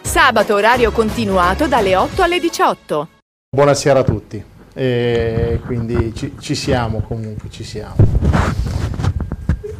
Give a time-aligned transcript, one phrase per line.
[0.00, 3.08] Sabato orario continuato dalle 8 alle 18.
[3.54, 7.94] Buonasera a tutti, e quindi ci, ci siamo comunque, ci siamo.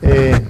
[0.01, 0.47] E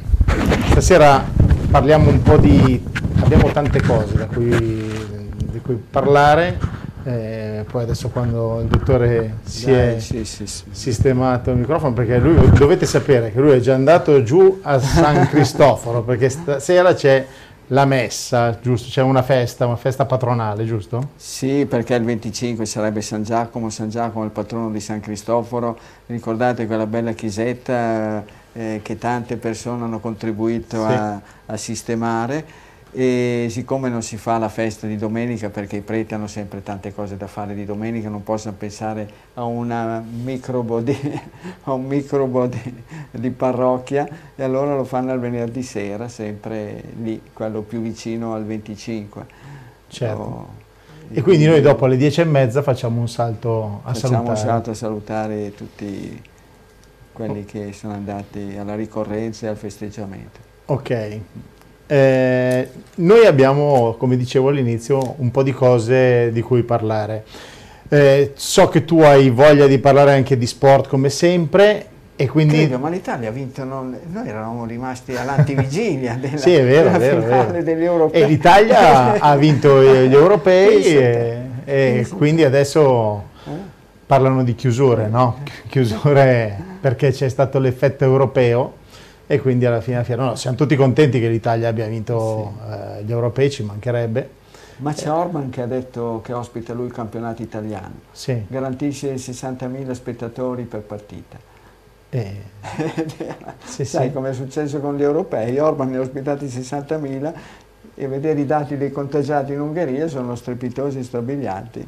[0.71, 1.25] stasera
[1.71, 2.85] parliamo un po' di...
[3.21, 6.59] abbiamo tante cose da cui, di cui parlare,
[7.05, 10.65] eh, poi adesso quando il dottore si Dai, è sì, sì, sì.
[10.73, 15.29] sistemato il microfono, perché lui dovete sapere che lui è già andato giù a San
[15.31, 17.25] Cristoforo, perché stasera c'è
[17.69, 18.89] la messa, giusto?
[18.91, 21.11] C'è una festa, una festa patronale, giusto?
[21.17, 25.79] Sì, perché il 25 sarebbe San Giacomo, San Giacomo è il patrono di San Cristoforo,
[26.07, 30.93] ricordate quella bella chiesetta eh, che tante persone hanno contribuito Sì.
[30.93, 32.67] a, a sistemare
[32.99, 36.93] e siccome non si fa la festa di domenica perché i preti hanno sempre tante
[36.93, 40.99] cose da fare di domenica, non possono pensare a, una microbo di,
[41.63, 42.83] a un microbo di,
[43.13, 48.45] di parrocchia e allora lo fanno il venerdì sera, sempre lì, quello più vicino al
[48.45, 49.27] 25.
[49.87, 50.23] Certo.
[50.23, 50.49] Oh,
[51.13, 54.29] E quindi noi dopo alle dieci e mezza facciamo un salto a Facciamo salutare.
[54.29, 56.21] un salto a salutare tutti
[57.13, 60.41] quelli che sono andati alla ricorrenza e al festeggiamento.
[60.67, 61.21] Ok.
[61.91, 67.25] Eh, noi abbiamo, come dicevo all'inizio, un po' di cose di cui parlare.
[67.89, 72.57] Eh, so che tu hai voglia di parlare anche di sport come sempre e quindi...
[72.57, 76.99] Credo, ma l'Italia ha vinto, non- noi eravamo rimasti all'antivigilia della, Sì, è vero, della
[76.99, 77.63] vero, finale vero.
[77.65, 78.21] degli europei.
[78.23, 81.99] E l'Italia ha vinto gli europei e, te.
[82.01, 83.51] e quindi adesso Eh?
[84.05, 85.39] parlano di chiusure, no?
[85.69, 88.73] Chiusure perché c'è stato l'effetto europeo
[89.31, 93.05] e quindi alla fine, alla fine- no, siamo tutti contenti che l'Italia abbia vinto eh,
[93.05, 94.31] gli europei, ci mancherebbe.
[94.79, 98.45] Ma c'è Orban che ha detto che ospita lui il campionato italiano, Sì.
[98.49, 101.37] garantisce 60.000 spettatori per partita.
[102.11, 102.37] Eh,
[103.65, 104.13] sì, Sai sì.
[104.15, 107.33] come è successo con gli europei, Orban ne ha ospitati 60.000
[107.97, 111.87] e vedere i dati dei contagiati in Ungheria sono strepitosi e strabilianti,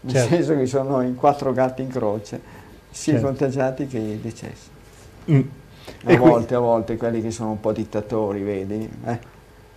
[0.00, 0.34] nel Certo.
[0.34, 2.38] senso che sono in quattro gatti in croce,
[2.90, 3.26] sia i Certo.
[3.28, 4.68] contagiati che i decessi.
[5.30, 5.40] Mm.
[6.04, 8.88] A E qui- volte, a volte quelli che sono un po' dittatori, vedi?
[9.06, 9.18] eh,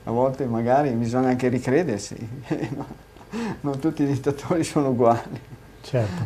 [0.05, 2.15] A volte magari bisogna anche ricredersi,
[3.61, 5.39] non tutti i dittatori sono uguali.
[5.81, 6.25] certo.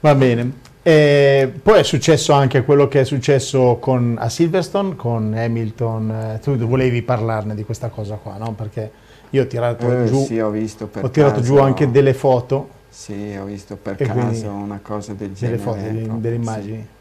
[0.00, 0.52] Va bene.
[0.82, 6.10] Eh, poi è successo anche quello che è successo con, a Silverstone con Hamilton.
[6.10, 8.52] eh, tu volevi parlarne di questa cosa qua, no?
[8.52, 8.90] Perché
[9.30, 12.12] io ho tirato Eh, giù, sì, ho visto per ho tirato caso- giù anche delle
[12.12, 15.58] foto, Sì, ho visto per E caso una cosa del delle, genere.
[15.58, 16.40] foto, delle, delle sì.
[16.42, 16.76] immagini.
[16.76, 16.93] Eh.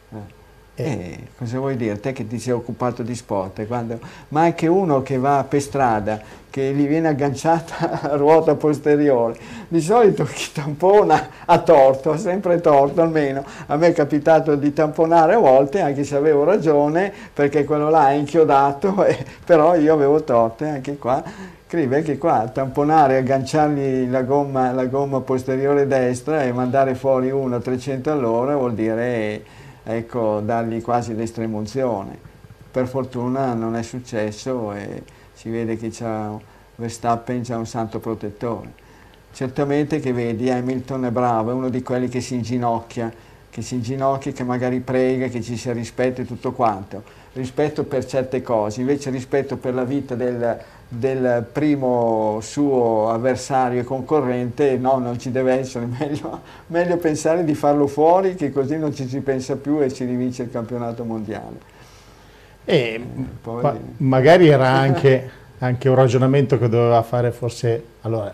[0.76, 2.00] Eh, Eh, cosa vuoi dire?
[2.00, 6.20] Te che ti sei occupato di sport, quando- ma anche uno che va per strada,
[6.50, 13.02] che gli viene agganciata la ruota posteriore, di solito chi tampona ha torto, sempre torto
[13.04, 13.44] almeno.
[13.68, 18.10] A me è capitato di tamponare a volte, anche se avevo ragione, perché quello là
[18.10, 21.24] è inchiodato, eh, però io avevo torto, anche qua.
[21.68, 27.56] Scrive anche qua, tamponare, agganciargli la gomma, la gomma posteriore destra e mandare fuori uno
[27.56, 29.44] a 300 all'ora vuol dire
[29.84, 32.18] ecco, dargli quasi l'estremunzione.
[32.72, 35.92] Per fortuna non è successo e si vede che
[36.76, 38.82] Verstappen c'ha un santo protettore.
[39.32, 43.12] Certamente che vedi, Hamilton è bravo, è uno di quelli che si inginocchia,
[43.50, 47.04] che si inginocchia, che magari prega, che ci sia rispetto e tutto quanto.
[47.34, 50.60] Rispetto per certe cose, invece rispetto per la vita del,
[50.98, 57.56] del primo suo avversario e concorrente, no, non ci deve essere, meglio, meglio pensare di
[57.56, 61.72] farlo fuori che così non ci si pensa più e si rivince il campionato mondiale.
[62.66, 63.02] e
[63.42, 65.30] poi- ma- magari era anche,
[65.60, 67.84] anche un ragionamento che doveva fare forse...
[68.02, 68.34] Allora,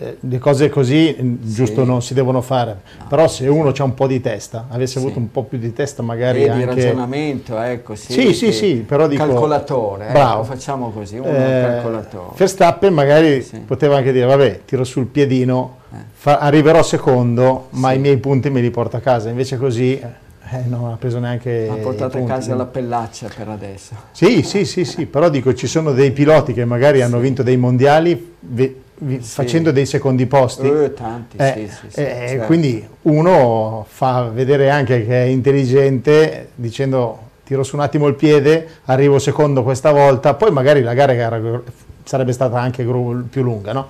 [0.00, 2.76] eh, le cose così mm, giusto non si devono fare,
[3.08, 5.04] però se uno ha un po' di testa, avesse Sì.
[5.04, 6.64] avuto un po' più di testa magari E di anche...
[6.66, 8.12] ragionamento, ecco, sì.
[8.12, 10.44] Sì, sì, sì, però dico- Calcolatore, ecco, Bravo.
[10.44, 12.30] facciamo così, uno Eh, calcolatore.
[12.36, 13.58] Verstappen magari Sì.
[13.58, 15.96] poteva anche dire vabbè tiro sul piedino Eh.
[16.12, 17.96] fa- arriverò secondo ma Sì.
[17.96, 21.66] i miei punti me li porto a casa invece così eh, non ha preso neanche
[21.68, 22.26] Ha portato a punti.
[22.34, 23.94] casa la pellaccia per adesso.
[24.12, 27.56] sì sì sì sì però dico ci sono dei piloti che magari hanno vinto dei
[27.56, 29.28] mondiali ve- vi- Sì.
[29.30, 32.46] facendo dei secondi posti Eh, tanti, Eh, sì, sì, eh, certo.
[32.46, 38.68] quindi uno fa vedere anche che è intelligente dicendo tiro su un attimo il piede
[38.86, 41.60] arrivo secondo questa volta poi magari la gara
[42.04, 43.86] sarebbe stata anche più lunga, no?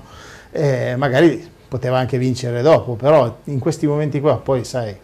[0.53, 4.97] Eh, magari poteva anche vincere dopo, però in questi momenti qua poi sai,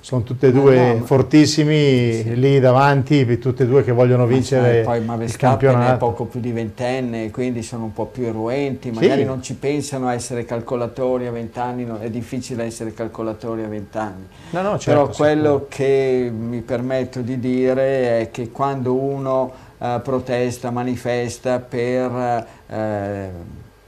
[0.00, 2.34] sono tutte e due no, fortissimi sì.
[2.34, 5.94] lì davanti, tutte e due che vogliono ma vincere sai, poi, il campionato.
[5.94, 9.26] è poco più di ventenne, quindi sono un po' più eruenti, magari sì.
[9.26, 14.26] non ci pensano a essere calcolatori a vent'anni, è difficile essere calcolatori a vent'anni.
[14.50, 20.00] No, no, certo, Però quello che mi permetto di dire è che quando uno uh,
[20.02, 22.74] protesta, manifesta per uh,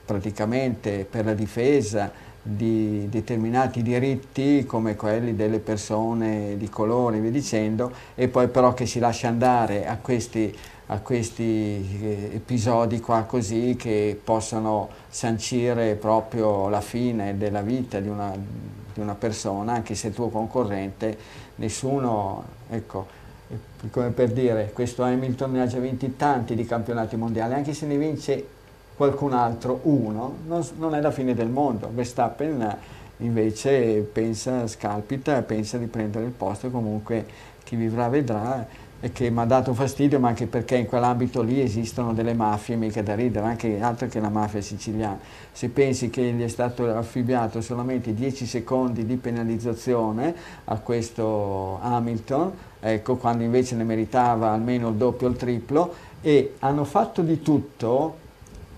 [0.04, 2.10] praticamente per la difesa
[2.42, 8.72] di determinati diritti come quelli delle persone di colore e via dicendo e poi però
[8.72, 10.56] che si lascia andare a questi,
[10.86, 18.08] a questi eh, episodi qua così che possono sancire proprio la fine della vita di
[18.08, 21.18] una, di una persona anche se il tuo concorrente
[21.56, 23.18] nessuno ecco
[23.90, 27.84] come per dire questo Hamilton ne ha già vinti tanti di campionati mondiali anche se
[27.84, 28.58] ne vince
[29.00, 31.90] qualcun altro, uno, non, non è la fine del mondo.
[31.90, 32.76] Verstappen
[33.20, 37.24] invece pensa, scalpita, pensa di prendere il posto, comunque
[37.64, 38.66] chi vivrà vedrà
[39.00, 42.76] e che mi ha dato fastidio, ma anche perché in quell'ambito lì esistono delle mafie,
[42.76, 45.18] mica da ridere, anche altro che la mafia siciliana.
[45.50, 50.34] Se pensi che gli è stato affibbiato solamente 10 secondi di penalizzazione
[50.66, 56.56] a questo Hamilton, ecco, quando invece ne meritava almeno il doppio o il triplo, e
[56.58, 58.19] hanno fatto di tutto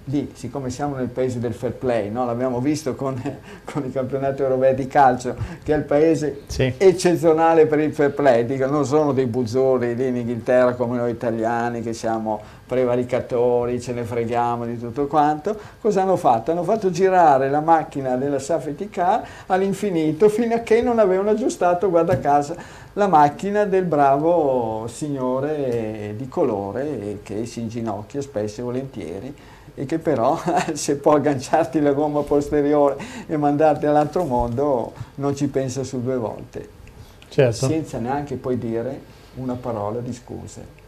[0.05, 2.25] lì, siccome siamo nel paese del fair play, no?
[2.25, 3.21] l'abbiamo visto con,
[3.65, 6.73] con, i campionati europei di calcio, che è il paese sì.
[6.77, 11.11] eccezionale per il fair play, Dico, non sono dei buzzori lì in Inghilterra come noi
[11.11, 16.51] italiani che siamo prevaricatori, ce ne freghiamo di tutto quanto, cosa hanno fatto?
[16.51, 21.91] Hanno fatto girare la macchina della safety car all'infinito fino a che non avevano aggiustato,
[21.91, 22.57] guarda caso,
[22.95, 29.35] la macchina del bravo signore di colore che si inginocchia spesso e volentieri
[29.75, 30.39] e che però
[30.75, 32.97] se può agganciarti la gomma posteriore
[33.27, 36.81] e mandarti all'altro mondo non ci pensa su due volte.
[37.29, 37.67] Certo.
[37.67, 39.01] Senza neanche poi dire
[39.37, 40.81] una parola di scuse.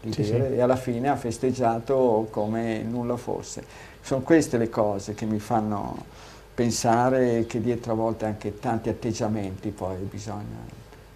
[0.00, 0.54] Di sì, dire, sì.
[0.54, 3.64] E alla fine ha festeggiato come nulla fosse.
[4.00, 6.04] Sono queste le cose che mi fanno
[6.54, 10.58] pensare che dietro a volte anche tanti atteggiamenti poi bisogna,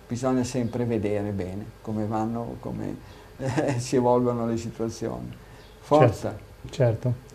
[0.06, 2.96] bisogna sempre vedere bene come vanno, come
[3.38, 5.36] eh, si evolvono le situazioni.
[5.80, 6.30] Forza!
[6.30, 6.51] Certo.
[6.70, 7.30] Certo.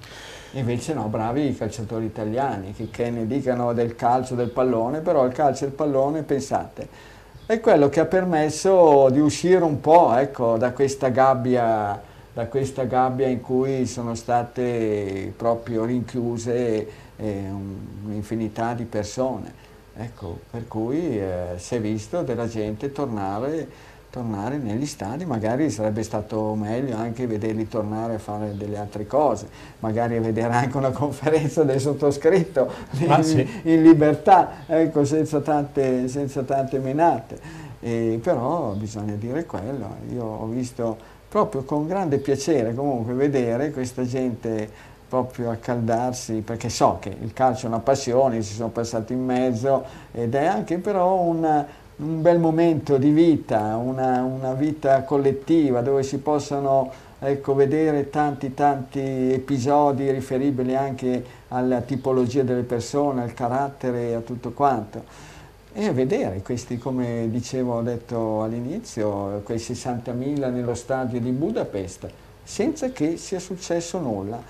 [0.51, 5.25] Invece no, bravi i calciatori italiani, che, che ne dicano del calcio, del pallone, però
[5.25, 6.87] il calcio e il pallone, pensate,
[7.45, 12.01] è quello che ha permesso di uscire un po' ecco, da, questa gabbia,
[12.33, 17.45] da questa gabbia in cui sono state proprio rinchiuse eh,
[18.03, 19.65] un'infinità di persone.
[19.95, 23.67] Ecco, per cui eh, si è visto della gente tornare
[24.09, 29.47] tornare negli stadi, magari sarebbe stato meglio anche vederli tornare a fare delle altre cose,
[29.79, 32.71] magari vedere anche una conferenza del sottoscritto
[33.07, 33.47] ah, in, sì.
[33.63, 37.65] in, libertà, ecco, senza, tante, senza tante menate.
[37.79, 44.03] E però bisogna dire quello, io ho visto proprio con grande piacere comunque vedere questa
[44.03, 49.23] gente proprio accaldarsi, perché so che il calcio è una passione, si sono passati in
[49.23, 51.65] mezzo ed è anche però una,
[51.97, 58.53] un bel momento di vita, una, una vita collettiva dove si possono ecco, vedere tanti
[58.53, 65.25] tanti episodi riferibili anche alla tipologia delle persone, al carattere e a tutto quanto.
[65.73, 72.09] E vedere questi, come dicevo, ho detto all'inizio, quei 60.000 nello stadio di Budapest,
[72.43, 74.41] senza che sia successo nulla.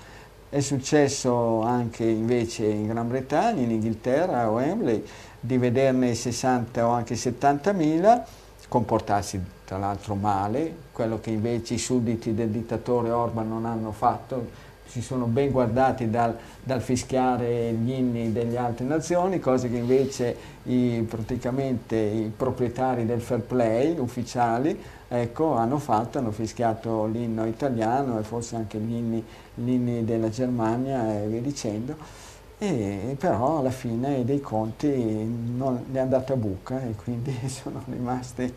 [0.50, 5.04] È successo anche invece in Gran Bretagna, in Inghilterra, a Wembley,
[5.40, 8.24] di vederne 60 o anche 70 mila,
[8.68, 14.66] comportarsi tra l'altro male, quello che invece i sudditi del dittatore Orban non hanno fatto,
[14.86, 20.36] si sono ben guardati dal, dal fischiare gli inni delle altre nazioni, cose che invece
[20.64, 28.18] i, praticamente i proprietari del fair play ufficiali ecco, hanno fatto, hanno fischiato l'inno italiano
[28.18, 32.26] e forse anche gli inni, gli inni della Germania e via dicendo
[32.58, 38.52] e però alla fine dei conti non è andata a buca e quindi sono rimasti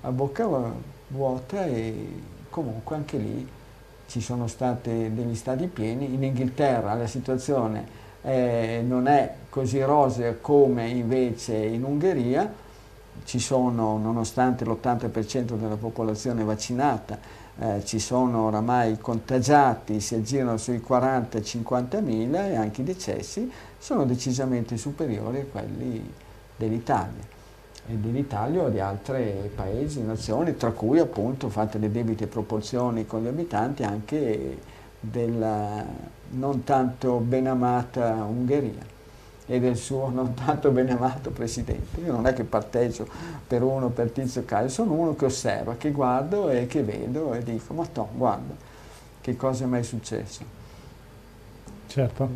[0.00, 0.48] a bocca
[1.08, 3.46] vuota e comunque anche lì
[4.06, 6.14] ci sono stati degli stadi pieni.
[6.14, 7.86] In Inghilterra la situazione
[8.22, 12.50] eh, non è così rosea come invece in Ungheria,
[13.24, 17.18] ci sono nonostante l'80% della popolazione vaccinata
[17.58, 24.04] eh, ci sono oramai contagiati, si aggirano sui 40-50 mila e anche i decessi sono
[24.04, 26.12] decisamente superiori a quelli
[26.56, 27.32] dell'Italia.
[27.86, 33.22] E dell'Italia o di altri paesi, nazioni, tra cui appunto fatte le debite proporzioni con
[33.22, 34.58] gli abitanti anche
[34.98, 35.84] della
[36.30, 38.93] non tanto benamata Ungheria
[39.46, 42.00] e del suo non tanto benamato presidente.
[42.00, 43.06] Io non è che parteggio
[43.46, 47.42] per uno, per Tizio Caio, sono uno che osserva, che guardo e che vedo e
[47.42, 48.54] dico, ma Tom, guarda,
[49.20, 50.42] che cosa è mai successo.
[51.86, 52.28] Certo.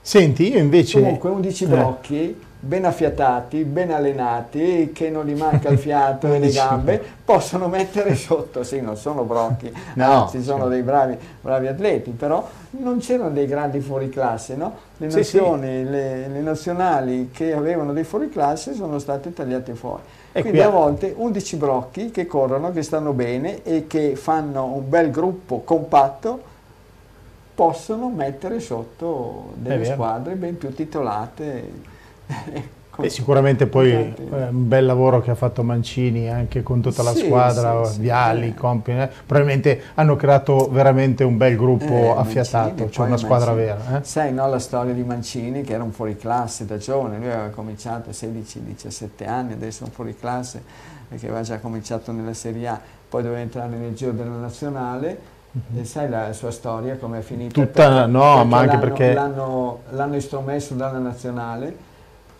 [0.00, 1.00] Senti, io invece...
[1.00, 6.50] Comunque 11 brocchi ben affiatati, ben allenati, che non gli manca il fiato e le
[6.52, 10.70] gambe, possono mettere sotto, sì, non sono brocchi, no, anzi sono sì.
[10.70, 14.88] dei bravi, bravi, atleti, però non c'erano dei grandi fuoriclasse, no?
[15.00, 15.90] Le nazioni, sì, sì.
[15.90, 20.02] Le, le, nazionali che avevano dei fuoriclasse sono state tagliate fuori.
[20.30, 24.86] E Quindi a volte 11 brocchi che corrono, che stanno bene e che fanno un
[24.86, 26.42] bel gruppo compatto,
[27.54, 31.72] possono mettere sotto delle squadre ben più titolate
[33.00, 34.14] e sicuramente poi eh,
[34.50, 38.48] un bel lavoro che ha fatto Mancini anche con tutta la sì, squadra, sì, Viali,
[38.48, 39.08] sì, Compini, eh.
[39.26, 43.66] probabilmente hanno creato veramente un bel gruppo eh, affiatato, Mancini, cioè una squadra Mancini.
[43.66, 43.98] vera.
[43.98, 44.04] Eh?
[44.04, 48.10] Sai no, la storia di Mancini che era un fuoriclasse da giovane, lui aveva cominciato
[48.10, 50.62] a 16-17 anni, adesso è un fuoriclasse
[51.08, 55.82] perché aveva già cominciato nella Serie A, poi doveva entrare nel giro della Nazionale Mm-hmm.
[55.82, 57.52] E sai la sua storia come è finita?
[57.52, 59.12] Tutta, perché, no, ma anche perché...
[59.14, 61.89] L'hanno estromesso dalla nazionale eh.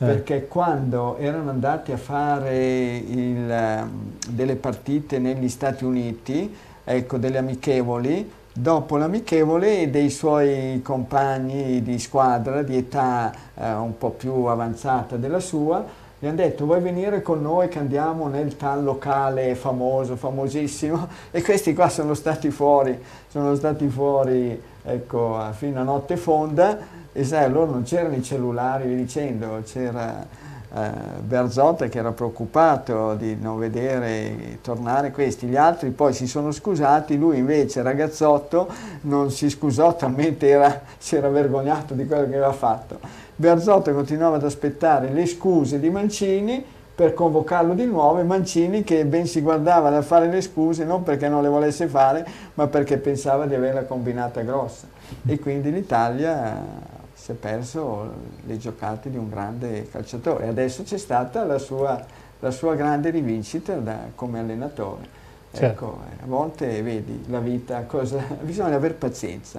[0.07, 7.37] Perché quando erano andati a fare il, ehm, delle partite negli Stati Uniti, ecco, delle
[7.37, 15.17] amichevoli, dopo l'amichevole dei suoi compagni di squadra di età eh, un po' più avanzata
[15.17, 15.85] della sua,
[16.19, 21.09] gli hanno detto vuoi venire con noi che andiamo nel tal locale famoso, famosissimo?
[21.31, 26.79] E questi qua sono stati fuori, sono stati fuori ecco, fino a notte fonda
[27.13, 30.25] e sai, loro non c'erano i cellulari, vi dicendo, c'era
[30.73, 36.53] eh, Berzotta che era preoccupato di non vedere tornare questi, gli altri poi si sono
[36.53, 38.69] scusati, lui invece ragazzotto
[39.03, 43.01] non si scusò, talmente era, si era vergognato di quello che aveva fatto.
[43.35, 46.65] Berzotta continuava ad aspettare le scuse di Mancini
[47.01, 51.03] per convocarlo di nuovo e Mancini che ben si guardava da fare le scuse non
[51.03, 54.87] perché non le volesse fare ma perché pensava di averla combinata grossa
[55.25, 56.63] e quindi l'Italia
[57.15, 58.13] si è perso
[58.45, 60.49] le giocate di un grande calciatore.
[60.49, 62.05] Adesso c'è stata la sua,
[62.39, 65.09] la sua grande rivincita da, come allenatore.
[65.53, 65.67] Certo.
[65.67, 69.59] Ecco, a volte vedi la vita, cosa, bisogna avere pazienza.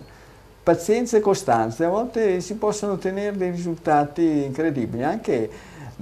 [0.61, 5.49] Pazienza e costanza, a volte si possono ottenere dei risultati incredibili, anche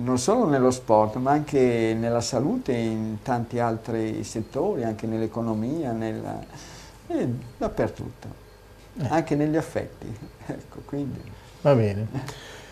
[0.02, 6.40] non solo nello sport, ma anche nella salute, in tanti altri settori, anche nell'economia, nella,
[7.08, 7.28] eh,
[7.58, 8.28] dappertutto,
[9.00, 9.08] eh.
[9.10, 10.08] anche negli affetti.
[10.50, 11.22] Ecco, quindi.
[11.62, 12.08] Va bene.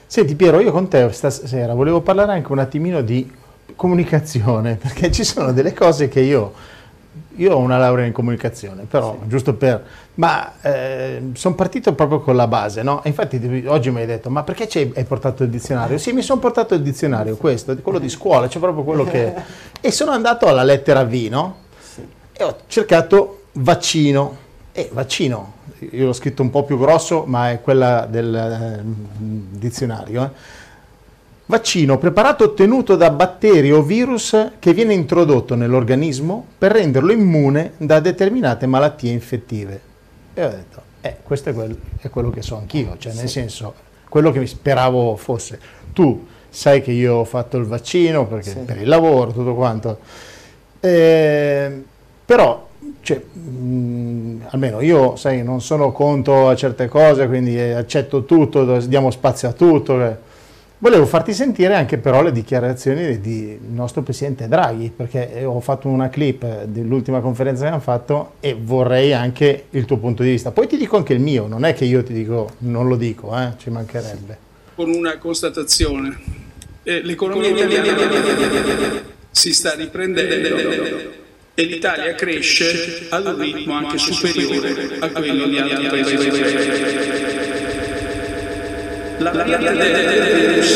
[0.08, 3.32] Senti Piero, io con te stasera volevo parlare anche un attimino di
[3.76, 6.54] comunicazione, perché ci sono delle cose che io,
[7.38, 9.28] io ho una laurea in comunicazione, però sì.
[9.28, 9.84] giusto per...
[10.16, 13.02] Ma eh, sono partito proprio con la base, no?
[13.06, 15.98] infatti oggi mi hai detto, ma perché hai portato il dizionario?
[15.98, 19.34] Sì, mi sono portato il dizionario, questo, quello di scuola, c'è proprio quello che...
[19.80, 21.56] E sono andato alla lettera V, no?
[21.80, 22.02] Sì.
[22.34, 24.38] E ho cercato vaccino,
[24.72, 25.54] e vaccino,
[25.92, 30.24] io l'ho scritto un po' più grosso, ma è quella del eh, dizionario.
[30.24, 30.30] Eh.
[31.50, 38.02] Vaccino preparato ottenuto da batteri o virus che viene introdotto nell'organismo per renderlo immune da
[38.02, 39.80] determinate malattie infettive.
[40.34, 43.74] E ho detto, eh, questo è, quel, è quello che so anch'io, cioè nel senso,
[44.10, 45.58] quello che mi speravo fosse.
[45.94, 48.60] Tu sai che io ho fatto il vaccino perché, sì.
[48.60, 50.00] per il lavoro, tutto quanto.
[50.82, 51.84] Eh,
[52.26, 52.68] però
[53.00, 58.80] cioè, mh, almeno io, sai, non sono contro a certe cose, quindi eh, accetto tutto,
[58.80, 60.26] diamo spazio a tutto.
[60.78, 60.80] Eh.
[60.80, 65.88] Volevo farti sentire anche però le dichiarazioni del nostro Presidente Draghi, perché eh, ho fatto
[65.88, 70.52] una clip dell'ultima conferenza che abbiamo fatto e vorrei anche il tuo punto di vista.
[70.52, 73.36] Poi ti dico anche il mio, non è che io ti dico, non lo dico,
[73.36, 74.38] eh, ci mancherebbe.
[74.76, 76.16] Con una constatazione,
[76.84, 85.10] eh, l'economia italiana si sta riprendendo e l'Italia cresce ad un ritmo anche superiore a
[85.10, 87.47] quello di altri paesi.
[89.20, 90.68] La virus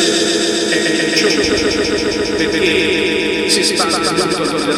[0.72, 1.28] è ciò
[2.38, 4.72] perché si spazza molto molto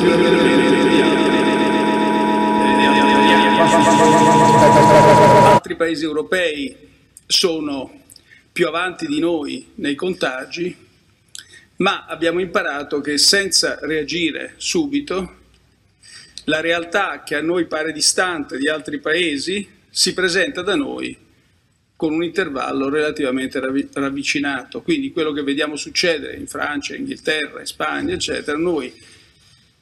[0.00, 1.34] più rapidamente di altri.
[5.44, 6.76] Altri paesi europei
[7.26, 8.00] sono
[8.50, 10.84] più avanti di noi nei contagi
[11.76, 15.40] ma abbiamo imparato che senza reagire subito,
[16.44, 21.24] la realtà che a noi pare distante di altri paesi si presenta da noi
[21.96, 24.82] con un intervallo relativamente ravvicinato.
[24.82, 28.92] Quindi quello che vediamo succedere in Francia, Inghilterra, in Spagna, eccetera, noi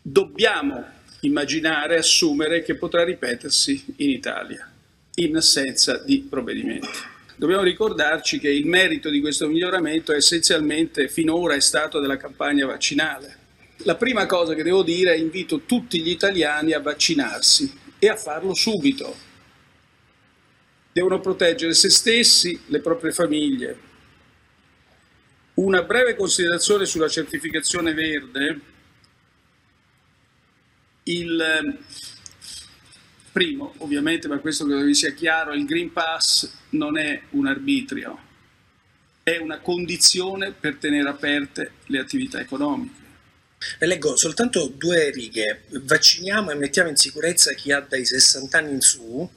[0.00, 0.84] dobbiamo
[1.20, 4.70] immaginare, assumere che potrà ripetersi in Italia,
[5.16, 7.12] in assenza di provvedimenti.
[7.36, 13.38] Dobbiamo ricordarci che il merito di questo miglioramento essenzialmente finora è stato della campagna vaccinale.
[13.78, 18.14] La prima cosa che devo dire è invito tutti gli italiani a vaccinarsi e a
[18.14, 19.32] farlo subito.
[20.94, 23.76] Devono proteggere se stessi, le proprie famiglie.
[25.54, 28.60] Una breve considerazione sulla certificazione verde
[31.02, 31.78] il
[33.32, 38.16] primo, ovviamente, ma questo credo vi sia chiaro, il Green Pass non è un arbitrio,
[39.24, 43.02] è una condizione per tenere aperte le attività economiche.
[43.80, 45.64] Le leggo soltanto due righe.
[45.70, 49.28] Vacciniamo e mettiamo in sicurezza chi ha dai 60 anni in su,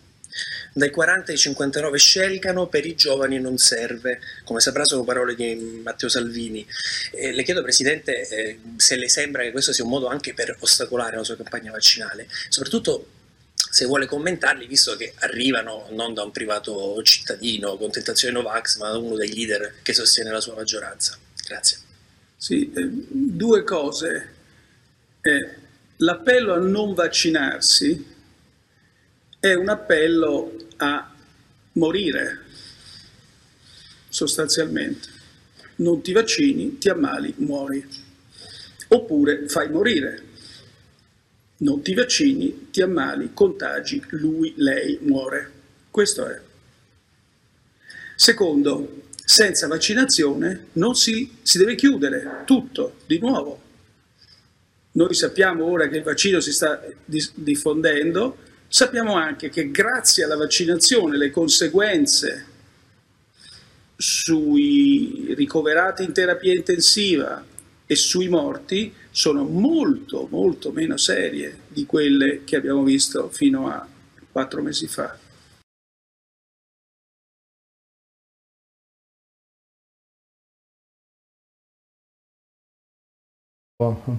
[0.74, 4.20] dai 40 ai 59 scelgano, per i giovani non serve.
[4.44, 6.65] Come saprà sono parole di Matteo Salvini.
[7.12, 10.56] Eh, le chiedo Presidente eh, se le sembra che questo sia un modo anche per
[10.60, 13.08] ostacolare la sua campagna vaccinale, soprattutto
[13.70, 18.89] se vuole commentarli, visto che arrivano non da un privato cittadino con tentazione Novax, ma
[18.89, 21.17] da uno dei leader che sostiene la sua maggioranza.
[21.48, 21.77] Grazie.
[22.38, 24.34] Sì, eh, due cose.
[25.22, 25.50] Eh,
[25.98, 28.15] l'appello a non vaccinarsi
[29.39, 31.13] è un appello a
[31.74, 32.41] morire,
[34.10, 35.15] sostanzialmente.
[35.75, 37.86] Non ti vaccini, ti ammali, muori.
[38.89, 40.24] Oppure fai morire.
[41.58, 45.51] Non ti vaccini, ti ammali, contagi, lui, lei muore.
[45.91, 46.41] Questo è.
[48.15, 53.62] Secondo, senza vaccinazione non si, si deve chiudere tutto di nuovo.
[54.93, 58.38] Noi sappiamo ora che il vaccino si sta diffondendo,
[58.69, 62.45] Sappiamo anche che grazie alla vaccinazione le conseguenze
[63.95, 67.43] sui ricoverati in terapia intensiva
[67.86, 73.88] e sui morti sono molto molto meno serie di quelle che abbiamo visto fino a
[74.32, 75.17] quattro mesi fa.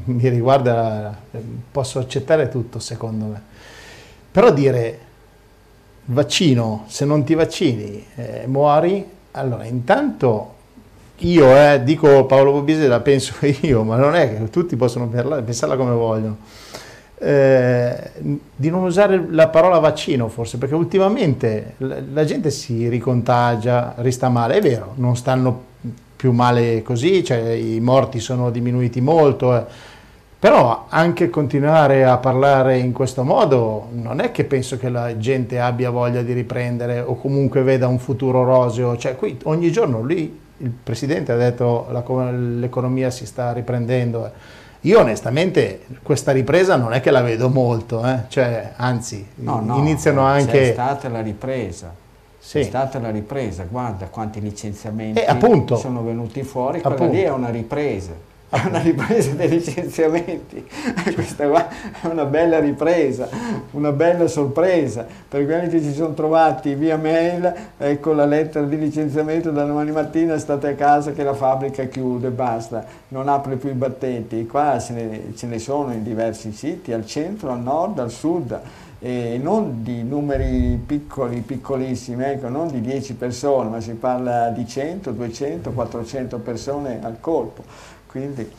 [0.07, 1.21] Mi riguarda,
[1.71, 3.58] posso accettare tutto secondo me
[4.31, 4.99] però dire
[6.07, 10.55] vaccino, se non ti vaccini eh, muori, allora intanto
[11.19, 15.77] io eh, dico Paolo Bobise la penso io, ma non è che tutti possono pensarla
[15.77, 16.37] come vogliono.
[17.21, 18.13] Eh,
[18.55, 24.55] di non usare la parola vaccino forse perché ultimamente la, gente si ricontagia, rista male,
[24.55, 25.65] è vero, non stanno
[26.15, 29.65] più male così, cioè i morti sono diminuiti molto, eh
[30.39, 35.59] però anche continuare a parlare in questo modo non è che penso che la gente
[35.59, 40.47] abbia voglia di riprendere o comunque veda un futuro roseo, cioè qui ogni giorno lì
[40.59, 44.31] il Presidente ha detto che l'economia si sta riprendendo.
[44.83, 48.23] Io onestamente questa ripresa non è che la vedo molto, eh?
[48.29, 50.53] cioè, anzi no, no, iniziano anche...
[50.53, 51.93] C'è stata la ripresa,
[52.39, 52.61] sì.
[52.61, 57.13] è stata la ripresa, guarda quanti licenziamenti eh, sono venuti fuori, quella appunto.
[57.13, 60.67] lì è una ripresa è una ripresa dei licenziamenti,
[61.13, 61.69] questa qua
[62.01, 63.29] è una bella ripresa,
[63.73, 68.79] una bella sorpresa, per quelli che ci sono trovati via mail, ecco la lettera di
[68.79, 73.69] licenziamento da domani mattina state a casa che la fabbrica chiude, basta, non apre più
[73.69, 77.99] i battenti, qua ce ne, ce ne sono in diversi siti, al centro, al nord,
[77.99, 78.59] al sud,
[79.01, 84.67] e non di numeri piccoli, piccolissimi, ecco, non di 10 persone, ma si parla di
[84.67, 87.63] 100, 200, 400 persone al colpo.
[88.09, 88.51] Quindi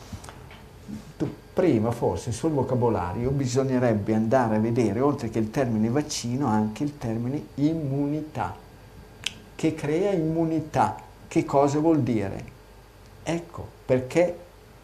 [1.52, 6.96] prima forse sul vocabolario bisognerebbe andare a vedere, oltre che il termine vaccino, anche il
[6.96, 8.54] termine immunità,
[9.54, 10.96] che crea immunità.
[11.28, 12.44] Che cosa vuol dire?
[13.22, 14.36] Ecco, perché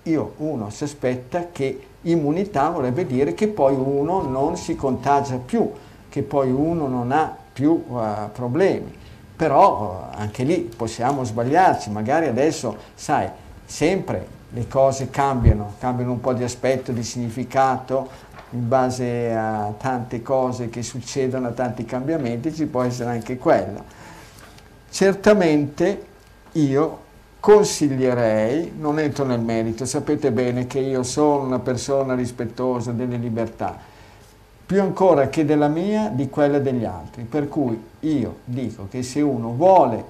[0.03, 5.71] io, uno si aspetta che immunità vorrebbe dire che poi uno non si contagia più,
[6.11, 8.95] che poi uno non ha più uh, problemi.
[9.35, 13.29] Però uh, anche lì possiamo sbagliarci, magari adesso, sai,
[13.65, 18.09] sempre le cose cambiano, cambiano un po' di aspetto, di significato,
[18.51, 23.85] in base a tante cose che succedono, a tanti cambiamenti, ci può essere anche quello.
[24.89, 26.07] Certamente
[26.53, 27.05] io
[27.41, 33.79] consiglierei, non entro nel merito, sapete bene che io sono una persona rispettosa delle libertà,
[34.67, 37.23] più ancora che della mia, di quella degli altri.
[37.23, 40.05] Per cui io dico che se uno vuole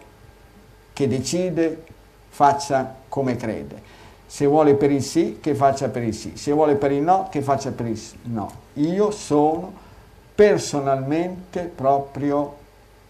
[0.92, 1.84] che decide,
[2.28, 3.82] faccia come crede.
[4.26, 6.32] Se vuole per il sì, che faccia per il sì.
[6.36, 8.50] Se vuole per il no, che faccia per il no.
[8.74, 9.72] Io sono
[10.34, 12.56] personalmente proprio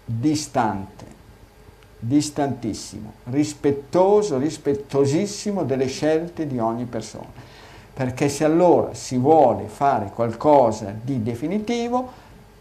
[0.04, 1.04] distante,
[1.98, 7.54] distantissimo, rispettoso, rispettosissimo delle scelte di ogni persona.
[7.96, 12.06] perché se allora si vuole fare qualcosa di definitivo,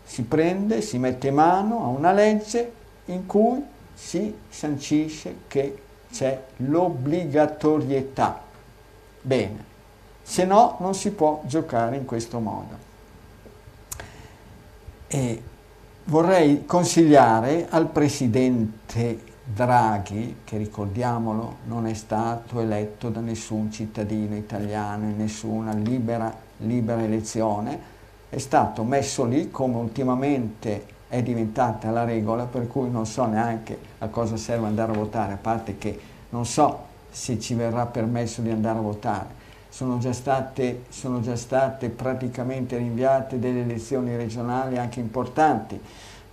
[0.06, 2.72] si prende, si mette mano a una legge
[3.08, 3.62] in cui
[3.94, 5.78] si sancisce che
[6.10, 8.44] c'è l'obbligatorietà.
[9.26, 9.64] Bene,
[10.22, 12.78] se no non si può giocare in questo modo.
[15.08, 15.42] E
[16.04, 25.06] vorrei consigliare al Presidente Draghi, che ricordiamolo non è stato eletto da nessun cittadino italiano
[25.06, 27.80] in nessuna libera, libera elezione,
[28.30, 33.76] è stato messo lì come ultimamente è diventata la regola, per cui non so neanche
[33.98, 38.42] a cosa serve andare a votare, a parte che non so se ci verrà permesso
[38.42, 39.44] di andare a votare.
[39.70, 45.80] Sono già state, sono già state praticamente rinviate delle elezioni regionali anche importanti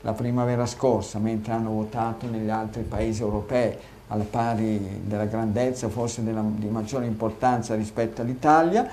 [0.01, 3.77] la primavera scorsa, mentre hanno votato negli altri paesi europei
[4.09, 8.89] alla pari della grandezza, forse della, di maggiore importanza rispetto all'Italia,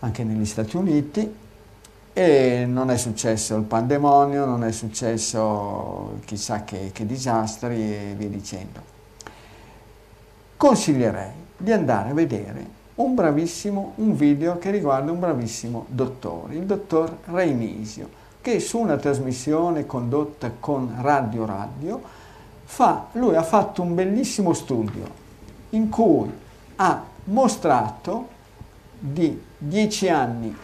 [0.00, 1.34] anche negli Stati Uniti,
[2.12, 8.28] e non è successo il pandemonio, non è successo chissà che, che disastri e via
[8.28, 8.93] dicendo.
[10.56, 16.64] Consiglierei di andare a vedere un bravissimo, un video che riguarda un bravissimo dottore, il
[16.64, 18.08] dottor Reinisio,
[18.40, 22.00] che su una trasmissione condotta con Radio Radio,
[22.64, 25.22] fa, lui ha fatto un bellissimo studio
[25.70, 26.30] in cui
[26.76, 28.28] ha mostrato
[28.98, 30.54] di dieci anni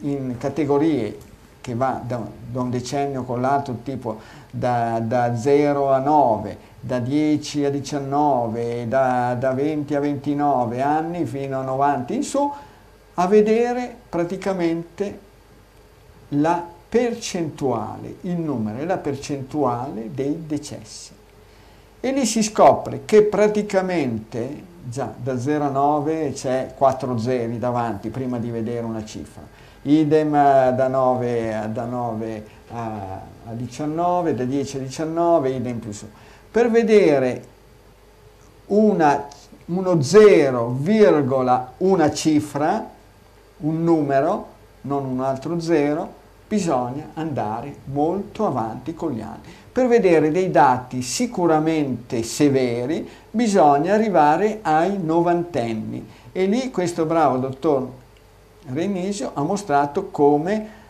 [0.00, 1.18] in categorie
[1.60, 4.18] che va da, da un decennio con l'altro, tipo
[4.50, 11.24] da, da, 0 a 9, da 10 a 19, da, da 20 a 29 anni
[11.24, 12.52] fino a 90 in su,
[13.14, 15.18] a vedere praticamente
[16.30, 21.12] la percentuale, il numero e la percentuale dei decessi.
[22.00, 28.08] E lì si scopre che praticamente già da 0 a 9 c'è 4 zeri davanti
[28.08, 34.44] prima di vedere una cifra idem eh, da 9, da 9 a, a 19, da
[34.44, 36.06] 10 a 19, idem più su.
[36.52, 37.44] Per vedere
[38.66, 39.26] una,
[39.64, 40.78] uno 0,
[41.78, 42.90] una cifra,
[43.56, 44.46] un numero,
[44.82, 46.12] non un altro 0,
[46.46, 49.40] bisogna andare molto avanti con gli anni.
[49.72, 57.88] Per vedere dei dati sicuramente severi bisogna arrivare ai novantenni e lì questo bravo dottor
[58.66, 60.81] Renisio ha mostrato come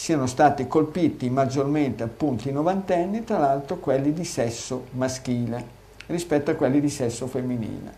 [0.00, 5.62] siano stati colpiti maggiormente appunto i novantenni, tra l'altro quelli di sesso maschile
[6.06, 7.92] rispetto a quelli di sesso femminile.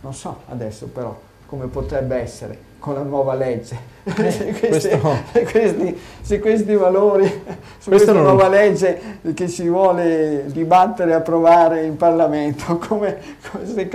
[0.00, 5.00] Non so adesso però come potrebbe essere con la nuova legge, eh, se, questi,
[5.50, 7.26] questi, se, questi, valori,
[7.78, 13.18] su questa nuova legge che si vuole dibattere e approvare in Parlamento, come,
[13.50, 13.88] come se,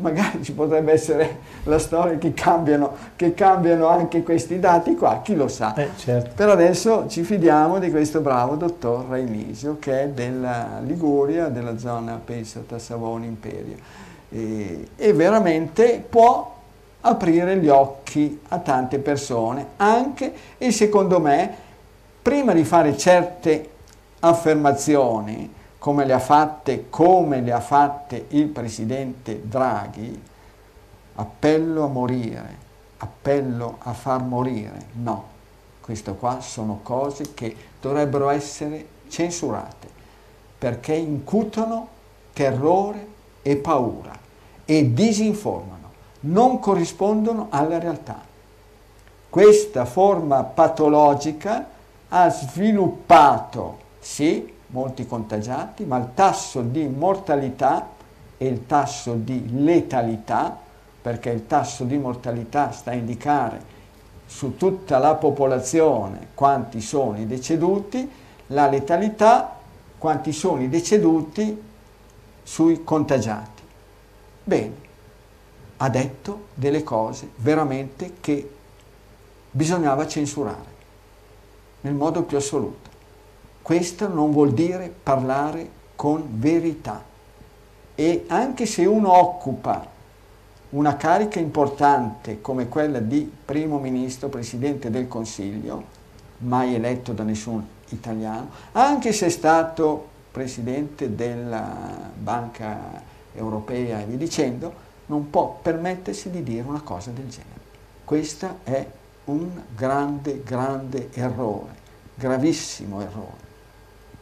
[0.00, 5.34] magari ci potrebbe essere la storia che cambiano, che cambiano anche questi dati qua, chi
[5.34, 5.74] lo sa.
[5.74, 6.30] Eh, certo.
[6.34, 12.20] Per adesso ci fidiamo di questo bravo dottor Rainisio che è della Liguria, della zona,
[12.22, 13.76] penso, Tassavone Imperio.
[14.30, 16.56] E, e veramente può
[17.00, 21.54] aprire gli occhi a tante persone, anche e secondo me,
[22.20, 23.70] prima di fare certe
[24.20, 30.22] affermazioni, come le ha fatte, come le ha fatte il presidente Draghi,
[31.14, 32.56] appello a morire,
[32.98, 34.86] appello a far morire.
[34.94, 35.24] No,
[35.80, 39.88] queste qua sono cose che dovrebbero essere censurate
[40.58, 41.88] perché incutono
[42.32, 43.06] terrore
[43.42, 44.12] e paura
[44.64, 48.20] e disinformano, non corrispondono alla realtà.
[49.30, 51.68] Questa forma patologica
[52.08, 57.88] ha sviluppato, sì, molti contagiati, ma il tasso di mortalità
[58.36, 60.56] e il tasso di letalità,
[61.00, 63.76] perché il tasso di mortalità sta a indicare
[64.26, 68.10] su tutta la popolazione quanti sono i deceduti,
[68.48, 69.56] la letalità
[69.96, 71.62] quanti sono i deceduti
[72.42, 73.62] sui contagiati.
[74.44, 74.86] Bene,
[75.78, 78.50] ha detto delle cose veramente che
[79.50, 80.76] bisognava censurare
[81.80, 82.87] nel modo più assoluto.
[83.68, 87.04] Questo non vuol dire parlare con verità.
[87.94, 89.86] E anche se uno occupa
[90.70, 95.84] una carica importante come quella di primo ministro, presidente del Consiglio,
[96.38, 103.02] mai eletto da nessun italiano, anche se è stato presidente della Banca
[103.34, 104.72] Europea e via dicendo,
[105.08, 107.60] non può permettersi di dire una cosa del genere.
[108.02, 108.86] Questo è
[109.26, 111.74] un grande, grande errore,
[112.14, 113.47] gravissimo errore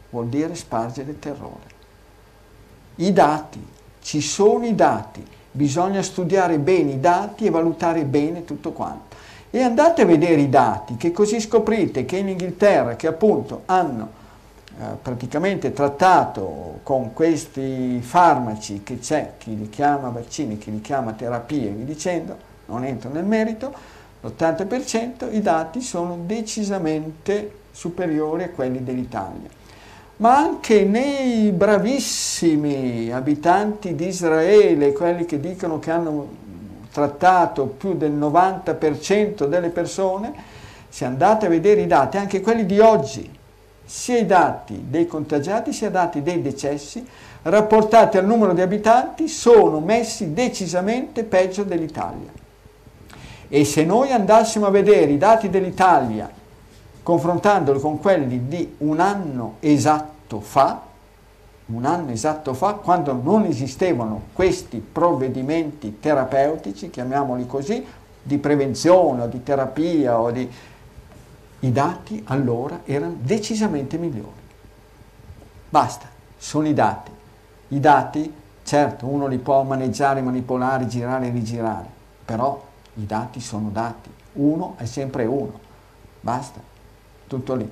[0.09, 1.75] vuol dire spargere terrore.
[2.95, 3.65] I dati,
[4.01, 9.15] ci sono i dati, bisogna studiare bene i dati e valutare bene tutto quanto.
[9.49, 14.09] E andate a vedere i dati, che così scoprite che in Inghilterra, che appunto hanno
[14.79, 21.13] eh, praticamente trattato con questi farmaci che c'è, chi li chiama vaccini, chi li chiama
[21.13, 23.73] terapie via dicendo, non entro nel merito,
[24.21, 29.49] l'80% i dati sono decisamente superiori a quelli dell'Italia.
[30.17, 36.27] Ma anche nei bravissimi abitanti di Israele, quelli che dicono che hanno
[36.91, 40.33] trattato più del 90% delle persone,
[40.89, 43.31] se andate a vedere i dati, anche quelli di oggi,
[43.85, 47.05] sia i dati dei contagiati sia i dati dei decessi
[47.43, 52.29] rapportati al numero di abitanti sono messi decisamente peggio dell'Italia.
[53.47, 56.29] E se noi andassimo a vedere i dati dell'Italia
[57.07, 60.81] confrontandoli con quelli di un anno esatto fa,
[61.67, 67.81] un anno esatto fa, quando non esistevano questi provvedimenti terapeutici, chiamiamoli così,
[68.21, 70.51] di prevenzione o di terapia o di
[71.59, 74.41] i dati allora erano decisamente migliori.
[75.69, 77.11] Basta, sono i dati.
[77.69, 81.87] I dati, certo, uno li può maneggiare, manipolare, girare e rigirare,
[82.25, 82.61] però
[82.95, 84.09] i dati sono dati.
[84.33, 85.57] Uno è sempre uno.
[86.19, 86.75] Basta,
[87.27, 87.69] tutto lì.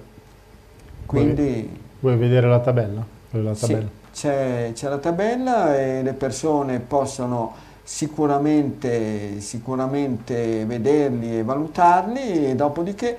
[1.06, 1.84] Quindi...
[2.00, 3.04] Vuoi, vedere la tabella?
[3.32, 3.88] La tabella.
[4.12, 12.56] Sì, c'è, c'è la tabella e le persone possono sicuramente, sicuramente vederli e valutarli e
[12.56, 13.18] dopodiché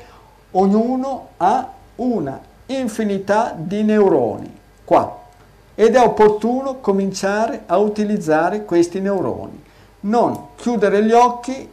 [0.53, 4.53] ognuno ha una infinità di neuroni
[4.85, 5.25] qua
[5.75, 9.63] ed è opportuno cominciare a utilizzare questi neuroni,
[10.01, 11.71] non chiudere gli occhi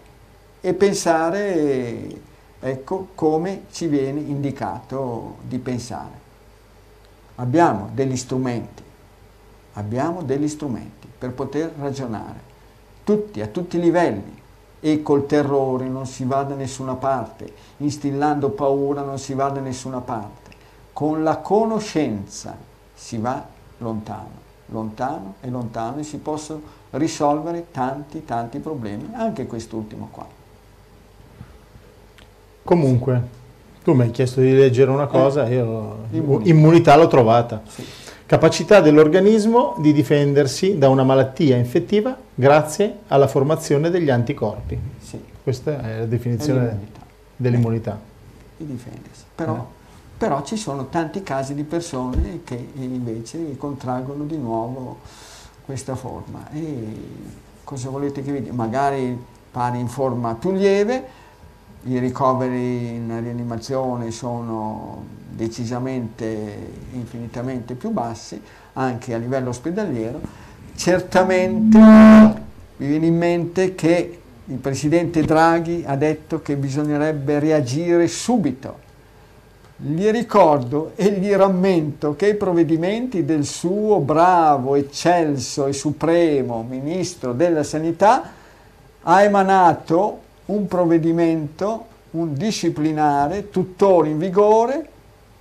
[0.59, 2.07] e pensare
[2.65, 6.21] ecco, come ci viene indicato di pensare.
[7.35, 8.83] Abbiamo degli strumenti,
[9.73, 12.51] abbiamo degli strumenti per poter ragionare,
[13.03, 14.41] tutti, a tutti i livelli,
[14.79, 19.59] e col terrore non si va da nessuna parte, instillando paura non si va da
[19.59, 20.51] nessuna parte.
[20.93, 22.55] Con la conoscenza
[22.93, 23.45] si va
[23.77, 30.42] lontano, lontano e lontano e si possono risolvere tanti, tanti problemi, anche quest'ultimo qua.
[32.63, 33.21] Comunque,
[33.83, 37.61] tu mi hai chiesto di leggere una cosa, eh, io immunità, immunità l'ho trovata.
[37.67, 37.85] Sì.
[38.25, 44.79] Capacità dell'organismo di difendersi da una malattia infettiva grazie alla formazione degli anticorpi.
[44.99, 45.21] Sì.
[45.43, 46.79] Questa è la definizione
[47.35, 47.99] dell'immunità.
[48.55, 49.23] Di difendersi.
[49.35, 50.17] Però, eh.
[50.17, 54.99] però, ci sono tanti casi di persone che invece contraggono di nuovo
[55.65, 56.49] questa forma.
[56.51, 56.85] E
[57.65, 58.53] cosa volete che vi dica?
[58.53, 59.21] Magari
[59.51, 61.21] pare in forma più lieve,
[61.83, 68.41] i ricoveri in rianimazione sono decisamente, infinitamente più bassi,
[68.73, 70.21] anche a livello ospedaliero.
[70.75, 78.79] Certamente mi viene in mente che il Presidente Draghi ha detto che bisognerebbe reagire subito.
[79.75, 87.33] Gli ricordo e gli rammento che i provvedimenti del suo bravo, eccelso e supremo Ministro
[87.33, 88.31] della Sanità
[89.01, 94.89] ha emanato un provvedimento, un disciplinare, tuttora in vigore,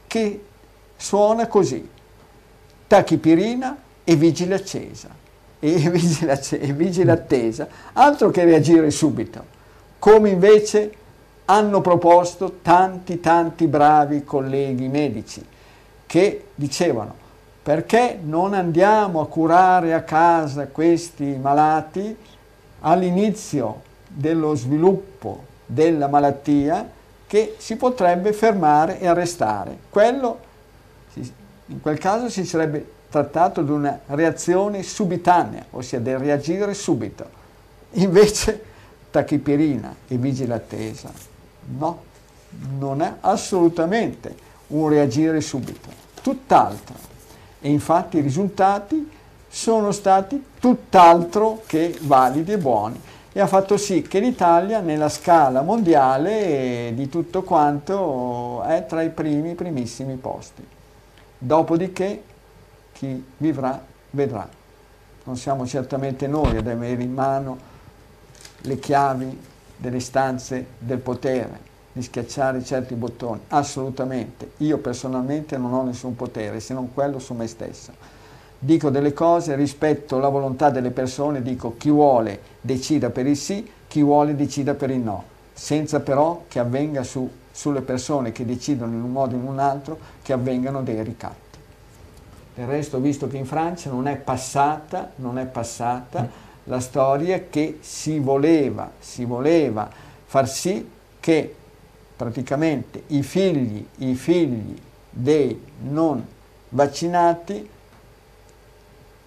[0.07, 0.45] che
[0.97, 1.89] suona così,
[2.87, 5.09] tachipirina e vigile accesa,
[5.59, 9.45] e vigile, e vigile attesa, altro che reagire subito,
[9.99, 10.93] come invece
[11.47, 15.45] hanno proposto tanti tanti bravi colleghi medici
[16.07, 17.21] che dicevano
[17.63, 22.17] perché non andiamo a curare a casa questi malati?
[22.81, 26.89] All'inizio dello sviluppo della malattia
[27.27, 29.77] che si potrebbe fermare e arrestare.
[29.89, 30.39] Quello,
[31.67, 37.41] in quel caso si sarebbe trattato di una reazione subitanea, ossia del reagire subito.
[37.93, 38.63] Invece
[39.11, 41.11] tachipirina e vigile attesa,
[41.79, 42.03] no,
[42.79, 44.35] non è assolutamente
[44.69, 45.89] un reagire subito,
[46.23, 46.95] tutt'altro.
[47.61, 49.11] E infatti i risultati
[49.49, 53.01] sono stati tutt'altro che validi e buoni
[53.35, 59.09] e ha fatto sì che l'Italia nella scala mondiale di tutto quanto è tra i
[59.09, 60.67] primi, primissimi posti.
[61.39, 62.23] Dopodiché
[62.93, 64.47] chi vivrà vedrà.
[65.25, 67.71] Non siamo certamente noi ad avere in mano
[68.63, 69.41] le chiavi
[69.79, 74.53] delle stanze del potere, di schiacciare certi bottoni, assolutamente.
[74.59, 78.12] Io personalmente non ho nessun potere se non quello su me stesso
[78.65, 83.69] dico delle cose, rispetto la volontà delle persone, dico chi vuole decida per il sì,
[83.89, 88.93] chi vuole decida per il no, senza però che avvenga su, sulle persone che decidono
[88.93, 91.59] in un modo o in un altro, che avvengano dei ricatti.
[92.55, 96.29] Del resto, visto che in Francia non è passata, non è passata
[96.65, 99.91] la storia che si voleva, si voleva
[100.25, 101.53] far sì che
[102.15, 104.79] praticamente i figli, i figli
[105.11, 106.25] dei non
[106.69, 107.69] vaccinati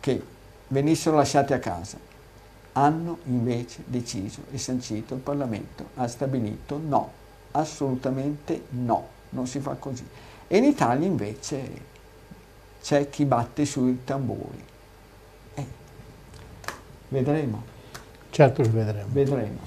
[0.05, 0.21] che
[0.67, 1.97] venissero lasciati a casa.
[2.73, 7.11] Hanno invece deciso e sancito, il Parlamento ha stabilito no,
[7.51, 10.07] assolutamente no, non si fa così.
[10.47, 11.71] E in Italia invece
[12.83, 14.63] c'è chi batte sui tamburi.
[15.55, 15.65] Eh,
[17.07, 17.63] vedremo.
[18.29, 19.07] Certo che vedremo.
[19.09, 19.59] Vedremo.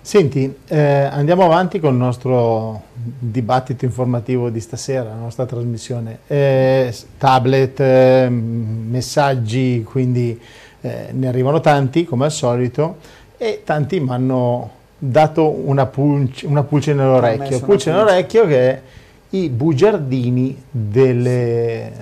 [0.00, 2.82] Senti, eh, andiamo avanti con il nostro
[3.18, 6.18] dibattito informativo di stasera, la nostra trasmissione.
[6.26, 10.40] Eh, tablet, eh, messaggi, quindi
[10.80, 12.96] eh, ne arrivano tanti come al solito
[13.36, 18.82] e tanti mi hanno dato una, pulce, una pulce nell'orecchio, pulce nell'orecchio che è
[19.30, 21.92] i bugiardini delle,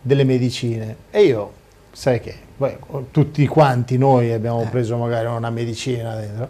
[0.00, 0.96] delle medicine.
[1.10, 1.52] E io,
[1.92, 2.78] sai che, beh,
[3.10, 4.66] tutti quanti noi abbiamo Eh.
[4.66, 6.48] preso magari una medicina dentro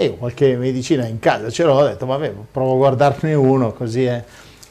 [0.00, 3.72] e io qualche medicina in casa ce l'ho, ho detto vabbè provo a guardarne uno
[3.72, 4.22] così è.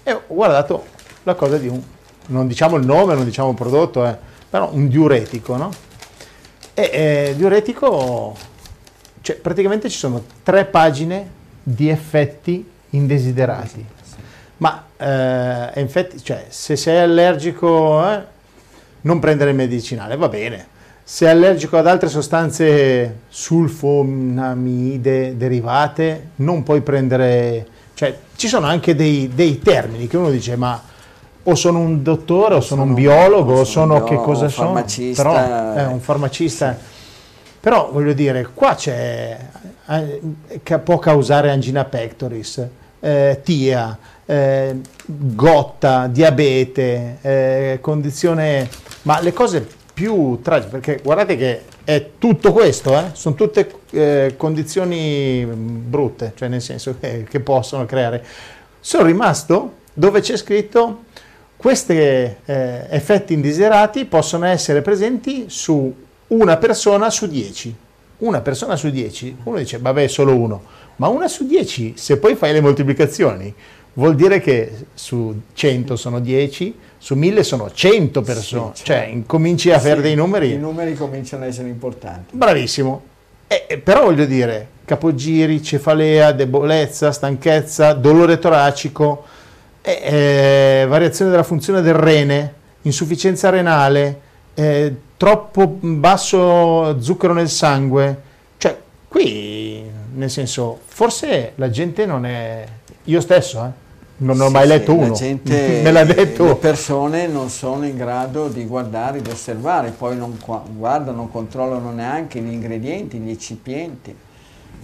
[0.01, 0.85] E ho guardato
[1.23, 1.81] la cosa di un,
[2.27, 4.15] non diciamo il nome, non diciamo il prodotto, eh,
[4.49, 5.69] però un diuretico, no?
[6.73, 8.37] E eh, diuretico,
[9.19, 11.29] cioè praticamente ci sono tre pagine
[11.61, 13.85] di effetti indesiderati.
[14.59, 18.23] Ma eh, infatti, cioè, se sei allergico, eh,
[19.01, 20.75] non prendere il medicinale, va bene.
[21.09, 27.65] Se è allergico ad altre sostanze sulfonamide derivate, non puoi prendere...
[27.93, 30.83] Cioè, ci sono anche dei, dei termini che uno dice, ma
[31.43, 34.73] o sono un dottore, o sono, un biologo, o sono, che cosa un sono?
[34.73, 36.77] farmacista, Però è un farmacista.
[37.61, 39.39] Però voglio dire, qua c'è
[39.87, 42.67] eh, può causare angina pectoris,
[42.99, 48.67] eh, TIA, eh, gotta, diabete, eh, condizione,
[49.03, 54.35] ma le cose più tragiche, perché guardate che è tutto questo, eh, sono tutte eh,
[54.37, 58.23] condizioni brutte, cioè nel senso che, che possono creare.
[58.79, 61.05] Sono rimasto dove c'è scritto
[61.57, 65.91] questi effetti indesiderati possono essere presenti su
[66.27, 67.75] una persona su dieci.
[68.19, 70.61] Una persona su dieci, uno dice vabbè solo uno,
[70.97, 73.51] ma una su dieci, se poi fai le moltiplicazioni,
[73.97, 79.13] vuol dire che su 100 sono 10, su 1000 sono 100 persone, Sì, cioè certo.
[79.13, 80.51] incominci a fare dei numeri.
[80.51, 82.35] I numeri cominciano ad essere importanti.
[82.35, 83.03] Bravissimo.
[83.47, 89.23] Eh, però voglio dire, capogiri, cefalea, debolezza, stanchezza, dolore toracico,
[89.81, 90.01] eh,
[90.81, 94.21] eh, variazione della funzione del rene, insufficienza renale,
[95.17, 98.21] troppo basso zucchero nel sangue.
[98.57, 99.83] Cioè, qui,
[100.13, 102.65] nel senso, forse la gente non è...
[103.05, 103.85] Io stesso, eh,
[104.17, 105.13] non ho Sì, mai sì, letto la uno.
[105.13, 106.45] gente- Me l'ha detto.
[106.45, 110.37] Le persone non sono in grado di guardare, di osservare, poi non
[110.77, 114.15] guardano, non controllano neanche gli ingredienti, gli eccipienti.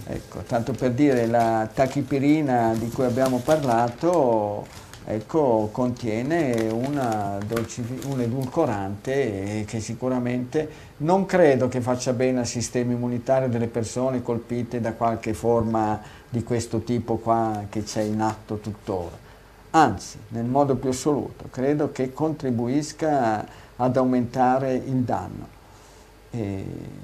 [0.06, 4.66] Ecco, tanto per dire, la tachipirina di cui abbiamo parlato
[5.06, 10.68] ecco, contiene una dolcifi- un edulcorante che sicuramente
[10.98, 16.42] non credo che faccia bene al sistema immunitario delle persone colpite da qualche forma di
[16.42, 19.22] questo tipo qua che c'è in atto tuttora.
[19.76, 25.48] Anzi, nel modo più assoluto, credo che contribuisca ad aumentare il danno.
[26.30, 27.02] E-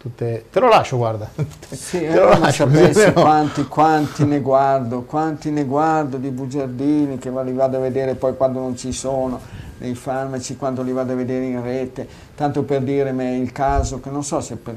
[0.02, 0.46] tutte...
[0.50, 1.30] Te lo lascio, guarda.
[1.70, 6.30] Sì, Te eh, lo non lascio sapessi quanti, quanti ne guardo, quanti ne guardo di
[6.30, 9.40] bugiardini che li vado a vedere poi quando non ci sono,
[9.78, 14.00] nei farmaci, quando li vado a vedere in rete, tanto per dire me il caso
[14.00, 14.74] che non so se per,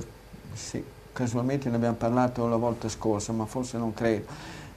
[0.54, 4.26] sì, casualmente ne abbiamo parlato la volta scorsa, ma forse non credo,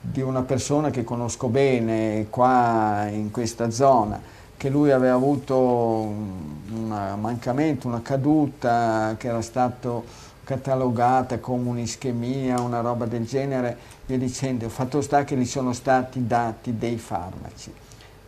[0.00, 4.18] di una persona che conosco bene qua in questa zona,
[4.56, 12.80] che lui aveva avuto un mancamento, una caduta, che era stato catalogata come un'ischemia, una
[12.80, 13.76] roba del genere,
[14.06, 14.66] via dicendo.
[14.70, 17.70] Fatto sta che gli sono stati dati dei farmaci,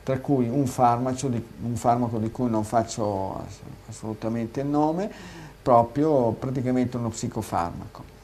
[0.03, 5.11] tra cui un, farmaco di, un farmaco di cui non faccio ass- assolutamente il nome,
[5.63, 8.19] proprio praticamente uno psicofarmaco.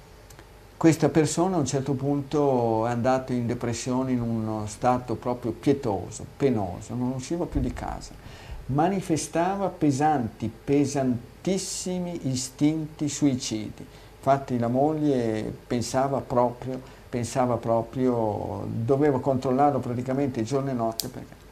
[0.77, 6.27] Questa persona a un certo punto è andata in depressione in uno stato proprio pietoso,
[6.37, 8.13] penoso, non usciva più di casa.
[8.67, 10.53] manifestava pesanti,
[11.47, 13.87] pesantissimi istinti suicidi.
[14.17, 21.45] Infatti la moglie pensava proprio, pensava proprio, doveva controllarlo praticamente giorno e notte perché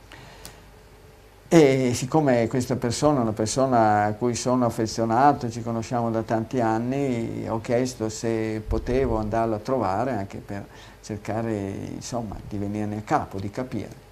[1.47, 6.59] e siccome questa persona è una persona a cui sono affezionato, ci conosciamo da tanti
[6.59, 10.67] anni, ho chiesto se potevo andarlo a trovare anche per
[11.01, 11.55] cercare
[11.95, 14.03] insomma, di venirne a capo, di capire.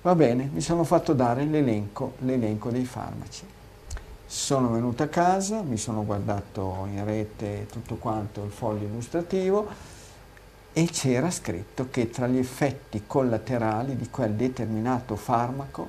[0.00, 3.58] Va bene, mi sono fatto dare l'elenco dei farmaci.
[4.32, 9.66] Sono venuto a casa, mi sono guardato in rete tutto quanto il foglio illustrativo
[10.72, 15.88] e c'era scritto che tra gli effetti collaterali di quel determinato farmaco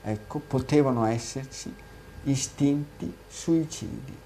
[0.00, 1.74] ecco, potevano esserci
[2.22, 4.16] istinti suicidi.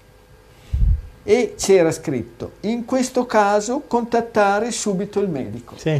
[1.23, 5.75] E c'era scritto, in questo caso contattare subito il medico.
[5.79, 5.99] Sì.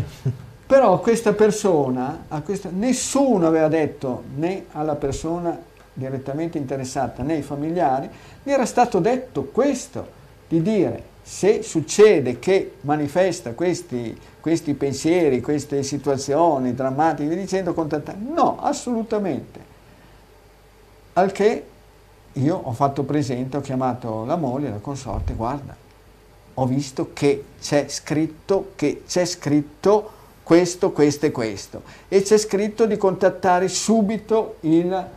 [0.67, 5.59] Però questa persona, a questa, nessuno aveva detto né alla persona
[5.97, 8.07] direttamente interessata né ai familiari,
[8.43, 10.15] gli era stato detto questo,
[10.47, 18.17] di dire se succede che manifesta questi, questi pensieri, queste situazioni drammatiche, dicendo contattare.
[18.19, 19.75] No, assolutamente.
[21.13, 21.65] Al che
[22.33, 25.75] io ho fatto presente, ho chiamato la moglie, la consorte, guarda,
[26.53, 30.11] ho visto che c'è scritto, che c'è scritto
[30.43, 31.81] questo, questo e questo.
[32.07, 35.07] E c'è scritto di contattare subito il,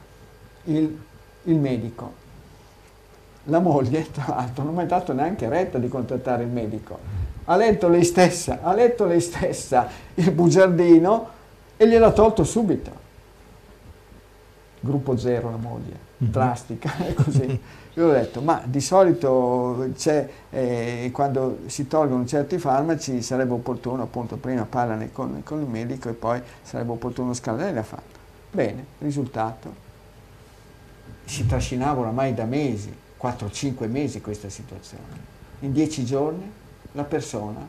[0.64, 0.98] il,
[1.44, 2.18] il medico.
[3.44, 6.98] La moglie, tra l'altro, non mi ha dato neanche retta di contattare il medico.
[7.44, 11.28] Ha letto lei stessa, ha letto lei stessa il bugiardino
[11.76, 13.00] e gliel'ha tolto subito
[14.80, 16.32] gruppo zero la moglie, mm-hmm.
[16.32, 17.61] drastica, così.
[17.94, 19.88] Io ho detto, ma di solito
[20.50, 26.08] eh, quando si tolgono certi farmaci sarebbe opportuno, appunto, prima parlane con, con il medico
[26.08, 28.18] e poi sarebbe opportuno scaldare, l'ha fatto.
[28.50, 29.88] Bene, risultato,
[31.31, 35.28] si trascinava oramai da mesi, 4-5 mesi questa situazione.
[35.61, 36.51] In 10 giorni
[36.93, 37.64] la persona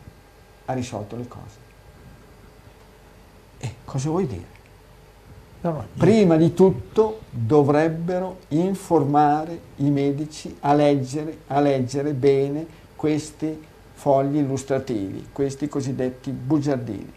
[0.65, 1.69] ha risolto le cose.
[3.59, 4.59] E cosa vuoi dire?
[5.95, 15.27] Prima di tutto dovrebbero informare i medici a leggere, a leggere bene questi fogli illustrativi,
[15.31, 17.13] questi cosiddetti bugiardini.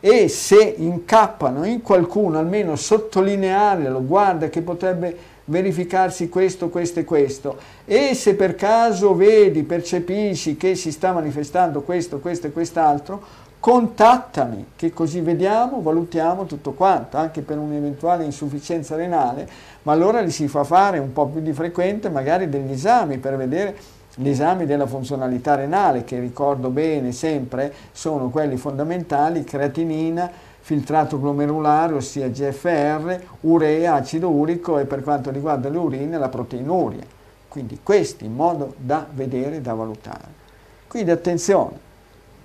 [0.00, 7.56] E se incappano in qualcuno, almeno sottolinearlo, guarda che potrebbe verificarsi questo, questo e questo.
[7.84, 14.66] E se per caso vedi, percepisci che si sta manifestando questo, questo e quest'altro, contattami,
[14.76, 19.48] che così vediamo, valutiamo tutto quanto, anche per un'eventuale insufficienza renale,
[19.82, 23.36] ma allora li si fa fare un po' più di frequente magari degli esami per
[23.36, 23.74] vedere
[24.16, 30.30] gli esami della funzionalità renale, che ricordo bene sempre sono quelli fondamentali, creatinina,
[30.64, 37.04] filtrato glomerulare, ossia GFR, urea, acido urico e per quanto riguarda le urine la proteinuria.
[37.48, 40.42] Quindi questi in modo da vedere, da valutare.
[40.86, 41.78] Quindi attenzione,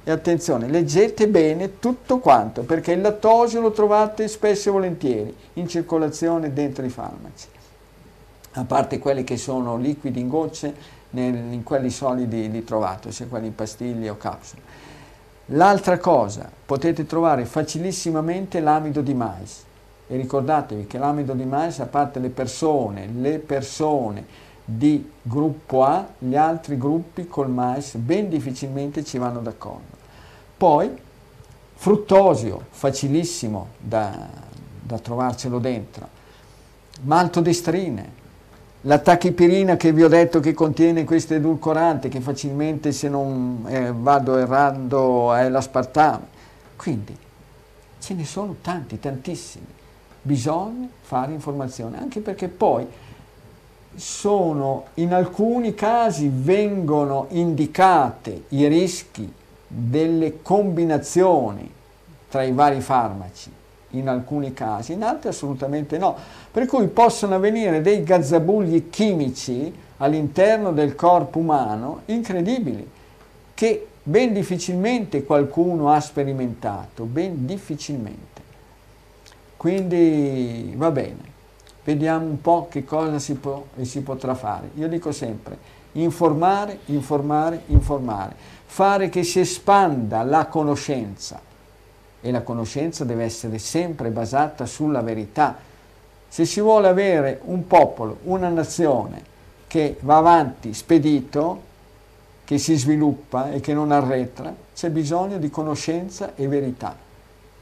[0.03, 5.69] e attenzione, leggete bene tutto quanto, perché il lattosio lo trovate spesso e volentieri in
[5.69, 7.47] circolazione dentro i farmaci,
[8.51, 10.73] a parte quelli che sono liquidi in gocce,
[11.11, 14.61] nel, in quelli solidi li trovate, sia quelli in pastiglie o capsule.
[15.53, 19.63] L'altra cosa, potete trovare facilissimamente l'amido di mais.
[20.07, 24.25] E ricordatevi che l'amido di mais, a parte le persone, le persone
[24.63, 29.97] di gruppo A, gli altri gruppi col mais ben difficilmente ci vanno d'accordo.
[30.55, 30.95] Poi
[31.73, 34.27] fruttosio, facilissimo da,
[34.81, 36.07] da trovarcelo dentro,
[37.01, 38.18] maltodestrine,
[38.83, 43.91] la tachipirina che vi ho detto che contiene questo edulcorante che facilmente se non eh,
[43.93, 46.37] vado errando è l'aspartame.
[46.77, 47.15] Quindi
[47.99, 49.65] ce ne sono tanti, tantissimi.
[50.21, 52.87] Bisogna fare informazione, anche perché poi
[53.95, 59.31] sono in alcuni casi vengono indicate i rischi
[59.67, 61.69] delle combinazioni
[62.29, 63.57] tra i vari farmaci
[63.91, 66.15] in alcuni casi, in altri assolutamente no.
[66.51, 72.87] Per cui possono avvenire dei gazzabugli chimici all'interno del corpo umano incredibili,
[73.53, 78.41] che ben difficilmente qualcuno ha sperimentato, ben difficilmente.
[79.57, 81.23] Quindi va bene,
[81.83, 84.69] vediamo un po' che cosa si, può, si potrà fare.
[84.75, 85.57] Io dico sempre,
[85.93, 91.41] informare, informare, informare fare che si espanda la conoscenza
[92.21, 95.57] e la conoscenza deve essere sempre basata sulla verità.
[96.27, 99.23] Se si vuole avere un popolo, una nazione
[99.67, 101.67] che va avanti spedito,
[102.45, 107.07] che si sviluppa e che non arretra, c'è bisogno di conoscenza e verità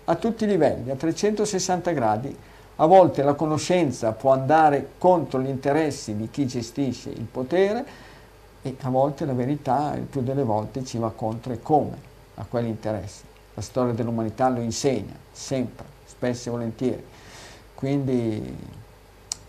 [0.10, 2.38] a tutti i livelli, a 360 gradi,
[2.80, 7.84] A volte la conoscenza può andare contro gli interessi di chi gestisce il potere
[8.62, 11.97] e a volte la verità, il più delle volte, ci va contro e come
[12.36, 13.27] a quegli interessi.
[13.58, 17.03] La storia dell'umanità lo insegna, sempre, spesso e volentieri.
[17.74, 18.55] Quindi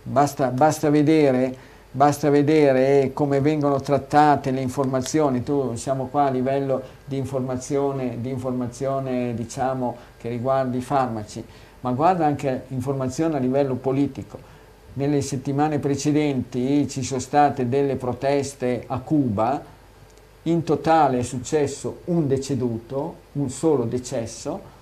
[0.02, 6.82] basta, basta vedere basta vedere come vengono trattate le informazioni, tu siamo qua a livello
[7.04, 11.44] di informazione, di informazione diciamo, che riguarda i farmaci,
[11.80, 14.56] ma guarda anche informazione a livello politico.
[14.94, 19.61] Nelle settimane precedenti ci sono state delle proteste a Cuba,
[20.51, 24.76] in totale è successo un deceduto, un solo decesso,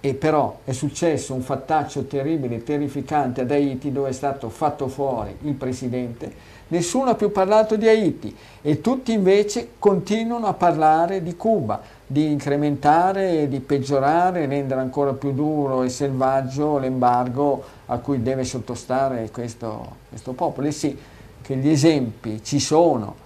[0.00, 5.34] e però è successo un fattaccio terribile, terrificante ad Haiti dove è stato fatto fuori
[5.44, 6.52] il presidente.
[6.68, 12.30] Nessuno ha più parlato di Haiti e tutti invece continuano a parlare di Cuba, di
[12.30, 19.96] incrementare, di peggiorare, rendere ancora più duro e selvaggio l'embargo a cui deve sottostare questo,
[20.10, 20.66] questo popolo.
[20.66, 20.98] E sì,
[21.40, 23.23] che gli esempi ci sono,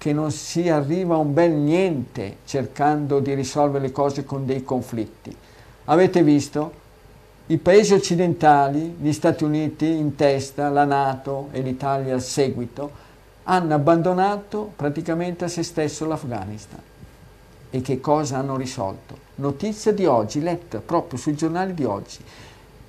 [0.00, 4.64] che non si arriva a un bel niente cercando di risolvere le cose con dei
[4.64, 5.36] conflitti.
[5.84, 6.72] Avete visto?
[7.48, 12.90] I paesi occidentali, gli Stati Uniti in testa, la Nato e l'Italia al seguito,
[13.42, 16.80] hanno abbandonato praticamente a se stesso l'Afghanistan.
[17.68, 19.18] E che cosa hanno risolto?
[19.34, 22.20] Notizia di oggi, letta proprio sui giornali di oggi.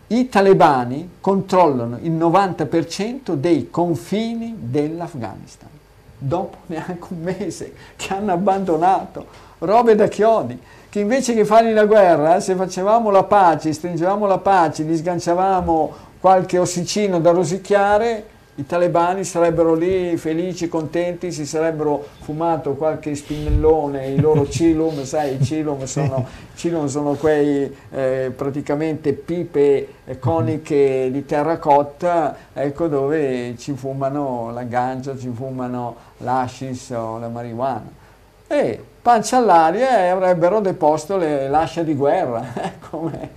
[0.08, 5.80] I talebani controllano il 90% dei confini dell'Afghanistan.
[6.24, 9.26] Dopo neanche un mese che hanno abbandonato,
[9.60, 10.60] robe da chiodi
[10.92, 15.94] che invece che fargli la guerra, se facevamo la pace, stringevamo la pace, gli sganciavamo
[16.20, 18.26] qualche ossicino da rosicchiare,
[18.56, 25.36] i talebani sarebbero lì felici, contenti, si sarebbero fumato qualche spinellone, i loro cilum, sai,
[25.36, 26.26] i cilum sono,
[26.56, 29.88] cilum sono quei eh, praticamente pipe
[30.20, 38.00] coniche di terracotta, ecco dove ci fumano la ganja, ci fumano l'ascis o la marijuana.
[38.48, 42.44] E pancia all'aria e avrebbero deposto le lasce di guerra.
[42.90, 43.30] Come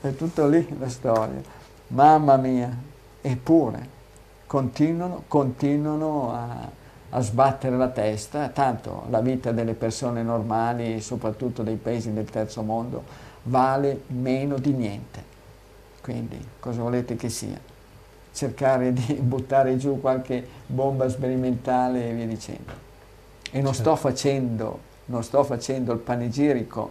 [0.00, 1.42] è tutto lì la storia.
[1.88, 2.70] Mamma mia,
[3.20, 3.93] eppure
[4.54, 6.70] continuano, continuano a,
[7.10, 12.62] a, sbattere la testa, tanto la vita delle persone normali, soprattutto dei paesi del terzo
[12.62, 13.02] mondo,
[13.42, 15.32] vale meno di niente.
[16.00, 17.58] Quindi cosa volete che sia?
[18.32, 22.72] Cercare di buttare giù qualche bomba sperimentale e via dicendo.
[23.50, 26.90] E non sto facendo non sto facendo il panegirico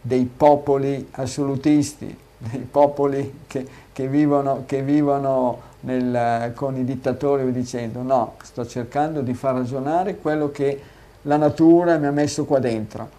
[0.00, 8.02] dei popoli assolutisti, dei popoli che, che vivono, che vivono nel, con i dittatori dicendo
[8.02, 10.80] no, sto cercando di far ragionare quello che
[11.22, 13.18] la natura mi ha messo qua dentro.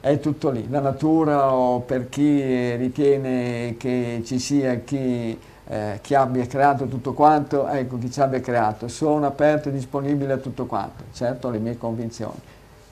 [0.00, 6.14] È tutto lì, la natura o per chi ritiene che ci sia chi, eh, chi
[6.14, 10.66] abbia creato tutto quanto, ecco chi ci abbia creato, sono aperto e disponibile a tutto
[10.66, 12.38] quanto, certo le mie convinzioni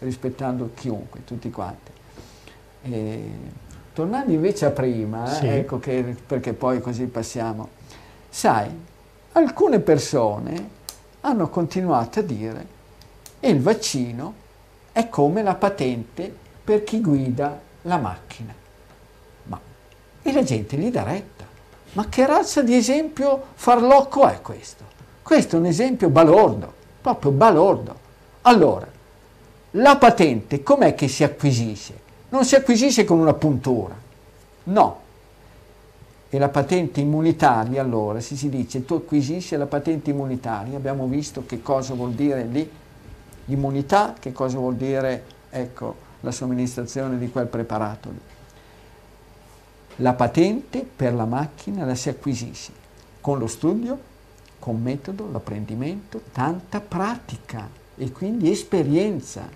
[0.01, 1.91] rispettando chiunque, tutti quanti.
[2.83, 3.31] E,
[3.93, 5.47] tornando invece a prima, sì.
[5.47, 7.69] ecco che, perché poi così passiamo,
[8.35, 8.69] sai,
[9.31, 10.71] alcune persone
[11.21, 12.67] hanno continuato a dire
[13.39, 14.35] che il vaccino
[14.91, 18.53] è come la patente per chi guida la macchina.
[19.45, 19.61] Ma
[20.21, 21.45] e la gente gli dà retta.
[21.93, 24.83] Ma che razza di esempio farlocco è questo?
[25.23, 27.97] Questo è un esempio balordo, proprio balordo.
[28.43, 28.89] Allora,
[29.71, 32.01] la patente com'è che si acquisisce?
[32.31, 33.95] Non si acquisisce con una puntura,
[34.65, 35.03] no.
[36.35, 41.47] E la patente immunitaria, allora, se si dice tu acquisisci la patente immunitaria, abbiamo visto
[41.47, 42.69] che cosa vuol dire lì
[43.45, 48.19] l'immunità, che cosa vuol dire, ecco, la somministrazione di quel preparato lì.
[49.99, 52.73] La patente per la macchina la si acquisisce
[53.21, 53.97] con lo studio,
[54.59, 59.49] con metodo, l'apprendimento, tanta pratica e quindi esperienza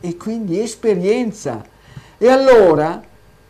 [0.00, 1.64] e quindi esperienza.
[2.18, 3.02] E allora,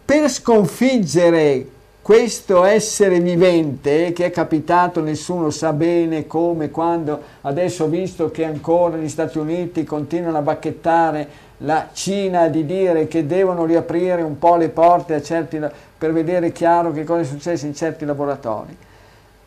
[0.05, 1.73] per sconfiggere
[2.05, 8.99] questo essere vivente che è capitato, nessuno sa bene come, quando, adesso visto che ancora
[8.99, 11.27] gli Stati Uniti continuano a bacchettare
[11.59, 15.59] la Cina di dire che devono riaprire un po' le porte certi,
[15.97, 18.77] per vedere chiaro che cosa è successo in certi laboratori.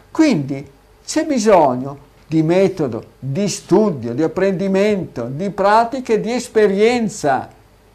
[0.09, 0.67] Quindi
[1.05, 1.95] c'è bisogno
[2.25, 7.49] di metodo, di studio, di apprendimento, di pratiche, di esperienza.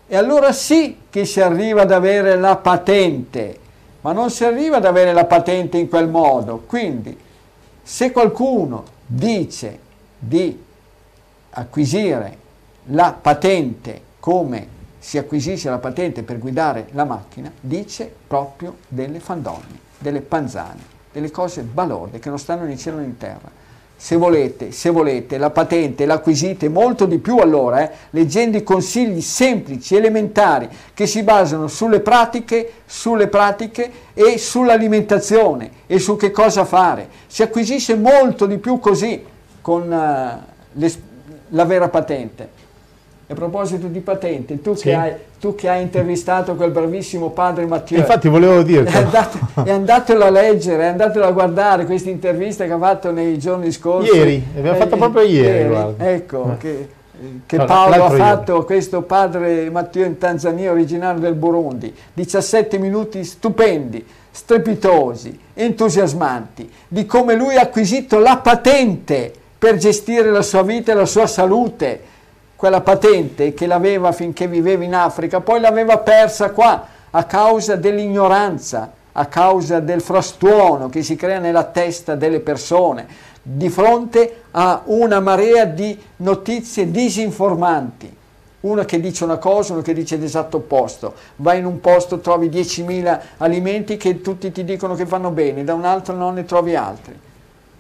[0.06, 3.58] E allora sì che si arriva ad avere la patente,
[4.02, 6.62] ma non si arriva ad avere la patente in quel modo.
[6.66, 7.18] Quindi,
[7.82, 9.78] se qualcuno dice
[10.18, 10.62] di
[11.50, 12.38] acquisire
[12.86, 19.78] la patente come si acquisisce la patente per guidare la macchina, dice proprio delle fandonie,
[19.98, 20.90] delle panzane.
[21.12, 23.50] delle cose balorde che non stanno né in cielo né in terra.
[24.02, 29.20] Se volete, se volete, la patente l'acquisite molto di più allora, eh, leggendo i consigli
[29.20, 36.64] semplici, elementari, che si basano sulle pratiche, sulle pratiche e sull'alimentazione e su che cosa
[36.64, 37.08] fare.
[37.28, 39.24] Si acquisisce molto di più così
[39.60, 40.86] con uh,
[41.50, 42.61] la vera patente.
[43.28, 44.88] A proposito di patente, tu, sì.
[44.88, 47.98] che, hai, tu che, hai, intervistato quel bravissimo padre Matteo.
[47.98, 48.84] Infatti volevo dire.
[48.90, 53.10] È, andato, è andatelo a leggere, è andatelo a guardare questa intervista che ha fatto
[53.10, 54.14] nei giorni scorsi.
[54.14, 55.70] Ieri, abbiamo eh, fatto proprio ieri.
[55.70, 56.56] ieri ecco, eh.
[56.58, 56.88] che,
[57.46, 58.64] che no, Paolo ha fatto io.
[58.64, 61.94] questo padre Matteo in Tanzania, originario del Burundi.
[62.12, 70.42] 17 minuti stupendi, strepitosi, entusiasmanti, di come lui ha acquisito la patente per gestire la
[70.42, 72.10] sua vita e la sua salute
[72.62, 78.92] quella patente che l'aveva finché viveva in Africa, poi l'aveva persa qua a causa dell'ignoranza,
[79.10, 83.08] a causa del frastuono che si crea nella testa delle persone,
[83.42, 88.16] di fronte a una marea di notizie disinformanti.
[88.60, 91.14] Uno che dice una cosa, uno che dice l'esatto opposto.
[91.34, 95.74] Vai in un posto, trovi 10.000 alimenti che tutti ti dicono che vanno bene, da
[95.74, 97.18] un altro non ne trovi altri.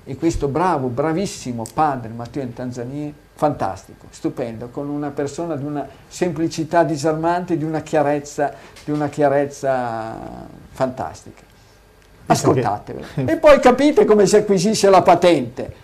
[0.04, 5.86] E questo bravo, bravissimo padre Matteo in Tanzania fantastico, stupendo, con una persona di una
[6.08, 8.52] semplicità disarmante, di una chiarezza,
[8.84, 10.16] di una chiarezza
[10.70, 11.42] fantastica.
[12.26, 13.06] Ascoltatevelo.
[13.24, 15.80] E poi capite come si acquisisce la patente.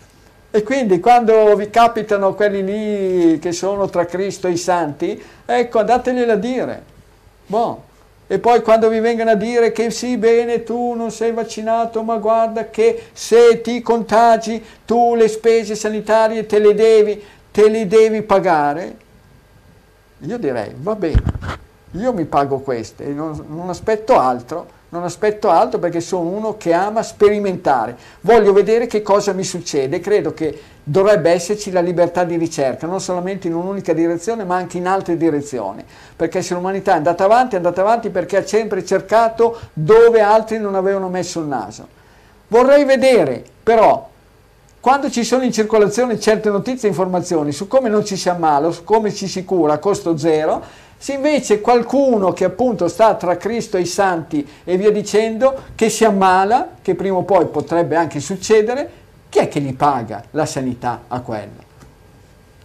[0.50, 5.78] E quindi quando vi capitano quelli lì che sono tra Cristo e i santi, ecco,
[5.78, 6.82] andategliela a dire.
[7.46, 7.87] Boh.
[8.30, 12.18] E poi quando vi vengono a dire che sì, bene, tu non sei vaccinato, ma
[12.18, 18.20] guarda che se ti contagi, tu le spese sanitarie te le devi, te li devi
[18.20, 18.96] pagare,
[20.18, 21.22] io direi va bene,
[21.92, 26.72] io mi pago queste non, non aspetto altro, non aspetto altro perché sono uno che
[26.72, 32.36] ama sperimentare, voglio vedere che cosa mi succede, credo che dovrebbe esserci la libertà di
[32.36, 35.84] ricerca, non solamente in un'unica direzione ma anche in altre direzioni,
[36.16, 40.58] perché se l'umanità è andata avanti, è andata avanti perché ha sempre cercato dove altri
[40.58, 41.86] non avevano messo il naso.
[42.48, 44.08] Vorrei vedere però
[44.80, 48.70] quando ci sono in circolazione certe notizie e informazioni su come non ci si ammala,
[48.70, 50.62] su come ci si cura a costo zero,
[50.98, 55.88] se invece qualcuno che appunto sta tra Cristo e i santi e via dicendo, che
[55.90, 58.90] si ammala, che prima o poi potrebbe anche succedere,
[59.28, 61.66] chi è che gli paga la sanità a quello?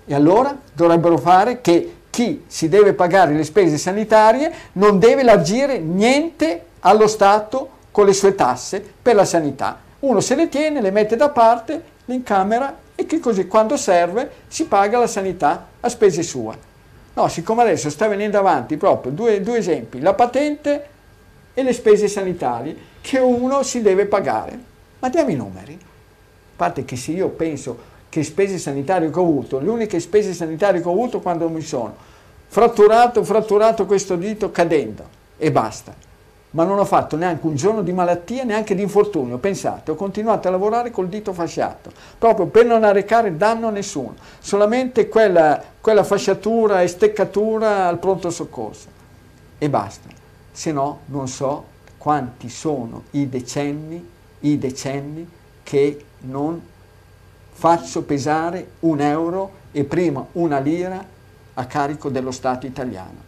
[0.06, 5.80] E allora dovrebbero fare che chi si deve pagare le spese sanitarie non deve largire
[5.80, 9.80] niente allo Stato con le sue tasse per la sanità.
[10.00, 14.30] Uno se le tiene, le mette da parte in camera e che così quando serve
[14.48, 16.73] si paga la sanità a spese sue.
[17.16, 20.88] No, siccome adesso sta venendo avanti proprio due, due esempi, la patente
[21.54, 24.58] e le spese sanitarie che uno si deve pagare.
[25.00, 25.74] Ma diamo i numeri.
[25.74, 30.34] A parte che se io penso che spese sanitarie che ho avuto, le uniche spese
[30.34, 31.96] sanitarie che ho avuto quando mi sono
[32.48, 36.13] fratturato, fratturato questo dito cadendo e basta
[36.54, 39.38] ma non ho fatto neanche un giorno di malattia, neanche di infortunio.
[39.38, 44.16] Pensate, ho continuato a lavorare col dito fasciato, proprio per non arrecare danno a nessuno,
[44.40, 48.88] solamente quella, quella fasciatura e steccatura al pronto soccorso.
[49.58, 50.10] E basta,
[50.52, 51.66] se no non so
[51.98, 54.08] quanti sono i decenni,
[54.42, 55.28] i decenni
[55.64, 56.62] che non
[57.52, 61.04] faccio pesare un euro e prima una lira
[61.56, 63.23] a carico dello Stato italiano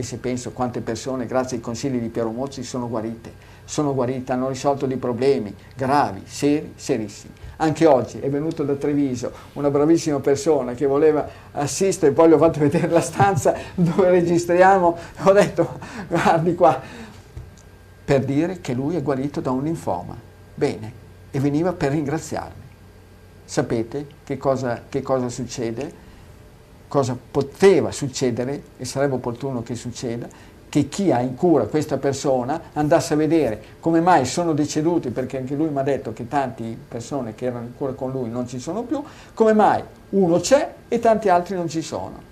[0.00, 3.32] e se penso quante persone grazie ai consigli di Piero Mozzi sono guarite,
[3.64, 7.32] sono guarite, hanno risolto dei problemi gravi, seri, serissimi.
[7.56, 12.38] Anche oggi è venuto da Treviso una bravissima persona che voleva assistere, poi gli ho
[12.38, 16.80] fatto vedere la stanza dove registriamo, ho detto guardi qua,
[18.04, 20.16] per dire che lui è guarito da un linfoma.
[20.54, 20.92] Bene,
[21.32, 22.62] e veniva per ringraziarmi.
[23.44, 26.06] Sapete che cosa, che cosa succede?
[26.88, 30.26] Cosa poteva succedere, e sarebbe opportuno che succeda,
[30.68, 35.38] che chi ha in cura questa persona andasse a vedere come mai sono deceduti, perché
[35.38, 38.46] anche lui mi ha detto che tante persone che erano in cura con lui non
[38.46, 39.02] ci sono più,
[39.34, 42.26] come mai uno c'è e tanti altri non ci sono.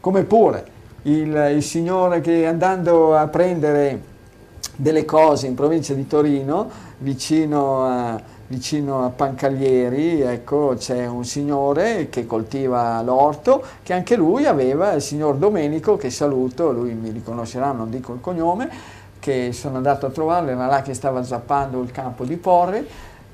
[0.00, 0.64] Come pure
[1.02, 4.10] il, il signore che andando a prendere
[4.76, 6.68] delle cose in provincia di Torino,
[6.98, 14.44] vicino a vicino a Pancaglieri, ecco, c'è un signore che coltiva l'orto, che anche lui
[14.46, 18.68] aveva il signor Domenico, che saluto, lui mi riconoscerà, non dico il cognome,
[19.18, 22.86] che sono andato a trovarlo, era là che stava zappando il campo di Porre,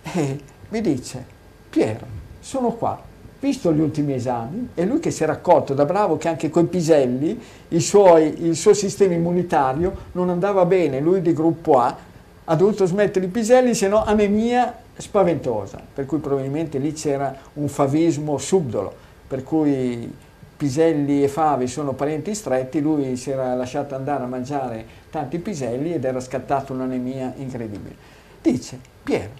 [0.02, 1.24] e mi dice,
[1.68, 2.06] Piero,
[2.40, 3.00] sono qua,
[3.40, 6.64] visto gli ultimi esami, e lui che si è raccolto da bravo che anche coi
[6.64, 11.96] piselli il suo sistema immunitario non andava bene, lui di gruppo A,
[12.50, 17.68] ha dovuto smettere i piselli, se no anemia spaventosa, per cui probabilmente lì c'era un
[17.68, 18.94] favismo subdolo,
[19.28, 20.10] per cui
[20.56, 25.92] piselli e fave sono parenti stretti, lui si era lasciato andare a mangiare tanti piselli
[25.92, 27.94] ed era scattata un'anemia incredibile.
[28.40, 29.30] Dice, Piero,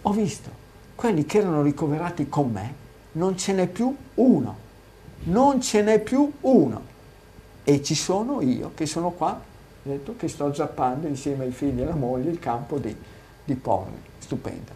[0.00, 0.48] ho visto,
[0.94, 2.74] quelli che erano ricoverati con me,
[3.12, 4.56] non ce n'è più uno,
[5.24, 6.92] non ce n'è più uno.
[7.64, 9.38] E ci sono io che sono qua,
[9.88, 12.94] detto, che sto zappando insieme ai figli e alla moglie il campo di,
[13.44, 14.00] di porni.
[14.18, 14.72] Stupenda.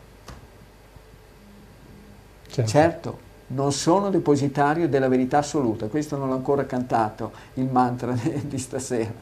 [2.49, 2.71] Certo.
[2.71, 8.59] certo non sono depositario della verità assoluta, questo non l'ho ancora cantato, il mantra di
[8.59, 9.13] stasera,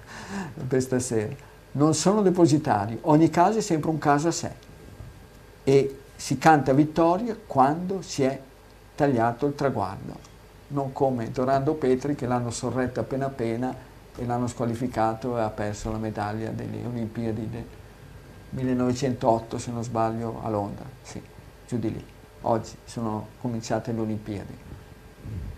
[0.66, 1.34] per stasera.
[1.72, 4.51] Non sono depositario, ogni caso è sempre un caso a sé
[5.62, 8.41] e si canta vittoria quando si è
[8.95, 10.14] tagliato il traguardo,
[10.68, 13.74] non come Dorando Petri che l'hanno sorretto appena appena
[14.16, 17.64] e l'hanno squalificato e ha perso la medaglia delle Olimpiadi del
[18.50, 21.22] 1908 se non sbaglio a Londra, sì,
[21.66, 22.04] giù di lì.
[22.42, 24.56] Oggi sono cominciate le Olimpiadi.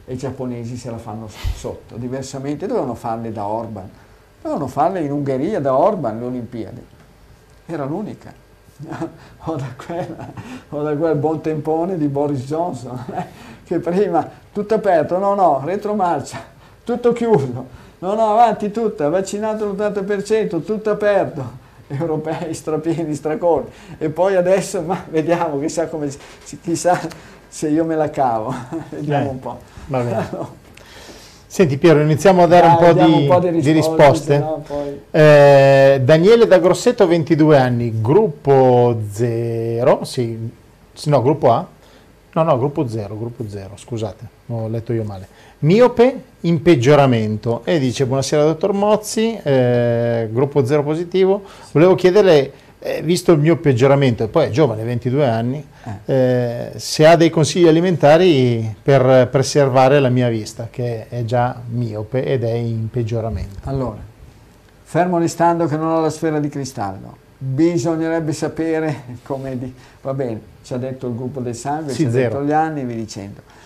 [0.05, 3.89] E i giapponesi se la fanno sotto, diversamente dovevano farle da Orban,
[4.41, 6.83] dovevano farle in Ungheria da Orban le Olimpiadi,
[7.67, 8.33] era l'unica,
[9.45, 10.33] o, da quella,
[10.71, 13.27] o da quel buon tempone di Boris Johnson, eh,
[13.65, 16.43] che prima tutto aperto, no no, retromarcia,
[16.85, 17.67] tutto chiuso,
[17.99, 25.05] no no, avanti tutta, vaccinato l'80%, tutto aperto, europei strapieni, stracorti e poi adesso ma
[25.09, 26.09] vediamo chissà, come,
[26.63, 27.01] chissà
[27.49, 28.55] se io me la cavo
[28.91, 30.57] vediamo eh, un po' va bene.
[31.51, 33.63] Senti Piero, iniziamo a dare Dai, un, po di, un, po di, risposte.
[33.63, 34.39] Di risposte.
[34.39, 34.63] No,
[35.11, 40.51] eh, Daniele da Grosseto, 22 anni, gruppo 0, sì,
[41.05, 41.67] no, gruppo A,
[42.33, 45.27] no, no, gruppo 0, gruppo 0, scusate, ho letto io male.
[45.61, 53.03] Miope in peggioramento e dice buonasera dottor Mozzi, eh, gruppo 0 positivo, volevo chiederle, eh,
[53.03, 56.13] visto il mio peggioramento, e poi è giovane, 22 anni, eh.
[56.15, 56.73] eh.
[56.77, 62.45] se ha dei consigli alimentari per preservare la mia vista, che è già miope ed
[62.45, 63.59] è in peggioramento.
[63.65, 63.99] Allora,
[64.83, 69.73] fermo restando che non ho la sfera di cristallo, bisognerebbe sapere come di...
[70.03, 72.85] va bene, ci ha detto il gruppo del sangue, sì, ci ha detto gli anni,
[72.85, 73.57] vi dicendo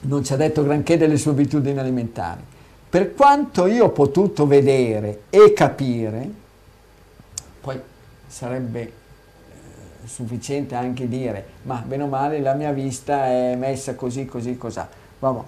[0.00, 2.40] non ci ha detto granché delle sue abitudini alimentari.
[2.88, 6.30] Per quanto io ho potuto vedere e capire,
[7.60, 7.80] poi
[8.26, 8.92] sarebbe eh,
[10.06, 14.88] sufficiente anche dire, ma bene o male la mia vista è messa così, così, cos'ha.
[15.18, 15.40] Vabbè.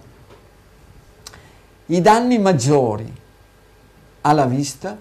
[1.86, 3.10] I danni maggiori
[4.22, 4.98] alla vista,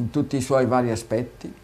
[0.00, 1.54] in tutti i suoi vari aspetti,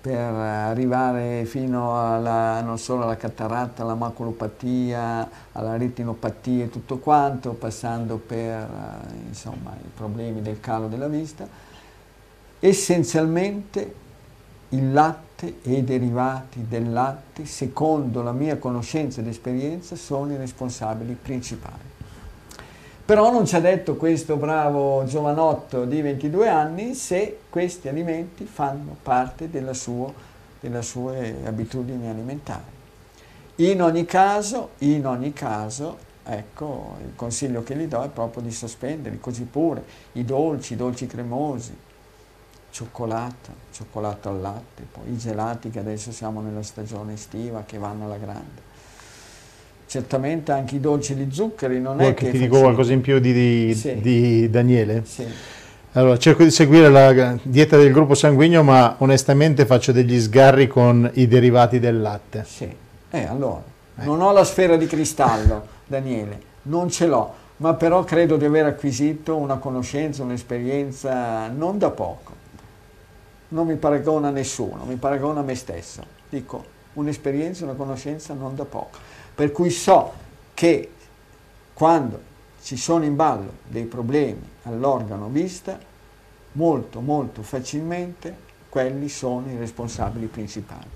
[0.00, 7.52] per arrivare fino alla, non solo alla cataratta, alla maculopatia, alla retinopatia e tutto quanto,
[7.52, 8.66] passando per
[9.28, 11.46] insomma, i problemi del calo della vista,
[12.58, 13.94] essenzialmente
[14.70, 20.36] il latte e i derivati del latte, secondo la mia conoscenza ed esperienza, sono i
[20.36, 21.99] responsabili principali.
[23.10, 28.96] Però non ci ha detto questo bravo giovanotto di 22 anni se questi alimenti fanno
[29.02, 30.12] parte della sua,
[30.60, 32.70] delle sue abitudini alimentari.
[33.56, 38.52] In ogni caso, in ogni caso, ecco, il consiglio che gli do è proprio di
[38.52, 39.82] sospenderli, così pure
[40.12, 41.76] i dolci, i dolci cremosi,
[42.70, 48.04] cioccolato, cioccolato al latte, poi i gelati che adesso siamo nella stagione estiva che vanno
[48.04, 48.69] alla grande
[49.90, 53.00] certamente anche i dolci di zuccheri non Vuoi è che, che ti dico qualcosa in
[53.00, 54.00] più di, di, sì.
[54.00, 55.02] di Daniele?
[55.04, 55.26] Sì.
[55.94, 61.10] Allora, cerco di seguire la dieta del gruppo sanguigno, ma onestamente faccio degli sgarri con
[61.14, 62.44] i derivati del latte.
[62.46, 62.72] Sì,
[63.10, 63.64] eh, allora,
[63.98, 64.04] eh.
[64.04, 68.66] non ho la sfera di cristallo, Daniele, non ce l'ho, ma però credo di aver
[68.66, 72.34] acquisito una conoscenza, un'esperienza non da poco.
[73.48, 76.04] Non mi paragona a nessuno, mi paragona a me stesso.
[76.28, 80.12] Dico, un'esperienza, una conoscenza non da poco per cui so
[80.52, 80.90] che
[81.72, 82.20] quando
[82.62, 85.78] ci sono in ballo dei problemi all'organo vista,
[86.52, 88.36] molto molto facilmente
[88.68, 90.86] quelli sono i responsabili principali.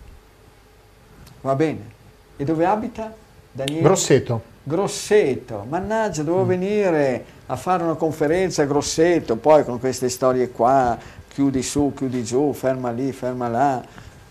[1.40, 1.90] Va bene.
[2.36, 3.14] E dove abita?
[3.50, 3.80] Daniele?
[3.80, 4.42] Grosseto.
[4.62, 6.48] Grosseto, mannaggia, dovevo mm.
[6.48, 12.22] venire a fare una conferenza a Grosseto, poi con queste storie qua, chiudi su, chiudi
[12.22, 13.82] giù, ferma lì, ferma là,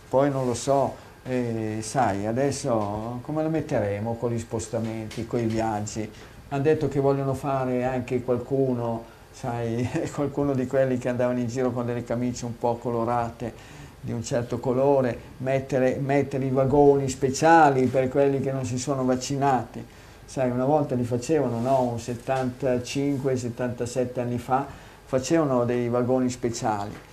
[0.07, 5.45] poi non lo so, e sai, adesso come la metteremo con gli spostamenti, con i
[5.45, 6.11] viaggi?
[6.49, 11.71] Hanno detto che vogliono fare anche qualcuno, sai, qualcuno di quelli che andavano in giro
[11.71, 13.71] con delle camicie un po' colorate
[14.01, 19.05] di un certo colore, mettere, mettere i vagoni speciali per quelli che non si sono
[19.05, 19.81] vaccinati.
[20.25, 24.65] Sai, una volta li facevano, no, 75-77 anni fa,
[25.05, 27.11] facevano dei vagoni speciali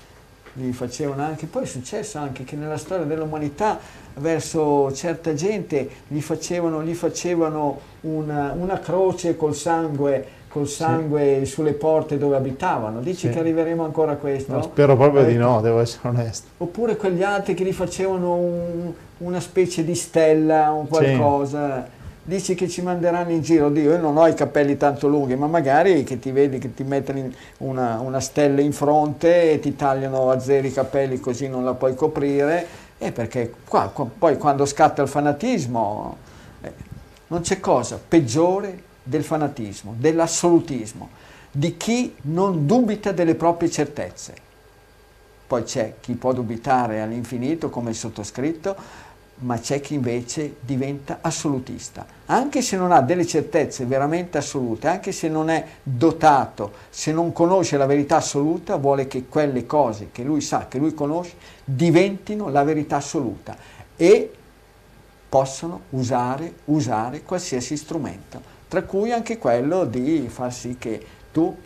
[0.55, 3.79] li facevano anche, poi è successo anche che nella storia dell'umanità
[4.17, 11.47] verso certa gente gli facevano, gli facevano una, una, croce col sangue, col sangue sì.
[11.47, 13.01] sulle porte dove abitavano.
[13.01, 13.33] Dici sì.
[13.33, 14.53] che arriveremo ancora a questo?
[14.53, 15.31] No, spero proprio ecco.
[15.31, 16.49] di no, devo essere onesto.
[16.59, 21.85] Oppure quegli altri che gli facevano un, una specie di stella o qualcosa.
[21.85, 25.37] Sì dici che ci manderanno in giro, Dio, io non ho i capelli tanto lunghi,
[25.37, 29.75] ma magari che ti vedi che ti mettono una, una, stella in fronte e ti
[29.75, 32.67] tagliano a zero i capelli così non la puoi coprire,
[32.99, 36.17] e perché qua, qua, poi quando scatta il fanatismo
[36.61, 36.73] eh,
[37.29, 41.09] non c'è cosa peggiore del fanatismo, dell'assolutismo,
[41.51, 44.49] di chi non dubita delle proprie certezze.
[45.47, 48.77] Poi c'è chi può dubitare all'infinito come il sottoscritto,
[49.41, 55.13] ma c'è chi invece diventa assolutista, anche se non ha delle certezze veramente assolute, anche
[55.13, 60.23] se non è dotato, se non conosce la verità assoluta, vuole che quelle cose che
[60.23, 61.35] lui sa, che lui conosce,
[61.65, 63.57] diventino la verità assoluta
[63.97, 64.31] e
[65.29, 71.57] possono usare, usare qualsiasi strumento, tra cui anche quello di far sì che tu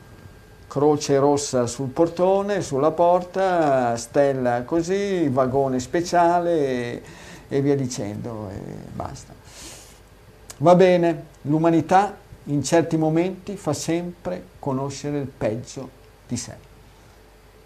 [0.68, 8.58] croce rossa sul portone, sulla porta, stella così, vagone speciale e via dicendo, e
[8.92, 9.32] basta.
[10.58, 15.90] Va bene, l'umanità in certi momenti fa sempre conoscere il peggio
[16.26, 16.54] di sé,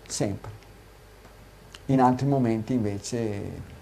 [0.07, 0.51] sempre.
[1.87, 3.76] In altri momenti invece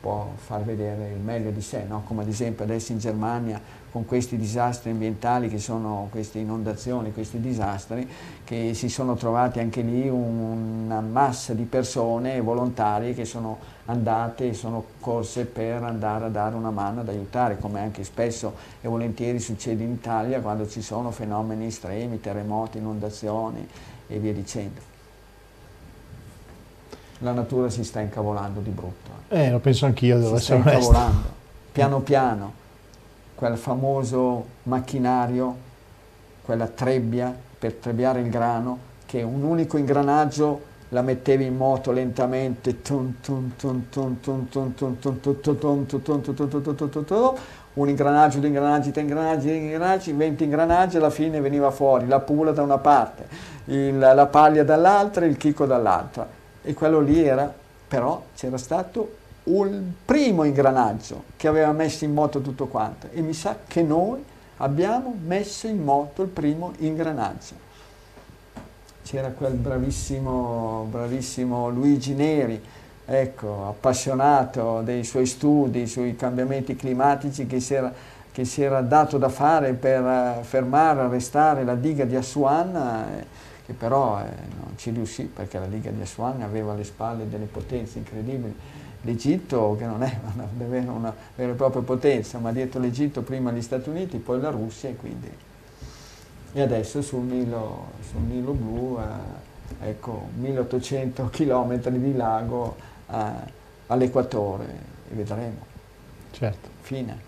[0.00, 2.02] può far vedere il meglio di sé, no?
[2.06, 3.60] come ad esempio adesso in Germania
[3.96, 8.06] con questi disastri ambientali che sono queste inondazioni, questi disastri,
[8.44, 14.52] che si sono trovati anche lì una massa di persone volontarie che sono andate e
[14.52, 19.40] sono corse per andare a dare una mano ad aiutare, come anche spesso e volentieri
[19.40, 23.66] succede in Italia quando ci sono fenomeni estremi, terremoti, inondazioni
[24.08, 24.78] e via dicendo.
[27.20, 29.10] La natura si sta incavolando di brutto.
[29.28, 31.28] Eh, lo penso anch'io, devo si essere sta incavolando,
[31.72, 32.64] piano piano
[33.36, 35.56] quel famoso macchinario,
[36.42, 42.80] quella trebbia per trebbiare il grano, che un unico ingranaggio la mettevi in moto lentamente,
[47.74, 52.20] un ingranaggio di ingranaggi, tre ingranaggi, tre ingranaggi, 20 ingranaggi, alla fine veniva fuori la
[52.20, 53.28] pula da una parte,
[53.66, 56.26] il, la paglia dall'altra e il chicco dall'altra.
[56.62, 57.52] E quello lì era,
[57.86, 63.32] però c'era stato il primo ingranaggio che aveva messo in moto tutto quanto e mi
[63.32, 64.24] sa che noi
[64.58, 67.64] abbiamo messo in moto il primo ingranaggio.
[69.04, 72.60] C'era quel bravissimo, bravissimo Luigi Neri,
[73.04, 77.92] ecco, appassionato dei suoi studi sui cambiamenti climatici che si era,
[78.32, 83.26] che si era dato da fare per uh, fermare, arrestare la diga di Assuan, eh,
[83.64, 84.24] che però eh,
[84.58, 88.54] non ci riuscì perché la diga di Assuan aveva alle spalle delle potenze incredibili
[89.06, 93.62] l'Egitto, che non è una, una, vera e propria potenza, ma dietro l'Egitto prima gli
[93.62, 95.30] Stati Uniti, poi la Russia e quindi...
[96.52, 102.76] E adesso sul Nilo, sul Nilo Blu, eh, ecco, 1800 km di lago
[103.10, 103.30] eh,
[103.88, 104.64] all'equatore,
[105.10, 105.64] e vedremo.
[106.30, 106.68] Certo.
[106.80, 107.18] Fine.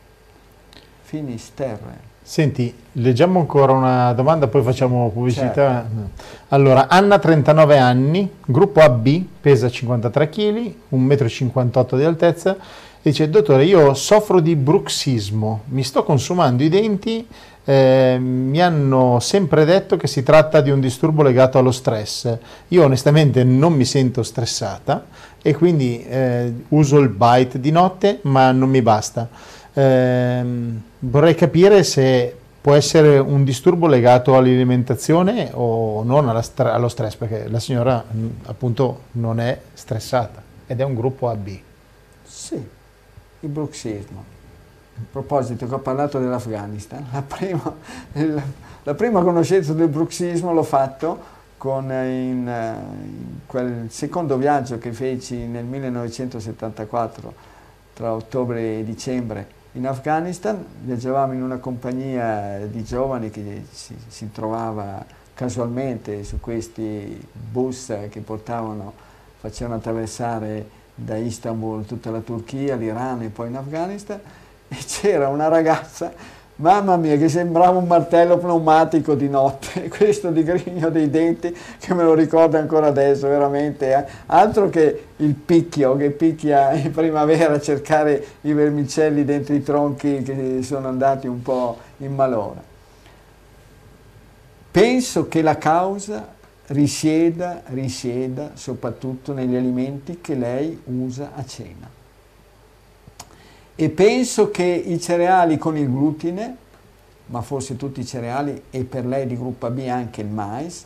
[1.02, 2.16] Finis terre.
[2.28, 5.86] Senti, leggiamo ancora una domanda, poi facciamo pubblicità.
[5.88, 6.10] Certo.
[6.48, 9.08] Allora, Anna, 39 anni, gruppo AB,
[9.40, 12.58] pesa 53 kg, 1,58 m di altezza,
[13.00, 17.26] dice, dottore, io soffro di bruxismo, mi sto consumando i denti,
[17.64, 22.36] eh, mi hanno sempre detto che si tratta di un disturbo legato allo stress.
[22.68, 25.06] Io onestamente non mi sento stressata
[25.40, 29.30] e quindi eh, uso il bite di notte, ma non mi basta.
[29.72, 30.44] Eh,
[31.00, 37.60] vorrei capire se può essere un disturbo legato all'alimentazione o non allo stress, perché la
[37.60, 38.04] signora
[38.46, 41.48] appunto non è stressata ed è un gruppo AB.
[42.24, 42.68] Sì,
[43.40, 44.36] il bruxismo.
[44.96, 47.74] A proposito che ho parlato dell'Afghanistan, la prima,
[48.14, 48.42] il,
[48.82, 55.36] la prima conoscenza del bruxismo l'ho fatto con, in, in quel secondo viaggio che feci
[55.36, 57.34] nel 1974
[57.94, 64.30] tra ottobre e dicembre in Afghanistan, viaggiavamo in una compagnia di giovani che si, si
[64.32, 65.04] trovava
[65.34, 68.92] casualmente su questi bus che portavano,
[69.38, 74.20] facevano attraversare da Istanbul tutta la Turchia, l'Iran e poi in Afghanistan
[74.68, 76.12] e c'era una ragazza
[76.60, 81.94] Mamma mia, che sembrava un martello pneumatico di notte, questo di grigno dei denti che
[81.94, 83.94] me lo ricordo ancora adesso, veramente.
[83.94, 84.04] Eh?
[84.26, 90.22] Altro che il picchio che picchia in primavera a cercare i vermicelli dentro i tronchi
[90.22, 92.60] che sono andati un po' in malora.
[94.72, 96.26] Penso che la causa
[96.66, 101.97] risieda, risieda soprattutto negli alimenti che lei usa a cena.
[103.80, 106.56] E penso che i cereali con il glutine,
[107.26, 110.84] ma forse tutti i cereali e per lei di gruppo B anche il mais,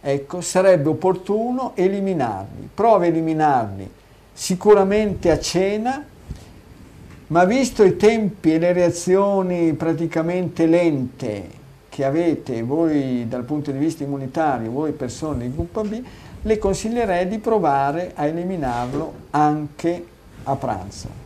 [0.00, 2.68] ecco, sarebbe opportuno eliminarli.
[2.74, 3.88] Prova a eliminarli
[4.32, 6.04] sicuramente a cena,
[7.28, 11.48] ma visto i tempi e le reazioni praticamente lente
[11.88, 16.02] che avete voi dal punto di vista immunitario, voi persone di gruppo B,
[16.42, 20.06] le consiglierei di provare a eliminarlo anche
[20.42, 21.21] a pranzo.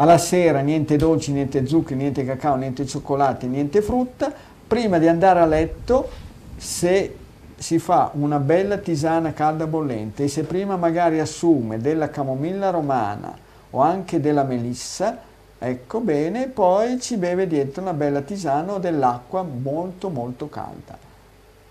[0.00, 4.32] Alla sera niente dolci, niente zuccheri, niente cacao, niente cioccolato, niente frutta.
[4.66, 6.08] Prima di andare a letto,
[6.56, 7.16] se
[7.56, 13.36] si fa una bella tisana calda bollente e se prima magari assume della camomilla romana
[13.70, 15.26] o anche della melissa,
[15.60, 20.96] Ecco bene, poi ci beve dietro una bella tisana o dell'acqua molto molto calda.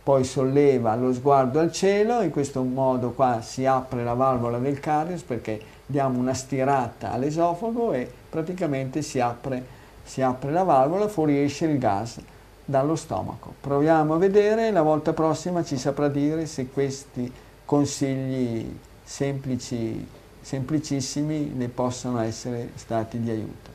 [0.03, 4.81] Poi solleva lo sguardo al cielo, in questo modo qua si apre la valvola del
[4.81, 9.65] carius perché diamo una stirata all'esofago e praticamente si apre,
[10.03, 12.19] si apre la valvola, fuoriesce il gas
[12.63, 13.53] dallo stomaco.
[13.59, 17.31] Proviamo a vedere, la volta prossima ci saprà dire se questi
[17.63, 20.05] consigli semplici,
[20.41, 23.71] semplicissimi ne possono essere stati di aiuto.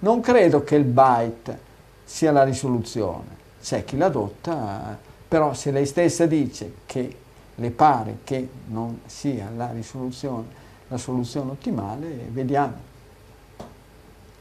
[0.00, 1.70] Non credo che il byte
[2.04, 4.98] sia la risoluzione, c'è chi l'adotta,
[5.28, 7.16] però se lei stessa dice che
[7.54, 10.61] le pare che non sia la risoluzione,
[10.92, 12.74] la soluzione ottimale, vediamo.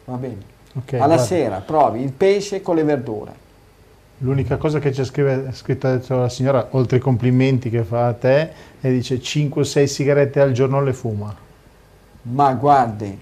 [0.03, 0.49] Va bene.
[0.73, 1.23] Okay, Alla guarda.
[1.23, 3.39] sera provi il pesce con le verdure.
[4.17, 8.89] L'unica cosa che c'è scritta la signora, oltre ai complimenti che fa a te, è
[8.89, 11.35] dice 5-6 sigarette al giorno le fuma.
[12.23, 13.17] Ma guardi,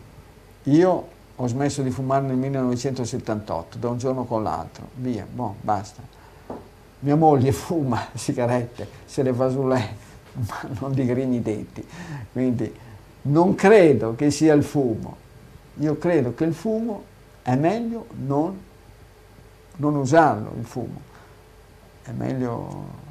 [0.63, 6.01] io ho smesso di fumare nel 1978, da un giorno con l'altro, via, boh, basta.
[7.01, 9.87] Mia moglie fuma sigarette, se le fa su lei,
[10.33, 11.85] ma non di grigni i denti.
[12.33, 12.87] Quindi
[13.23, 15.15] non credo che sia il fumo.
[15.75, 17.03] Io credo che il fumo
[17.41, 18.57] è meglio non,
[19.77, 21.01] non usarlo, il fumo.
[22.03, 23.07] È meglio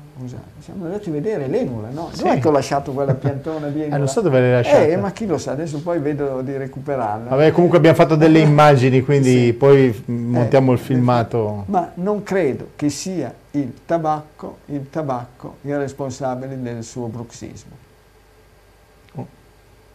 [0.59, 2.09] siamo andati a vedere l'emula, no?
[2.13, 2.25] Sì.
[2.25, 3.95] Dov'è che ho lasciato quella piantona di emula?
[3.95, 4.83] Eh, non so dove l'hai lasciata.
[4.83, 7.31] Eh, ma chi lo sa, adesso poi vedo di recuperarla.
[7.31, 9.53] Vabbè, comunque abbiamo fatto delle immagini, quindi sì.
[9.53, 11.65] poi montiamo eh, il filmato.
[11.67, 17.87] Ma non credo che sia il tabacco, il tabacco il responsabile del suo bruxismo.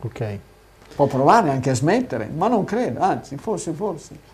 [0.04, 0.40] Ok.
[0.96, 4.32] Può provare anche a smettere, ma non credo, anzi, forse, forse.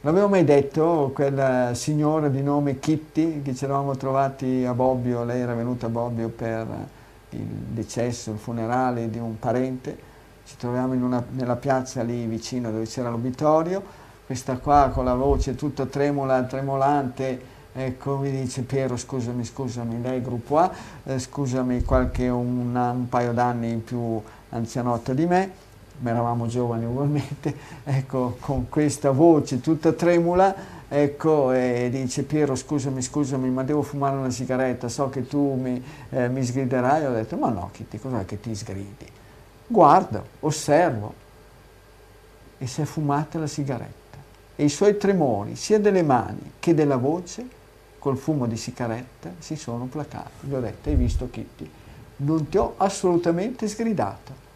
[0.00, 5.42] L'avevo mai detto quella signora di nome Kitty che ci eravamo trovati a Bobbio, lei
[5.42, 6.66] era venuta a Bobbio per
[7.30, 9.98] il decesso, il funerale di un parente,
[10.46, 13.82] ci troviamo una, nella piazza lì vicino dove c'era l'obitorio,
[14.24, 17.40] questa qua con la voce tutta tremola, tremolante,
[17.74, 20.72] ecco mi dice Piero scusami, scusami, lei gruppo A,
[21.04, 24.20] eh, scusami qualche una, un paio d'anni più
[24.50, 25.50] anzianotta di me,
[25.98, 30.54] ma eravamo giovani ugualmente, ecco, con questa voce tutta tremula,
[30.88, 35.82] ecco, e dice Piero scusami, scusami, ma devo fumare una sigaretta, so che tu mi,
[36.10, 39.06] eh, mi sgriderai, ho detto ma no Kitty, cos'è che ti sgridi?
[39.66, 41.14] Guardo, osservo,
[42.58, 44.18] e si è fumata la sigaretta.
[44.56, 47.58] E i suoi tremori, sia delle mani che della voce,
[47.98, 50.46] col fumo di sigaretta, si sono placati.
[50.46, 51.70] Gli ho detto, hai visto Kitty,
[52.22, 54.48] non ti ho assolutamente sgridato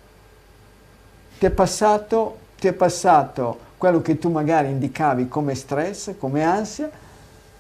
[1.45, 6.91] ti è passato, ti è passato quello che tu magari indicavi come stress, come ansia,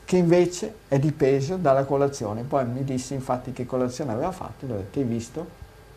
[0.06, 2.44] che invece è dipeso dalla colazione.
[2.44, 5.46] Poi mi disse infatti che colazione aveva fatto, ho detto hai visto?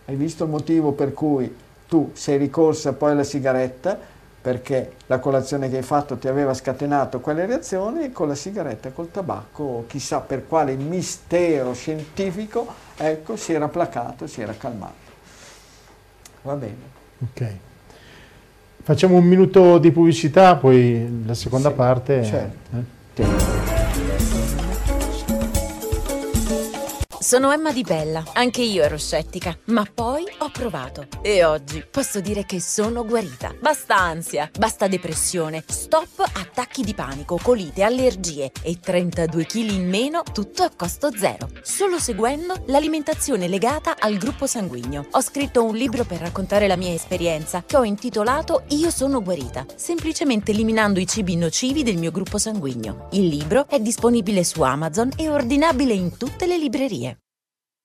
[0.05, 1.55] Hai visto il motivo per cui
[1.87, 3.97] tu sei ricorsa poi alla sigaretta?
[4.47, 8.87] Perché la colazione che hai fatto ti aveva scatenato quelle reazioni e con la sigaretta
[8.87, 14.93] e col tabacco, chissà per quale mistero scientifico, ecco, si era placato, si era calmato.
[16.43, 16.77] Va bene.
[17.19, 17.55] Ok.
[18.83, 22.23] Facciamo un minuto di pubblicità, poi la seconda sì, parte.
[22.23, 22.77] Certo.
[22.77, 23.56] Eh?
[27.27, 32.21] Sono Emma Di Bella, anche io ero scettica, ma poi ho provato e oggi posso
[32.21, 33.53] dire che sono guarita.
[33.59, 40.23] Basta ansia, basta depressione, stop attacchi di panico, colite, allergie e 32 kg in meno,
[40.31, 41.49] tutto a costo zero.
[41.63, 45.07] Solo seguendo l'alimentazione legata al gruppo sanguigno.
[45.11, 49.65] Ho scritto un libro per raccontare la mia esperienza che ho intitolato Io sono guarita,
[49.75, 53.09] semplicemente eliminando i cibi nocivi del mio gruppo sanguigno.
[53.11, 57.16] Il libro è disponibile su Amazon e ordinabile in tutte le librerie.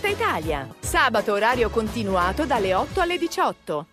[0.00, 0.66] tutta Italia.
[0.80, 3.86] Sabato orario continuato dalle 8 alle 18.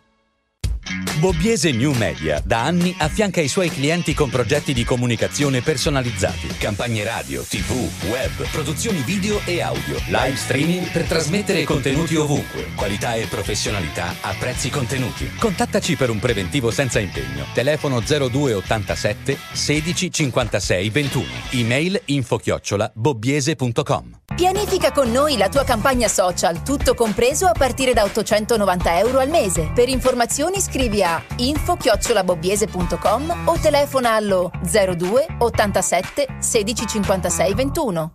[1.20, 7.04] Bobbiese New Media da anni affianca i suoi clienti con progetti di comunicazione personalizzati, campagne
[7.04, 7.72] radio, tv,
[8.10, 14.34] web, produzioni video e audio, live streaming per trasmettere contenuti ovunque, qualità e professionalità a
[14.38, 15.30] prezzi contenuti.
[15.38, 17.48] Contattaci per un preventivo senza impegno.
[17.54, 21.26] Telefono 0287 16 56 21.
[21.52, 24.17] Email info chiocciola bobbiese.com.
[24.38, 29.30] Pianifica con noi la tua campagna social, tutto compreso a partire da 890 euro al
[29.30, 29.72] mese.
[29.74, 38.12] Per informazioni scrivi a info-bobbiese.com o telefona allo 02 87 16 56 21.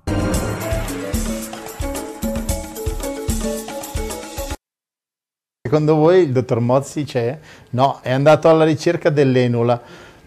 [5.61, 7.37] Secondo voi il dottor Mozzi c'è?
[7.71, 9.83] No, è andato alla ricerca dell'enula.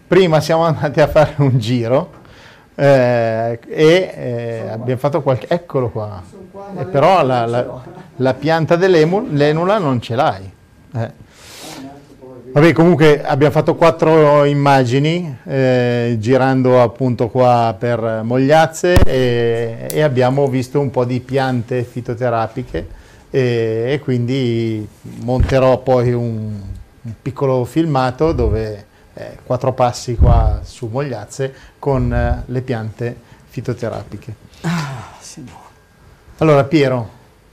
[0.06, 2.15] Prima siamo andati a fare un giro
[2.76, 5.46] eh, e eh, abbiamo fatto qualche...
[5.48, 6.22] Eccolo qua.
[6.78, 7.82] Eh, però la, la-
[8.16, 10.50] la pianta dell'enula non ce l'hai.
[10.94, 11.24] Eh.
[12.52, 20.46] Vabbè, comunque abbiamo fatto quattro immagini eh, girando appunto qua per Mogliazze e, e abbiamo
[20.46, 22.86] visto un po' di piante fitoterapiche
[23.30, 26.58] e, e quindi monterò poi un,
[27.02, 28.86] un piccolo filmato dove
[29.18, 33.16] eh, quattro passi qua su Mogliazze con eh, le piante
[33.48, 34.34] fitoterapiche.
[34.62, 35.64] Ah, signore.
[36.38, 37.08] Allora Piero,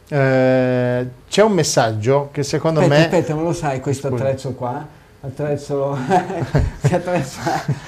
[0.09, 3.05] eh, c'è un messaggio che secondo Aspetta, me...
[3.05, 4.23] aspetta, ma lo sai questo Scusa.
[4.23, 5.01] attrezzo qua?
[5.25, 5.97] Attrezzo,
[6.83, 7.39] che attrezzo,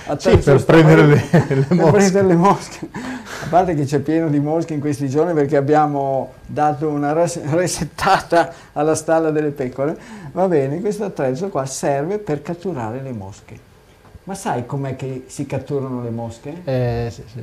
[0.06, 1.92] attrezzo Sì, per prendere le- le per mosche.
[1.92, 2.90] prendere le mosche.
[2.94, 7.42] A parte che c'è pieno di mosche in questi giorni perché abbiamo dato una res-
[7.50, 9.98] resettata alla stalla delle pecore.
[10.32, 13.65] Va bene, questo attrezzo qua serve per catturare le mosche.
[14.26, 16.62] Ma sai com'è che si catturano le mosche?
[16.64, 17.42] Eh, sì, sì,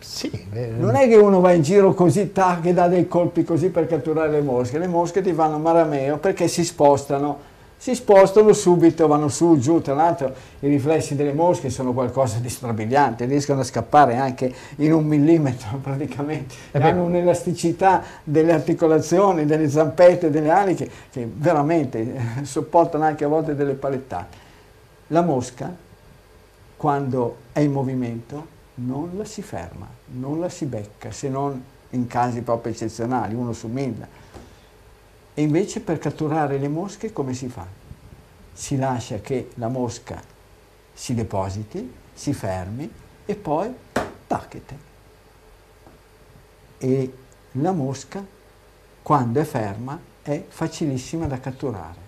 [0.00, 3.44] sì, eh, Non è che uno va in giro così, tac, che dà dei colpi
[3.44, 4.78] così per catturare le mosche.
[4.78, 7.50] Le mosche ti fanno marameo perché si spostano.
[7.76, 9.82] Si spostano subito, vanno su, giù.
[9.82, 14.94] Tra l'altro i riflessi delle mosche sono qualcosa di strabiliante, riescono a scappare anche in
[14.94, 16.54] un millimetro praticamente.
[16.70, 16.80] Eh.
[16.80, 23.54] Hanno un'elasticità delle articolazioni, delle zampette, delle ali che, veramente eh, sopportano anche a volte
[23.54, 24.40] delle palettate.
[25.08, 25.90] La mosca,
[26.82, 32.08] quando è in movimento, non la si ferma, non la si becca, se non in
[32.08, 34.08] casi proprio eccezionali, uno su mille.
[35.32, 37.64] E invece per catturare le mosche come si fa?
[38.52, 40.20] Si lascia che la mosca
[40.92, 42.92] si depositi, si fermi
[43.26, 43.72] e poi
[44.26, 44.78] tacchete.
[46.78, 47.12] E
[47.52, 48.26] la mosca,
[49.02, 52.00] quando è ferma, è facilissima da catturare.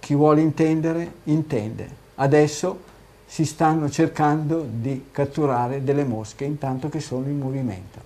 [0.00, 2.04] Chi vuole intendere, intende.
[2.16, 2.85] Adesso
[3.26, 8.00] si stanno cercando di catturare delle mosche intanto che sono in movimento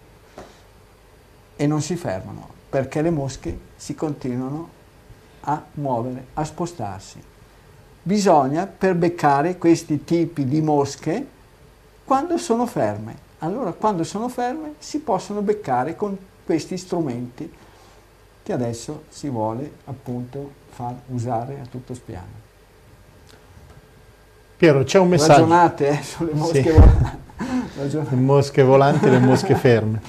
[1.57, 4.79] e non si fermano perché le mosche si continuano
[5.41, 7.21] a muovere, a spostarsi.
[8.03, 11.27] Bisogna per beccare questi tipi di mosche
[12.05, 13.29] quando sono ferme.
[13.41, 17.53] Allora quando sono ferme si possono beccare con questi strumenti
[18.43, 22.40] che adesso si vuole appunto far usare a tutto spiano.
[24.61, 25.33] Piero, c'è un messaggio.
[25.49, 26.69] Ragionate eh, sulle mosche Sì.
[26.69, 27.19] volanti.
[28.11, 30.01] Le mosche volanti e le mosche ferme.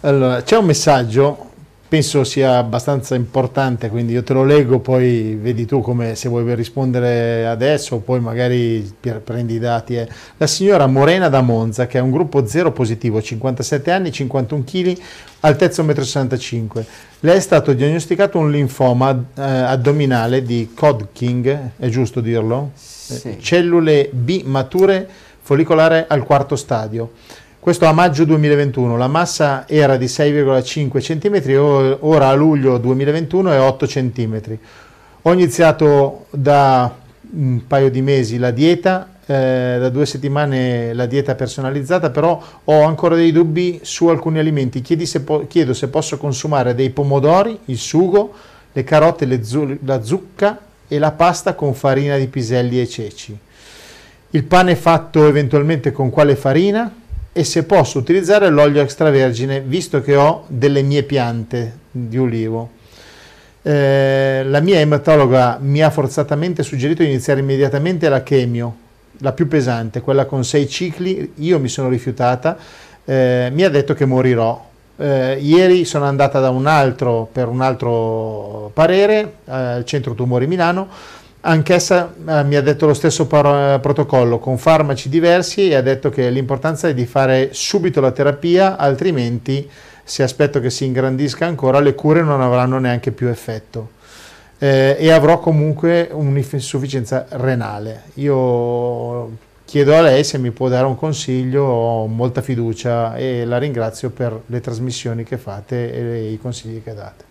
[0.00, 1.45] Allora, c'è un messaggio,
[1.88, 6.54] penso sia abbastanza importante, quindi io te lo leggo, poi vedi tu come se vuoi
[6.54, 8.92] rispondere adesso o poi magari
[9.22, 9.96] prendi i dati.
[9.96, 10.08] eh.
[10.36, 14.98] La signora Morena da Monza, che ha un gruppo zero positivo, 57 anni, 51 kg,
[15.40, 16.84] altezza 1,65 m.
[17.20, 22.72] Le è stato diagnosticato un linfoma eh, addominale di Hodgkin, è giusto dirlo?
[22.74, 23.36] Sì.
[23.40, 25.08] Cellule B mature
[25.40, 27.12] follicolare al quarto stadio.
[27.66, 33.58] Questo a maggio 2021, la massa era di 6,5 cm, ora a luglio 2021 è
[33.58, 34.40] 8 cm.
[35.22, 36.94] Ho iniziato da
[37.32, 42.82] un paio di mesi la dieta, eh, da due settimane la dieta personalizzata, però ho
[42.82, 44.84] ancora dei dubbi su alcuni alimenti.
[45.04, 48.32] Se chiedo se posso consumare dei pomodori, il sugo,
[48.72, 53.36] le carote, le zu- la zucca e la pasta con farina di piselli e ceci.
[54.30, 57.02] Il pane fatto eventualmente con quale farina?
[57.38, 62.70] E se posso utilizzare l'olio extravergine visto che ho delle mie piante di ulivo.
[63.60, 68.76] Eh, la mia ematologa mi ha forzatamente suggerito di iniziare immediatamente la chemio,
[69.18, 72.56] la più pesante, quella con sei cicli, io mi sono rifiutata,
[73.04, 74.68] eh, mi ha detto che morirò.
[74.96, 80.88] Eh, ieri sono andata da un altro per un altro parere al centro tumori Milano,
[81.46, 86.10] anch'essa eh, mi ha detto lo stesso par- protocollo con farmaci diversi e ha detto
[86.10, 89.68] che l'importanza è di fare subito la terapia, altrimenti
[90.02, 93.90] se aspetto che si ingrandisca ancora le cure non avranno neanche più effetto
[94.58, 98.04] eh, e avrò comunque un'insufficienza renale.
[98.14, 99.30] Io
[99.64, 104.10] chiedo a lei se mi può dare un consiglio, ho molta fiducia e la ringrazio
[104.10, 107.24] per le trasmissioni che fate e i consigli che date.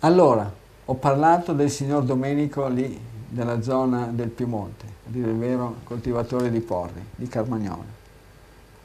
[0.00, 0.52] Allora,
[0.86, 6.50] ho parlato del signor Domenico lì, della zona del Piemonte, a dire il vero, coltivatore
[6.50, 8.02] di porri, di Carmagnone.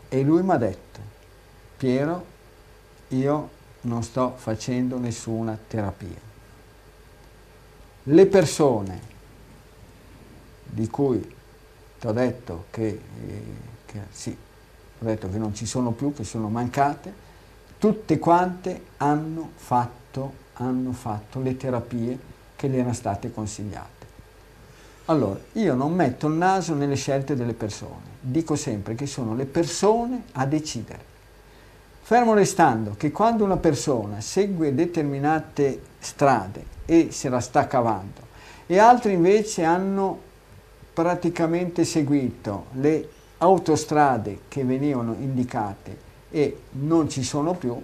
[0.08, 1.00] E lui mi ha detto,
[1.78, 2.26] Piero,
[3.10, 3.50] io
[3.82, 6.28] non sto facendo nessuna terapia.
[8.04, 9.02] Le persone
[10.66, 11.36] di cui
[12.00, 13.44] ti ho detto che, eh,
[13.86, 14.36] che, sì,
[15.00, 17.28] ho detto che non ci sono più, che sono mancate,
[17.78, 22.18] tutte quante hanno fatto, hanno fatto le terapie
[22.56, 24.08] che le erano state consigliate.
[25.06, 29.46] Allora, io non metto il naso nelle scelte delle persone, dico sempre che sono le
[29.46, 31.08] persone a decidere.
[32.02, 38.28] Fermo restando che quando una persona segue determinate strade e se la sta cavando
[38.66, 40.20] e altri invece hanno
[40.94, 45.98] praticamente seguito le autostrade che venivano indicate
[46.30, 47.82] e non ci sono più,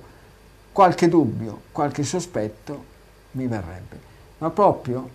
[0.76, 2.84] qualche dubbio, qualche sospetto
[3.32, 3.98] mi verrebbe.
[4.40, 5.10] Ma proprio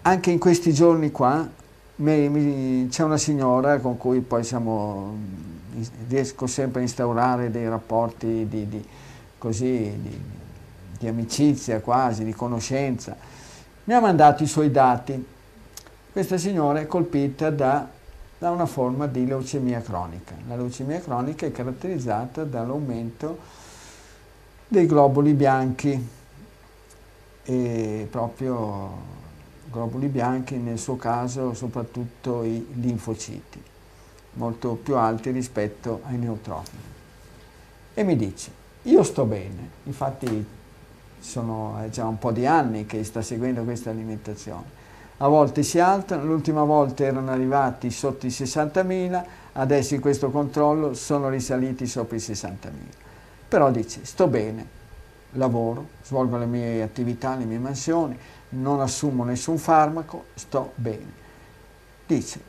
[0.00, 1.46] anche in questi giorni qua
[1.96, 5.18] c'è una signora con cui poi siamo,
[6.08, 8.82] riesco sempre a instaurare dei rapporti di, di,
[9.36, 10.20] così, di,
[10.98, 13.14] di amicizia quasi, di conoscenza.
[13.84, 15.26] Mi ha mandato i suoi dati.
[16.10, 17.86] Questa signora è colpita da,
[18.38, 20.32] da una forma di leucemia cronica.
[20.48, 23.66] La leucemia cronica è caratterizzata dall'aumento
[24.68, 26.08] dei globuli bianchi
[27.44, 29.16] e proprio
[29.70, 33.62] globuli bianchi, nel suo caso soprattutto i linfociti,
[34.34, 36.82] molto più alti rispetto ai neutrofili.
[37.94, 38.50] E mi dice,
[38.82, 40.46] io sto bene, infatti
[41.18, 44.76] sono già un po' di anni che sta seguendo questa alimentazione.
[45.18, 49.24] A volte si alzano, l'ultima volta erano arrivati sotto i 60.000,
[49.54, 53.06] adesso in questo controllo sono risaliti sopra i 60.000.
[53.48, 54.66] Però dice, sto bene,
[55.32, 58.18] lavoro, svolgo le mie attività, le mie mansioni,
[58.50, 61.26] non assumo nessun farmaco, sto bene.
[62.06, 62.40] Dice,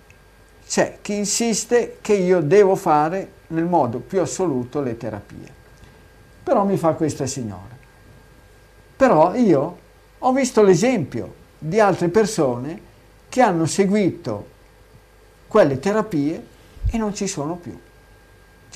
[0.68, 5.58] c'è chi insiste che io devo fare nel modo più assoluto le terapie.
[6.44, 7.78] Però mi fa questa signora.
[8.96, 9.78] Però io
[10.20, 12.82] ho visto l'esempio di altre persone
[13.30, 14.48] che hanno seguito
[15.48, 16.46] quelle terapie
[16.92, 17.78] e non ci sono più.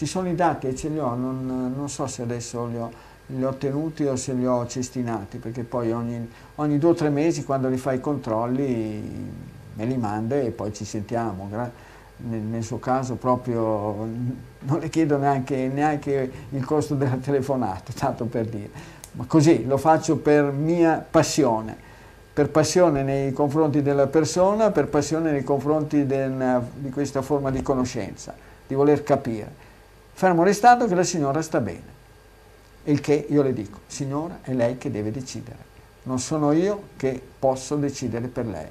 [0.04, 2.92] Ci sono i dati e ce li ho, non, non so se adesso li ho
[3.28, 7.08] li ho tenuti o se li ho cestinati, perché poi ogni, ogni due o tre
[7.10, 9.32] mesi quando li fai i controlli
[9.76, 11.48] me li manda e poi ci sentiamo.
[12.18, 13.96] Nel, nel suo caso proprio
[14.60, 18.70] non le chiedo neanche, neanche il costo della telefonata, tanto per dire.
[19.14, 21.78] Ma così lo faccio per mia passione,
[22.34, 27.62] per passione nei confronti della persona, per passione nei confronti del, di questa forma di
[27.62, 28.36] conoscenza,
[28.68, 29.63] di voler capire.
[30.14, 32.02] Fermo restando che la signora sta bene.
[32.86, 35.72] Il che io le dico, signora, è lei che deve decidere.
[36.04, 38.70] Non sono io che posso decidere per lei.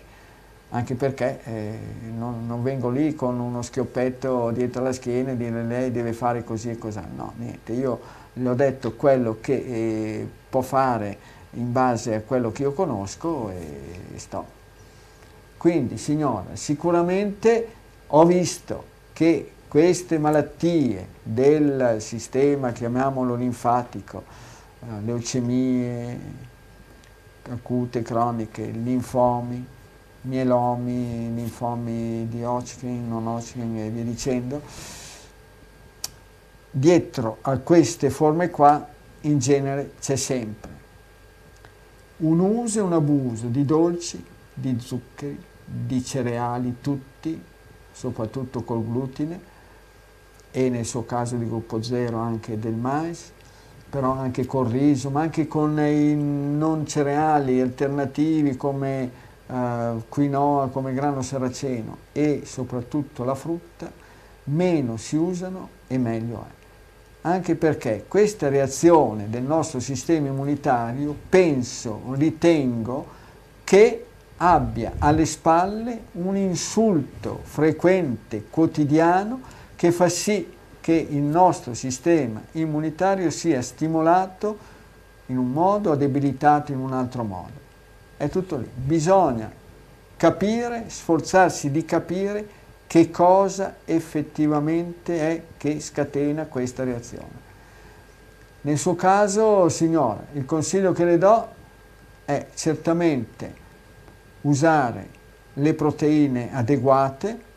[0.70, 1.78] Anche perché eh,
[2.16, 6.44] non, non, vengo lì con uno schioppetto dietro la schiena e dire lei deve fare
[6.44, 7.00] così e così.
[7.14, 7.72] No, niente.
[7.72, 8.00] Io
[8.34, 13.50] le ho detto quello che eh, può fare in base a quello che io conosco
[13.50, 14.60] e sto.
[15.56, 17.66] Quindi, signora, sicuramente
[18.06, 24.22] ho visto che queste malattie del sistema, chiamiamolo linfatico,
[24.80, 26.18] eh, leucemie
[27.48, 29.66] acute, croniche, linfomi,
[30.20, 34.60] mielomi, linfomi di Hodgkin, non Hodgkin e via dicendo,
[36.70, 38.86] dietro a queste forme qua
[39.22, 40.70] in genere c'è sempre
[42.18, 44.22] un uso e un abuso di dolci,
[44.52, 47.42] di zuccheri, di cereali tutti,
[47.90, 49.51] soprattutto col glutine,
[50.52, 53.32] e nel suo caso di gruppo 0 anche del mais,
[53.90, 59.10] però anche col riso, ma anche con i non cereali alternativi come
[59.46, 63.90] uh, quinoa, come grano saraceno e soprattutto la frutta,
[64.44, 67.28] meno si usano e meglio è.
[67.28, 73.06] anche perché questa reazione del nostro sistema immunitario penso, ritengo
[73.64, 74.06] che
[74.38, 80.48] abbia alle spalle un insulto frequente, quotidiano, che fa sì
[80.80, 84.56] che il nostro sistema immunitario sia stimolato
[85.26, 87.50] in un modo o debilitato in un altro modo.
[88.16, 88.70] È tutto lì.
[88.72, 89.50] Bisogna
[90.16, 92.46] capire, sforzarsi di capire
[92.86, 97.40] che cosa effettivamente è che scatena questa reazione.
[98.60, 101.48] Nel suo caso, signora, il consiglio che le do
[102.24, 103.52] è certamente
[104.42, 105.08] usare
[105.54, 107.50] le proteine adeguate,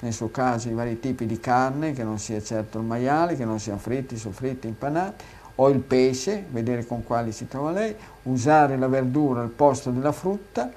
[0.00, 3.44] nel suo caso i vari tipi di carne, che non sia certo il maiale, che
[3.44, 5.24] non siano fritti, soffritti, impanati,
[5.56, 7.94] o il pesce, vedere con quali si trova lei,
[8.24, 10.70] usare la verdura al posto della frutta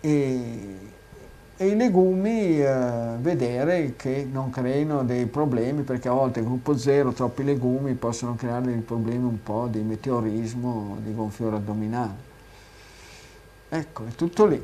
[0.00, 0.94] e
[1.58, 7.12] e i legumi eh, vedere che non creino dei problemi perché a volte gruppo zero,
[7.12, 12.34] troppi legumi possono creare dei problemi un po' di meteorismo, di gonfiore addominale.
[13.70, 14.62] Ecco, è tutto lì.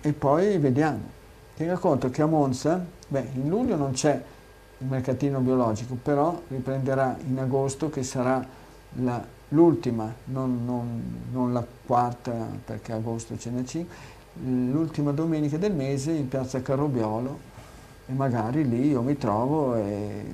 [0.00, 1.13] E poi vediamo.
[1.56, 4.20] Tenga conto che a Monza, beh, in luglio non c'è
[4.78, 8.44] il mercatino biologico, però riprenderà in agosto che sarà
[9.50, 12.32] l'ultima, non, non, non la quarta
[12.64, 13.94] perché agosto ce n'è cinque,
[14.42, 17.38] l'ultima domenica del mese in piazza Carrobiolo
[18.06, 20.24] e magari lì io mi trovo e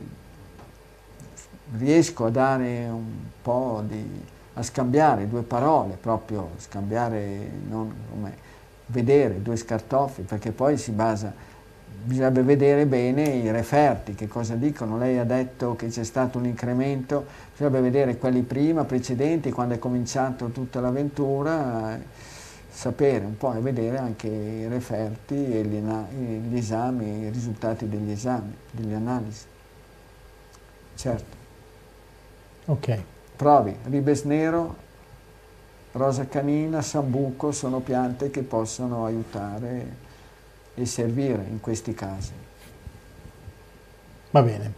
[1.77, 4.23] riesco a dare un po' di,
[4.55, 8.49] a scambiare due parole, proprio scambiare, non come
[8.91, 11.33] vedere due scartoffi, perché poi si basa,
[12.03, 14.99] bisognerebbe vedere bene i referti, che cosa dicono.
[14.99, 19.79] Lei ha detto che c'è stato un incremento, bisognerebbe vedere quelli prima, precedenti, quando è
[19.79, 21.99] cominciato tutta l'avventura
[22.73, 25.83] sapere un po' e vedere anche i referti e gli,
[26.49, 29.45] gli esami, i risultati degli esami, delle analisi.
[30.95, 31.37] Certo.
[32.67, 32.99] Ok.
[33.37, 34.77] Provi, ribes nero,
[35.93, 40.09] rosa canina, sambuco sono piante che possono aiutare
[40.75, 42.33] e servire in questi casi.
[44.31, 44.73] Va bene.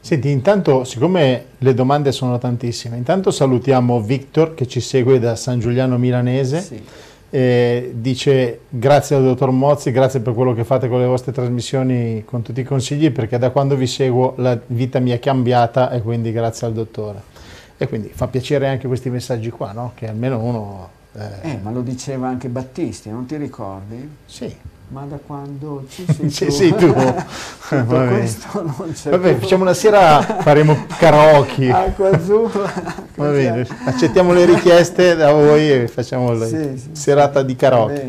[0.00, 5.58] Senti, intanto, siccome le domande sono tantissime, intanto salutiamo Victor che ci segue da San
[5.58, 6.60] Giuliano Milanese.
[6.60, 6.82] Sì
[7.30, 12.22] eh, dice grazie al dottor Mozzi, grazie per quello che fate con le vostre trasmissioni,
[12.24, 16.00] con tutti i consigli, perché da quando vi seguo la vita mi è cambiata e
[16.02, 17.34] quindi grazie al dottore.
[17.78, 19.92] E quindi fa piacere anche questi messaggi qua, no?
[19.94, 20.88] che almeno uno...
[21.14, 21.50] Eh...
[21.50, 24.08] eh, ma lo diceva anche Battisti, non ti ricordi?
[24.26, 26.92] Sì ma da quando ci sei ci tu, sei tu.
[27.66, 29.40] questo non c'è Vabbè, più.
[29.40, 31.70] facciamo una sera, faremo karaoke.
[31.70, 32.72] Acqua azzurra.
[33.16, 37.46] Va bene, accettiamo le richieste da voi e facciamo la sì, sì, serata sì.
[37.46, 38.08] di karaoke.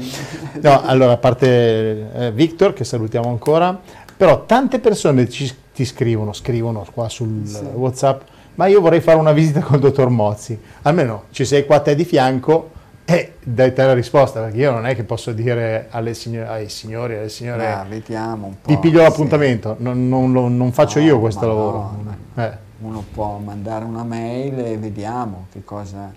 [0.62, 3.80] No, allora, a parte eh, Victor, che salutiamo ancora,
[4.16, 7.42] però tante persone ci, ti scrivono, scrivono qua sul
[7.74, 8.22] WhatsApp,
[8.58, 10.60] ma io vorrei fare una visita col dottor Mozzi.
[10.84, 12.72] Almeno ci sei qua te di fianco
[13.06, 17.16] e dai te la risposta, perché io non è che posso dire signor- ai signori,
[17.16, 19.84] alle signore, ah, vediamo un po', ti piglio l'appuntamento, sì.
[19.84, 21.96] non, non, non, faccio no, io questo lavoro.
[22.04, 22.66] No, eh.
[22.80, 26.12] Uno può mandare una mail e vediamo che cosa,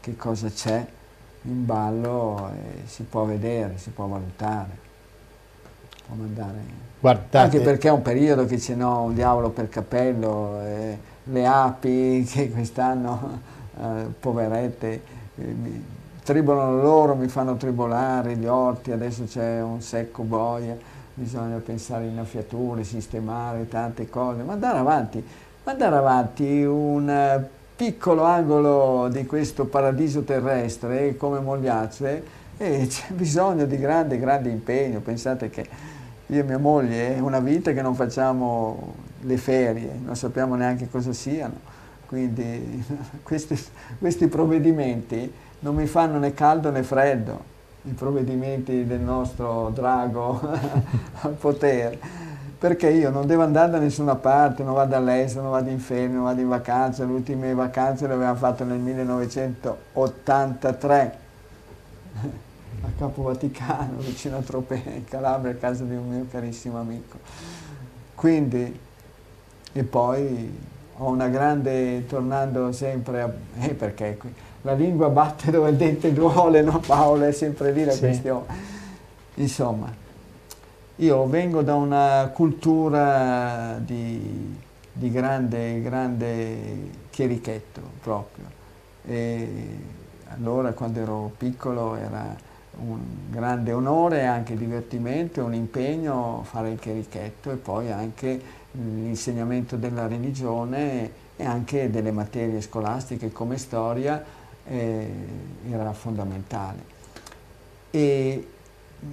[0.00, 0.84] che cosa c'è
[1.42, 4.84] in ballo e si può vedere, si può valutare.
[6.06, 6.84] Può mandare...
[7.00, 7.38] Guardate.
[7.38, 10.98] Anche perché è un periodo che ce n'ho un diavolo per capello, eh,
[11.28, 13.40] le api che quest'anno,
[13.80, 15.02] eh, poverette,
[15.36, 15.54] eh,
[16.22, 20.76] tribolano loro, mi fanno tribolare gli orti, adesso c'è un secco boia,
[21.14, 25.24] bisogna pensare in innaffiature, sistemare tante cose, ma andare avanti,
[25.64, 32.24] mandare avanti un eh, piccolo angolo di questo paradiso terrestre come Mogliazze
[32.56, 35.66] e c'è bisogno di grande, grande impegno, pensate che
[36.26, 41.12] io e mia moglie una vita che non facciamo le ferie, non sappiamo neanche cosa
[41.12, 41.54] siano,
[42.06, 42.84] quindi
[43.22, 43.60] questi,
[43.98, 45.30] questi provvedimenti
[45.60, 50.40] non mi fanno né caldo né freddo i provvedimenti del nostro drago
[51.22, 51.98] al potere,
[52.58, 56.08] perché io non devo andare da nessuna parte, non vado all'estero, non vado in ferie,
[56.08, 61.24] non vado in vacanza, le ultime vacanze le avevamo fatte nel 1983
[62.82, 67.18] a Capo Vaticano, vicino a Tropea, in Calabria, a casa di un mio carissimo amico.
[68.14, 68.78] Quindi,
[69.76, 70.58] e poi
[70.96, 73.30] ho una grande, tornando sempre a...
[73.60, 74.32] Eh, perché qui,
[74.62, 77.24] la lingua batte dove il dente duole, no Paolo?
[77.24, 77.98] È sempre lì la sì.
[77.98, 78.46] questione.
[79.34, 79.92] Insomma,
[80.96, 84.56] io vengo da una cultura di,
[84.90, 88.44] di grande, grande chierichetto proprio.
[89.04, 89.48] E
[90.28, 92.34] allora quando ero piccolo era
[92.78, 92.98] un
[93.28, 101.24] grande onore, anche divertimento, un impegno fare il chierichetto e poi anche l'insegnamento della religione
[101.36, 104.22] e anche delle materie scolastiche come storia
[104.66, 105.08] eh,
[105.70, 106.94] era fondamentale.
[107.90, 108.48] E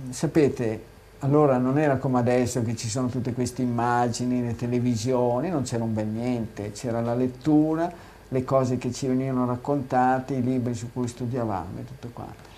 [0.09, 5.63] sapete, allora non era come adesso che ci sono tutte queste immagini, le televisioni, non
[5.63, 7.91] c'era un bel niente, c'era la lettura,
[8.27, 12.51] le cose che ci venivano raccontate, i libri su cui studiavamo e tutto quanto.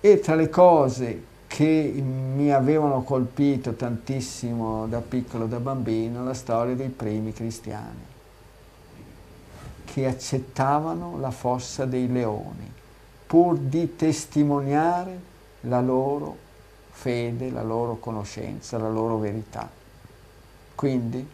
[0.00, 6.74] E tra le cose che mi avevano colpito tantissimo da piccolo, da bambino, la storia
[6.74, 8.00] dei primi cristiani,
[9.84, 12.72] che accettavano la fossa dei leoni,
[13.26, 15.20] pur di testimoniare
[15.62, 16.36] la loro
[16.88, 19.68] fede, la loro conoscenza, la loro verità.
[20.74, 21.28] Quindi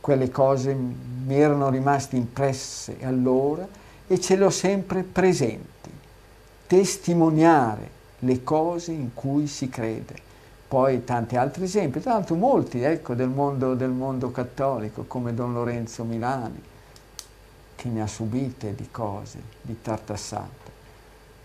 [0.00, 3.68] quelle cose mi erano rimaste impresse allora
[4.06, 5.90] e ce le ho sempre presenti.
[6.66, 10.26] Testimoniare le cose in cui si crede.
[10.68, 15.52] Poi tanti altri esempi, tra l'altro molti ecco, del, mondo, del mondo cattolico, come Don
[15.52, 16.62] Lorenzo Milani,
[17.74, 20.76] che ne ha subite di cose, di tartassate.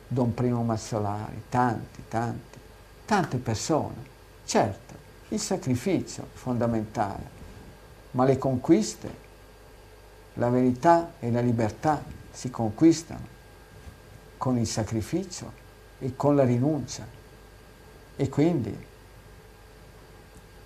[0.07, 2.57] Don Primo Mazzolari, tanti, tanti,
[3.05, 4.11] tante persone.
[4.45, 4.93] Certo,
[5.29, 7.29] il sacrificio è fondamentale,
[8.11, 9.21] ma le conquiste,
[10.33, 13.31] la verità e la libertà si conquistano
[14.37, 15.61] con il sacrificio
[16.03, 17.07] e con la rinuncia.
[18.15, 18.77] E quindi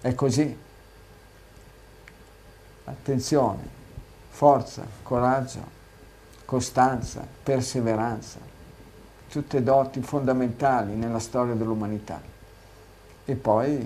[0.02, 0.66] è così.
[2.86, 3.68] Attenzione,
[4.30, 5.76] forza, coraggio,
[6.46, 8.40] costanza, perseveranza
[9.30, 12.20] tutte doti fondamentali nella storia dell'umanità.
[13.26, 13.86] E poi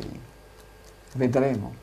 [1.14, 1.74] vedremo,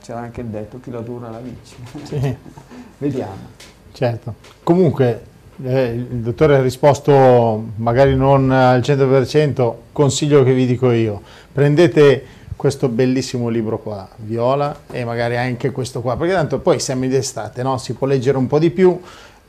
[0.00, 1.76] c'era anche il detto chi la dura la vince.
[2.04, 2.36] Sì.
[2.98, 3.48] Vediamo.
[3.92, 4.34] Certo.
[4.62, 5.24] Comunque
[5.64, 11.20] eh, il dottore ha risposto magari non al 100%, consiglio che vi dico io,
[11.52, 12.24] prendete
[12.56, 17.14] questo bellissimo libro qua, Viola, e magari anche questo qua, perché tanto poi siamo in
[17.14, 17.78] estate, no?
[17.78, 19.00] si può leggere un po' di più,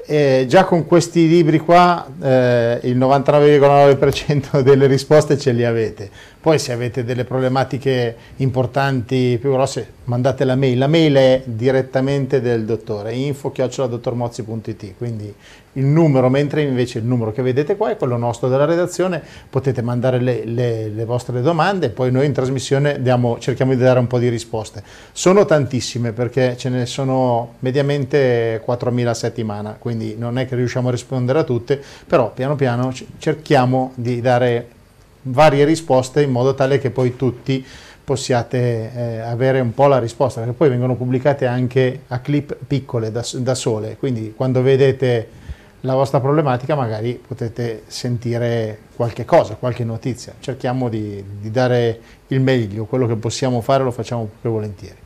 [0.05, 6.09] eh, già con questi libri qua eh, il 99,9% delle risposte ce li avete.
[6.39, 10.77] Poi se avete delle problematiche importanti, più grosse, mandate la mail.
[10.77, 15.33] La mail è direttamente del dottore, info-dottormozzi.it, quindi
[15.75, 19.81] il numero, mentre invece il numero che vedete qua è quello nostro della redazione, potete
[19.81, 23.99] mandare le, le, le vostre domande e poi noi in trasmissione diamo, cerchiamo di dare
[23.99, 24.83] un po' di risposte.
[25.11, 30.89] Sono tantissime perché ce ne sono mediamente 4.000 a settimana, quindi non è che riusciamo
[30.89, 34.79] a rispondere a tutte, però piano piano cerchiamo di dare
[35.23, 37.63] varie risposte in modo tale che poi tutti
[38.03, 43.11] possiate eh, avere un po' la risposta, perché poi vengono pubblicate anche a clip piccole
[43.11, 45.39] da, da sole, quindi quando vedete
[45.81, 50.33] la vostra problematica magari potete sentire qualche cosa, qualche notizia.
[50.39, 54.97] Cerchiamo di, di dare il meglio, quello che possiamo fare lo facciamo più volentieri.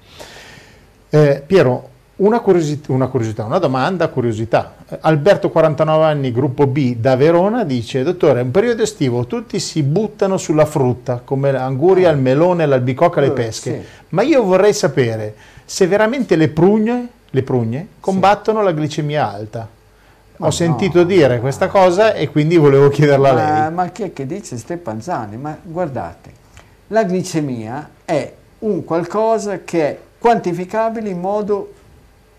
[1.10, 4.76] Eh, Piero, una curiosità, una curiosità, una domanda, curiosità.
[5.02, 10.38] Alberto, 49 anni, gruppo B da Verona, dice, dottore, un periodo estivo, tutti si buttano
[10.38, 13.88] sulla frutta, come l'anguria, il melone, l'albicocca, le pesche, sì.
[14.10, 15.36] ma io vorrei sapere
[15.66, 18.66] se veramente le prugne, le prugne combattono sì.
[18.66, 19.70] la glicemia alta.
[20.40, 23.74] Ho sentito no, dire questa cosa e quindi volevo chiederla a lei.
[23.74, 25.38] Ma chi è che dice Stepanzani?
[25.38, 26.32] Ma guardate,
[26.88, 31.74] la glicemia è un qualcosa che è quantificabile in modo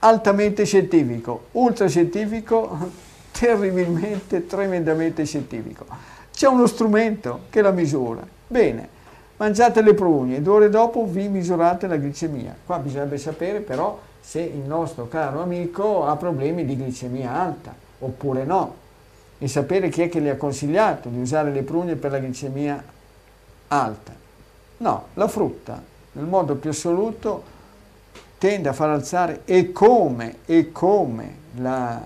[0.07, 2.79] altamente scientifico, ultrascientifico,
[3.33, 5.85] terribilmente, tremendamente scientifico.
[6.33, 8.25] C'è uno strumento che la misura.
[8.47, 8.89] Bene,
[9.37, 12.55] mangiate le prugne, due ore dopo vi misurate la glicemia.
[12.65, 18.45] Qua bisognerebbe sapere però se il nostro caro amico ha problemi di glicemia alta oppure
[18.45, 18.75] no
[19.39, 22.83] e sapere chi è che le ha consigliato di usare le prugne per la glicemia
[23.69, 24.15] alta.
[24.79, 27.55] No, la frutta, nel modo più assoluto,
[28.39, 32.01] tende a far alzare e come, e come la,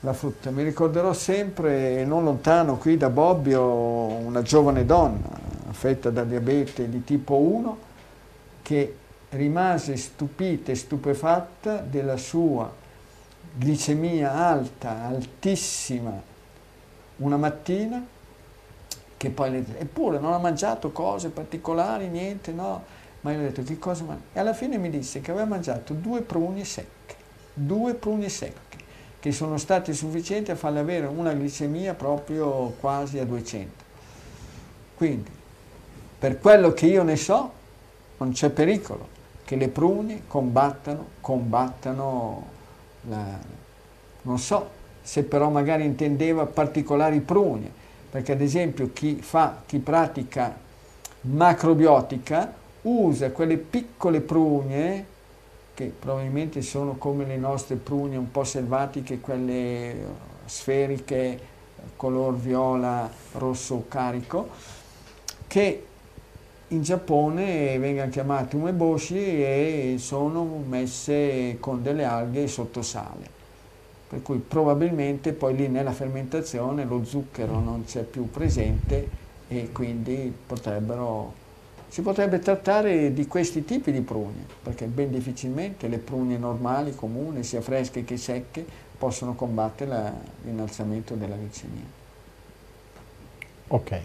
[0.00, 0.50] la frutta.
[0.50, 7.04] Mi ricorderò sempre, non lontano qui da Bobbio, una giovane donna affetta da diabete di
[7.04, 7.78] tipo 1
[8.62, 8.96] che
[9.30, 12.70] rimase stupita e stupefatta della sua
[13.56, 16.12] glicemia alta, altissima,
[17.16, 18.04] una mattina,
[19.16, 22.84] che poi le, eppure non ha mangiato cose particolari, niente, no,
[23.22, 24.22] ma io ho detto che cosa mangia?
[24.32, 27.14] E alla fine mi disse che aveva mangiato due prugne secche,
[27.52, 28.78] due prugne secche,
[29.20, 33.84] che sono state sufficienti a farle avere una glicemia proprio quasi a 200.
[34.96, 35.30] Quindi,
[36.18, 37.52] per quello che io ne so,
[38.18, 42.46] non c'è pericolo che le prugne combattano, combattano
[43.08, 43.38] la,
[44.22, 47.70] non so se però magari intendeva particolari prugne,
[48.10, 50.56] perché ad esempio chi fa, chi pratica
[51.22, 55.06] macrobiotica usa quelle piccole prugne
[55.74, 59.94] che probabilmente sono come le nostre prugne un po' selvatiche, quelle
[60.44, 61.38] sferiche,
[61.96, 64.48] color viola, rosso carico,
[65.46, 65.84] che
[66.68, 73.38] in Giappone vengono chiamate umeboshi e sono messe con delle alghe sotto sale.
[74.08, 79.08] Per cui probabilmente poi lì nella fermentazione lo zucchero non c'è più presente
[79.48, 81.32] e quindi potrebbero,
[81.90, 87.42] si potrebbe trattare di questi tipi di prugne, perché ben difficilmente le prugne normali, comuni,
[87.42, 88.64] sia fresche che secche,
[88.96, 90.12] possono combattere
[90.44, 91.98] l'innalzamento della glicemia.
[93.68, 94.00] Ok.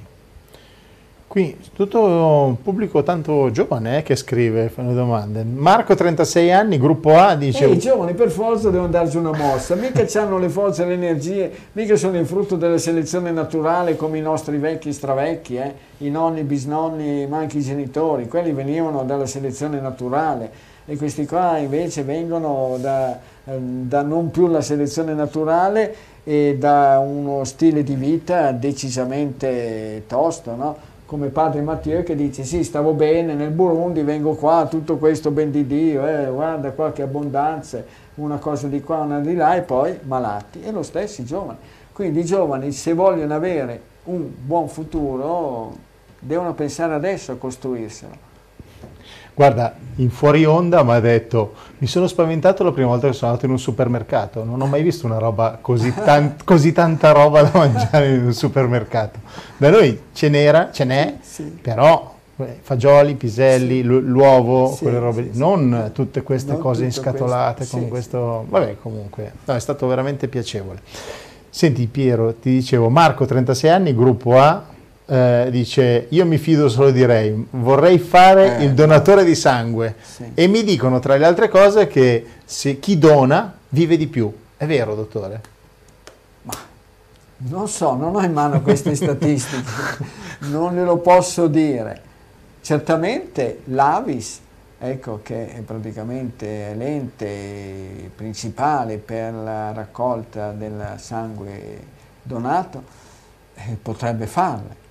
[1.28, 5.44] Qui tutto un pubblico tanto giovane eh, che scrive, fanno domande.
[5.44, 7.66] Marco, 36 anni, gruppo A, dice...
[7.66, 11.52] I giovani per forza devono darci una mossa, mica hanno le forze e le energie,
[11.74, 15.74] mica sono il frutto della selezione naturale come i nostri vecchi stravecchi, eh?
[15.98, 21.26] i nonni, i bisnonni, ma anche i genitori, quelli venivano dalla selezione naturale e questi
[21.26, 27.96] qua invece vengono da, da non più la selezione naturale e da uno stile di
[27.96, 30.94] vita decisamente tosto, no?
[31.06, 35.52] Come padre Matteo che dice sì stavo bene nel Burundi vengo qua tutto questo ben
[35.52, 37.84] di Dio eh, guarda qualche abbondanza
[38.16, 41.58] una cosa di qua una di là e poi malati e lo stesso i giovani.
[41.92, 45.76] Quindi i giovani se vogliono avere un buon futuro
[46.20, 48.34] devono pensare adesso a costruirselo
[49.36, 53.32] Guarda, in fuori onda mi ha detto, mi sono spaventato la prima volta che sono
[53.32, 57.44] andato in un supermercato, non ho mai visto una roba così, tan- così tanta roba
[57.44, 59.20] da mangiare in un supermercato.
[59.58, 61.44] Da noi ce n'era, ce n'è, sì, sì.
[61.62, 67.90] però eh, fagioli, piselli, l'uovo, sì, quelle robe, non tutte queste non cose inscatolate con
[67.90, 68.46] questo...
[68.48, 70.80] Vabbè, comunque, no, è stato veramente piacevole.
[71.50, 74.64] Senti Piero, ti dicevo, Marco, 36 anni, gruppo A,
[75.08, 79.96] eh, dice io mi fido solo di Ray, vorrei fare eh, il donatore di sangue
[80.02, 80.32] sì.
[80.34, 84.34] e mi dicono tra le altre cose che se chi dona vive di più.
[84.58, 85.42] È vero, dottore?
[86.44, 86.54] Ma
[87.38, 89.64] non so, non ho in mano queste statistiche,
[90.40, 92.02] non glielo posso dire.
[92.62, 94.40] Certamente l'Avis,
[94.80, 102.82] ecco, che è praticamente l'ente principale per la raccolta del sangue donato,
[103.54, 104.84] eh, potrebbe farle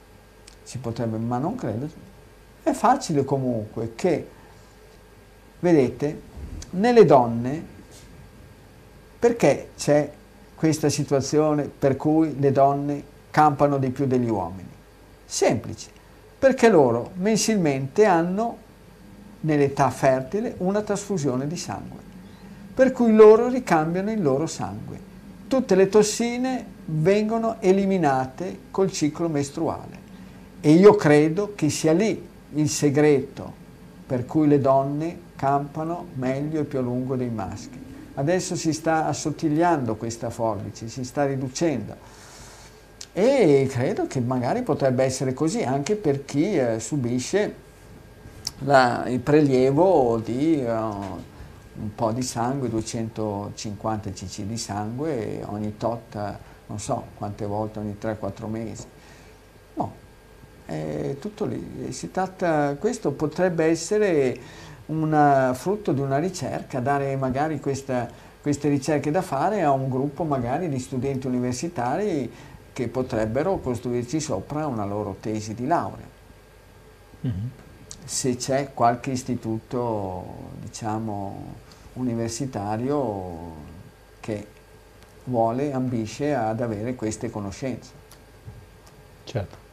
[0.65, 1.89] si potrebbe, ma non credo.
[2.63, 4.29] È facile comunque che,
[5.61, 6.21] vedete,
[6.71, 7.65] nelle donne,
[9.19, 10.11] perché c'è
[10.55, 14.69] questa situazione per cui le donne campano di più degli uomini?
[15.25, 15.91] Semplice,
[16.39, 18.57] perché loro mensilmente hanno
[19.41, 22.01] nell'età fertile una trasfusione di sangue,
[22.75, 25.13] per cui loro ricambiano il loro sangue.
[25.47, 30.04] Tutte le tossine vengono eliminate col ciclo mestruale.
[30.67, 33.53] E io credo che sia lì il segreto
[34.07, 37.79] per cui le donne campano meglio e più a lungo dei maschi.
[38.15, 41.95] Adesso si sta assottigliando questa forbice, si sta riducendo.
[43.13, 47.55] E credo che magari potrebbe essere così anche per chi eh, subisce
[48.61, 56.17] la, il prelievo di uh, un po' di sangue, 250 cc di sangue ogni tot,
[56.69, 58.85] non so quante volte, ogni 3-4 mesi.
[60.67, 61.93] È tutto lì.
[61.93, 64.39] Si tratta, questo potrebbe essere
[64.87, 68.09] un frutto di una ricerca, dare magari questa,
[68.41, 72.31] queste ricerche da fare a un gruppo magari di studenti universitari
[72.73, 76.07] che potrebbero costruirci sopra una loro tesi di laurea.
[77.27, 77.47] Mm-hmm.
[78.05, 80.25] Se c'è qualche istituto,
[80.61, 81.55] diciamo,
[81.95, 83.53] universitario
[84.21, 84.47] che
[85.25, 87.93] vuole, ambisce ad avere queste conoscenze.
[89.25, 89.64] Certo.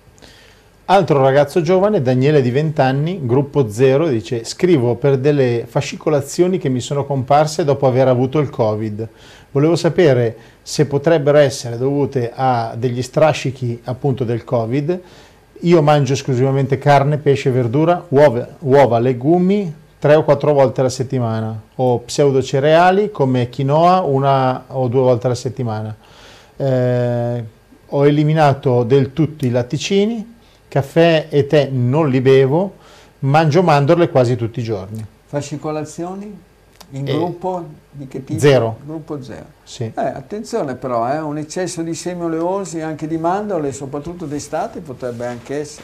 [0.91, 6.67] Altro ragazzo giovane, Daniele di 20 anni, gruppo 0, dice scrivo per delle fascicolazioni che
[6.67, 9.07] mi sono comparse dopo aver avuto il Covid.
[9.51, 14.99] Volevo sapere se potrebbero essere dovute a degli strascichi appunto del Covid.
[15.61, 21.57] Io mangio esclusivamente carne, pesce, verdura, uova, uova legumi tre o quattro volte alla settimana
[21.75, 25.95] o pseudo cereali come quinoa una o due volte alla settimana.
[26.57, 27.43] Eh,
[27.87, 30.39] ho eliminato del tutto i latticini,
[30.71, 32.75] Caffè e tè non li bevo,
[33.19, 35.05] mangio mandorle quasi tutti i giorni.
[35.25, 36.33] Fascicolazioni?
[36.91, 38.39] In e gruppo di che tipo?
[38.39, 38.77] Zero.
[38.85, 39.47] Gruppo zero.
[39.63, 39.83] Sì.
[39.83, 45.25] Eh, attenzione però, eh, un eccesso di semi oleosi anche di mandorle, soprattutto d'estate, potrebbe
[45.25, 45.83] anche essere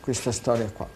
[0.00, 0.86] questa storia qua.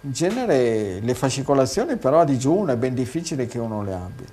[0.00, 4.26] In genere le fascicolazioni però a digiuno è ben difficile che uno le abbia.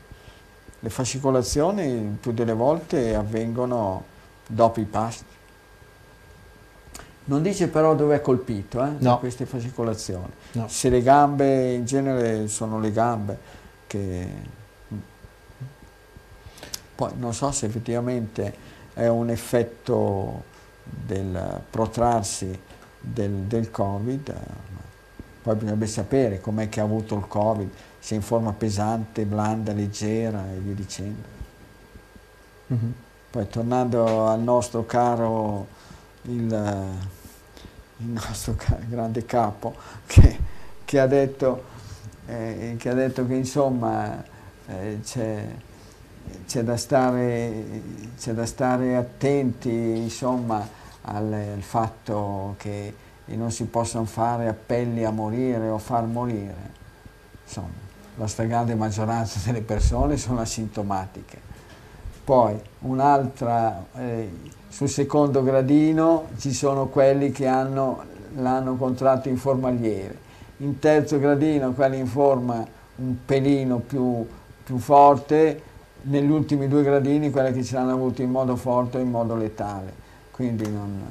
[0.80, 4.04] Le fascicolazioni più delle volte avvengono
[4.48, 5.34] dopo i pasti.
[7.28, 9.20] Non dice però dove è colpito, eh, no.
[9.20, 10.32] queste fascicolazioni.
[10.54, 10.68] No.
[10.68, 13.38] Se le gambe, in genere sono le gambe,
[13.88, 14.30] che che
[16.96, 18.56] poi non so se effettivamente
[18.94, 20.44] è un effetto
[20.84, 22.58] del protrarsi
[23.00, 24.34] del, del Covid,
[25.44, 27.70] poi bisognerebbe sapere com'è che ha avuto il Covid,
[28.00, 31.34] se in forma pesante, blanda, leggera e via dicendo.
[32.74, 32.92] Mm -hmm.
[33.30, 35.68] Poi tornando al nostro caro,
[36.26, 36.90] il,
[37.98, 38.56] il nostro
[38.88, 39.76] grande capo,
[40.06, 40.38] che,
[40.86, 41.64] che, ha, detto,
[42.28, 44.24] eh, che ha detto che insomma
[44.68, 45.48] eh, c'è
[46.48, 46.74] c'è da,
[48.34, 50.68] da, stare attenti insomma,
[51.02, 52.94] al, al, fatto che
[53.26, 56.84] non si possano fare appelli a morire o far morire.
[57.44, 57.84] Insomma,
[58.18, 61.54] la stragrande maggioranza delle persone sono asintomatiche.
[62.24, 64.32] Poi un'altra, eh,
[64.76, 70.18] sul secondo gradino ci sono quelli che l'hanno contratto in forma lieve.
[70.58, 74.28] In terzo gradino quelli in forma un pelino più,
[74.66, 75.62] più forte,
[76.02, 79.38] negli ultimi due gradini quelle che ce l'hanno avuto in modo forte o in modo
[79.38, 79.94] letale.
[80.32, 81.02] Quindi non,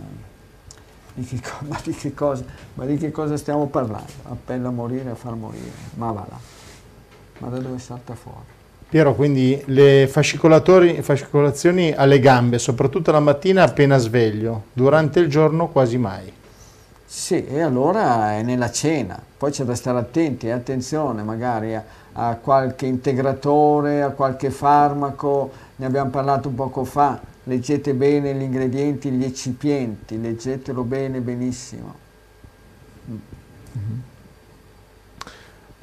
[1.15, 4.13] di che, ma, di che cosa, ma di che cosa stiamo parlando?
[4.25, 5.73] Appello a morire, a far morire.
[5.95, 6.39] Ma va là.
[7.39, 8.54] Ma da dove salta fuori?
[8.95, 15.99] Piero, quindi le fascicolazioni alle gambe, soprattutto la mattina appena sveglio, durante il giorno quasi
[15.99, 16.33] mai.
[17.05, 22.37] Sì, e allora è nella cena, poi c'è da stare attenti, attenzione magari a, a
[22.37, 29.25] qualche integratore, a qualche farmaco, ne abbiamo parlato poco fa, leggete bene gli ingredienti, gli
[29.25, 31.95] eccipienti, leggetelo bene, benissimo.
[33.11, 34.13] Mm-hmm.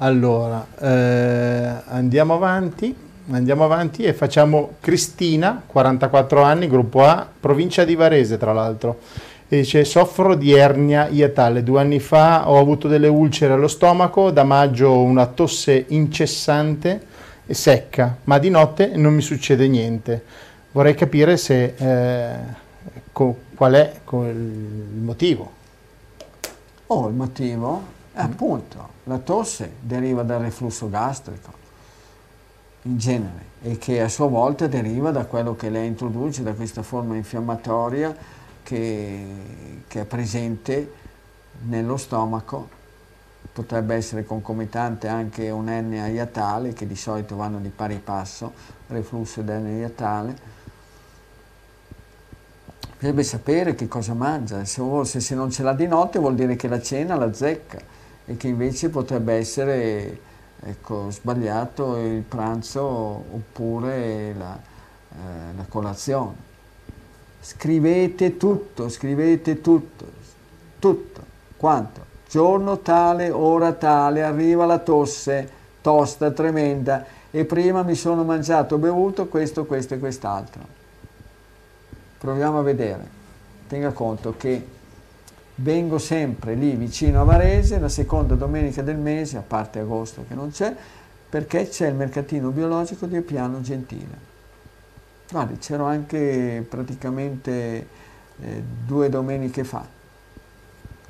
[0.02, 2.92] Allora, eh, andiamo avanti,
[3.30, 8.98] andiamo avanti e facciamo Cristina, 44 anni, gruppo A, provincia di Varese tra l'altro
[9.46, 14.32] e dice soffro di ernia iatale, due anni fa ho avuto delle ulcere allo stomaco,
[14.32, 17.00] da maggio una tosse incessante
[17.46, 20.24] e secca, ma di notte non mi succede niente.
[20.72, 22.36] Vorrei capire se, eh,
[23.12, 25.52] co, qual è il motivo.
[26.88, 28.00] Oh, il motivo?
[28.14, 31.60] Appunto, la tosse deriva dal reflusso gastrico,
[32.82, 36.82] in genere, e che a sua volta deriva da quello che lei introduce, da questa
[36.82, 38.14] forma infiammatoria
[38.62, 39.26] che,
[39.88, 40.92] che è presente
[41.62, 42.80] nello stomaco,
[43.50, 48.52] potrebbe essere concomitante anche un'ernia iatale che di solito vanno di pari passo,
[48.88, 50.50] reflusso ed ernia iatale.
[52.92, 56.68] Bisognerebbe sapere che cosa mangia, se, se non ce l'ha di notte vuol dire che
[56.68, 60.20] la cena la zecca e che invece potrebbe essere
[60.60, 66.50] ecco, sbagliato il pranzo oppure la, eh, la colazione.
[67.40, 70.06] Scrivete tutto, scrivete tutto,
[70.78, 71.20] tutto.
[71.56, 72.10] Quanto?
[72.28, 75.48] Giorno tale, ora tale, arriva la tosse,
[75.80, 80.62] tosta, tremenda, e prima mi sono mangiato, bevuto questo, questo e quest'altro.
[82.18, 83.20] Proviamo a vedere.
[83.66, 84.64] Tenga conto che
[85.56, 90.34] vengo sempre lì vicino a Varese, la seconda domenica del mese, a parte agosto che
[90.34, 90.74] non c'è,
[91.28, 94.30] perché c'è il mercatino biologico di Piano Gentile.
[95.30, 97.86] Guardi, c'ero anche praticamente
[98.40, 99.86] eh, due domeniche fa,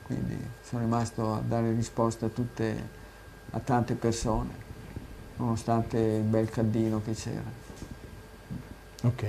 [0.06, 2.88] quindi sono rimasto a dare risposta a, tutte,
[3.50, 4.50] a tante persone,
[5.36, 7.60] nonostante il bel caldino che c'era.
[9.02, 9.26] Ok.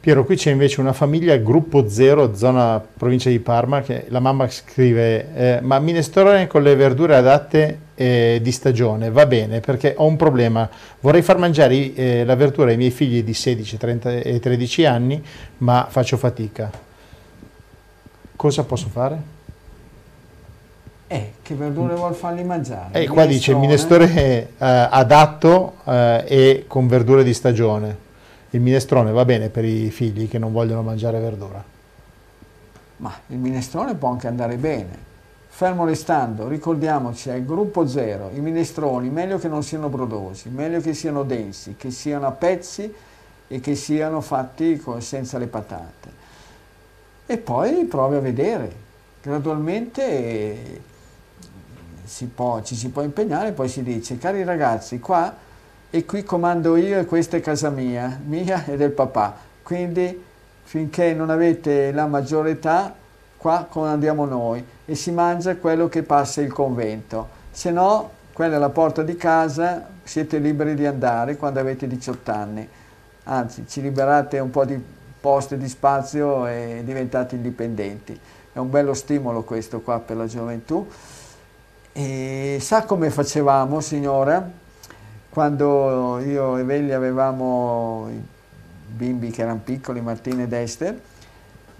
[0.00, 4.48] Piero, qui c'è invece una famiglia, gruppo zero, zona provincia di Parma, che la mamma
[4.48, 10.06] scrive, eh, ma minestrone con le verdure adatte eh, di stagione, va bene, perché ho
[10.06, 10.70] un problema,
[11.00, 15.20] vorrei far mangiare eh, la verdura ai miei figli di 16, 30 e 13 anni,
[15.58, 16.70] ma faccio fatica.
[18.36, 19.36] Cosa posso fare?
[21.08, 23.02] Eh, che verdure vuol farli mangiare?
[23.02, 28.06] Eh, qua dice minestrone eh, adatto eh, e con verdure di stagione.
[28.50, 31.62] Il minestrone va bene per i figli che non vogliono mangiare verdura?
[32.96, 35.06] Ma il minestrone può anche andare bene,
[35.58, 40.94] Fermo restando, ricordiamoci, al gruppo zero, i minestroni meglio che non siano brodosi, meglio che
[40.94, 42.94] siano densi, che siano a pezzi
[43.48, 46.12] e che siano fatti senza le patate.
[47.26, 48.72] E poi provi a vedere,
[49.20, 50.80] gradualmente
[52.04, 55.34] si può, ci si può impegnare, poi si dice, cari ragazzi, qua
[55.90, 60.24] e qui comando io e questa è casa mia, mia e del papà, quindi
[60.64, 62.94] finché non avete la maggiore età,
[63.38, 67.28] qua comandiamo noi e si mangia quello che passa il convento.
[67.50, 72.30] Se no, quella è la porta di casa, siete liberi di andare quando avete 18
[72.30, 72.68] anni.
[73.24, 74.78] Anzi, ci liberate un po' di
[75.20, 78.18] posti di spazio e diventate indipendenti.
[78.52, 80.86] È un bello stimolo questo qua per la gioventù.
[81.92, 84.57] E sa come facevamo, signora?
[85.38, 88.20] Quando io e Vegli avevamo i
[88.88, 91.00] bimbi che erano piccoli, Martina ed Esther,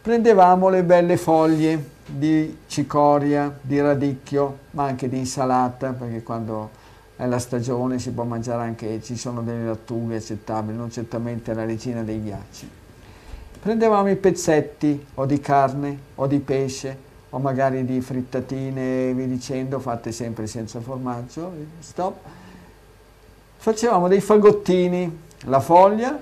[0.01, 6.71] prendevamo le belle foglie di cicoria, di radicchio, ma anche di insalata, perché quando
[7.17, 11.65] è la stagione si può mangiare anche, ci sono delle lattughe accettabili, non certamente la
[11.65, 12.71] regina dei ghiacci.
[13.61, 16.97] Prendevamo i pezzetti o di carne o di pesce
[17.31, 22.38] o magari di frittatine, vi dicendo, fatte sempre senza formaggio, stop.
[23.61, 26.19] Facevamo dei fagottini, la foglia,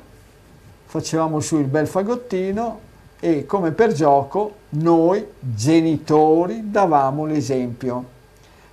[0.87, 2.81] facevamo su il bel fagottino
[3.21, 8.15] e come per gioco noi genitori davamo l'esempio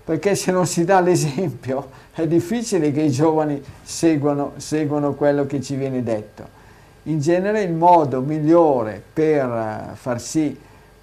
[0.03, 5.61] perché se non si dà l'esempio è difficile che i giovani seguano, seguano, quello che
[5.61, 6.61] ci viene detto.
[7.03, 10.57] In genere il modo migliore per far sì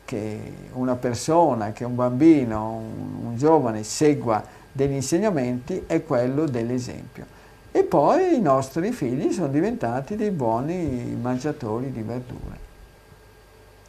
[0.05, 4.43] che una persona, che un bambino, un, un giovane segua
[4.73, 7.39] degli insegnamenti è quello dell'esempio.
[7.73, 12.59] E poi i nostri figli sono diventati dei buoni mangiatori di verdure.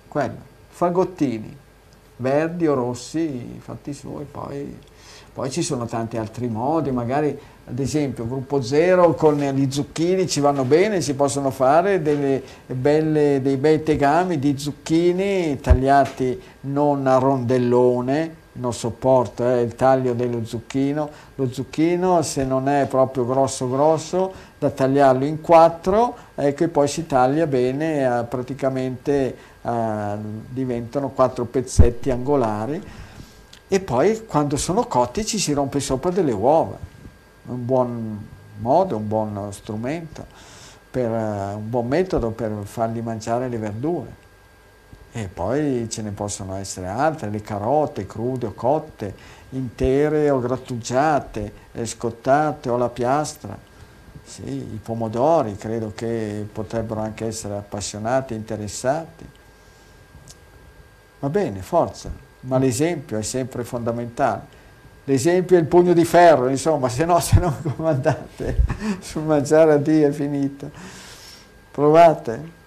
[0.08, 0.38] Quello,
[0.70, 1.58] fagottini,
[2.18, 4.78] verdi o rossi, fatti suoi, poi,
[5.34, 7.36] poi ci sono tanti altri modi, magari
[7.66, 13.58] ad esempio gruppo zero con gli zucchini ci vanno bene, si possono fare belle, dei
[13.58, 21.10] bei tegami di zucchini tagliati non a rondellone, non sopporto eh, il taglio dello zucchino,
[21.36, 26.88] lo zucchino se non è proprio grosso grosso da tagliarlo in quattro ecco, e poi
[26.88, 30.16] si taglia bene, eh, praticamente eh,
[30.48, 32.82] diventano quattro pezzetti angolari.
[33.68, 36.78] E poi quando sono cotti ci si rompe sopra delle uova.
[37.46, 38.28] Un buon
[38.60, 40.26] modo, un buon strumento,
[40.92, 44.20] per, uh, un buon metodo per fargli mangiare le verdure.
[45.14, 49.14] E poi ce ne possono essere altre, le carote crude o cotte,
[49.50, 51.52] intere o grattugiate,
[51.84, 53.58] scottate o alla piastra.
[54.24, 59.28] Sì, i pomodori credo che potrebbero anche essere appassionati, interessati.
[61.20, 62.10] Va bene, forza,
[62.42, 64.60] ma l'esempio è sempre fondamentale.
[65.04, 68.64] L'esempio è il pugno di ferro, insomma, se no, se non comandate
[69.02, 70.70] sul mangiare a Dio è finita.
[71.72, 72.60] Provate.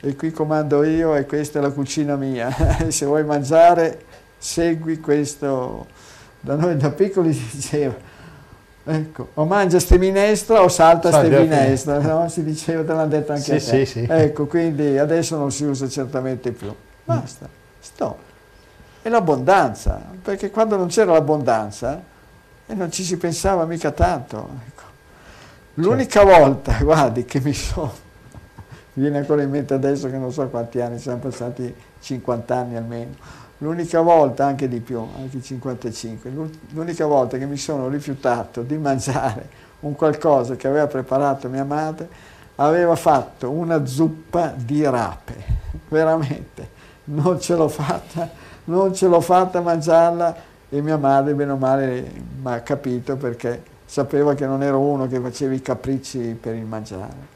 [0.00, 2.54] E qui comando io e questa è la cucina mia.
[2.88, 4.04] se vuoi mangiare,
[4.38, 5.86] segui questo.
[6.40, 7.94] Da noi da piccoli si diceva,
[8.84, 12.28] ecco, o mangia ste minestra o salta ste minestra, no?
[12.28, 13.86] si diceva, te l'hanno detto anche sì, a te.
[13.86, 14.06] Sì, sì.
[14.08, 16.72] Ecco, quindi adesso non si usa certamente più.
[17.04, 17.48] Basta,
[17.80, 18.26] stop
[19.06, 22.02] è l'abbondanza, perché quando non c'era l'abbondanza
[22.66, 24.48] eh, non ci si pensava mica tanto.
[24.66, 24.82] Ecco.
[25.74, 26.38] L'unica certo.
[26.38, 27.92] volta, guardi, che mi sono,
[28.96, 32.76] mi viene ancora in mente adesso che non so quanti anni, siamo passati 50 anni
[32.76, 33.14] almeno,
[33.58, 36.30] l'unica volta, anche di più, anche 55,
[36.70, 39.48] l'unica volta che mi sono rifiutato di mangiare
[39.80, 42.08] un qualcosa che aveva preparato mia madre,
[42.56, 45.34] aveva fatto una zuppa di rape,
[45.88, 46.68] veramente,
[47.04, 50.36] non ce l'ho fatta non ce l'ho fatta mangiarla
[50.68, 52.10] e mia madre, bene o male,
[52.42, 56.64] mi ha capito perché sapeva che non ero uno che faceva i capricci per il
[56.64, 57.35] mangiare.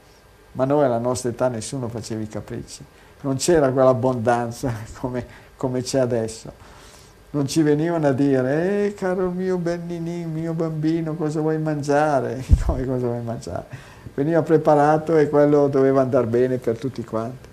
[0.52, 2.84] Ma noi alla nostra età nessuno faceva i capricci,
[3.22, 6.68] non c'era quell'abbondanza come, come c'è adesso.
[7.32, 12.42] Non ci venivano a dire, eh caro mio Bernini, mio bambino, cosa vuoi mangiare?
[12.66, 13.66] Come cosa vuoi mangiare?
[14.14, 17.48] Veniva preparato e quello doveva andare bene per tutti quanti.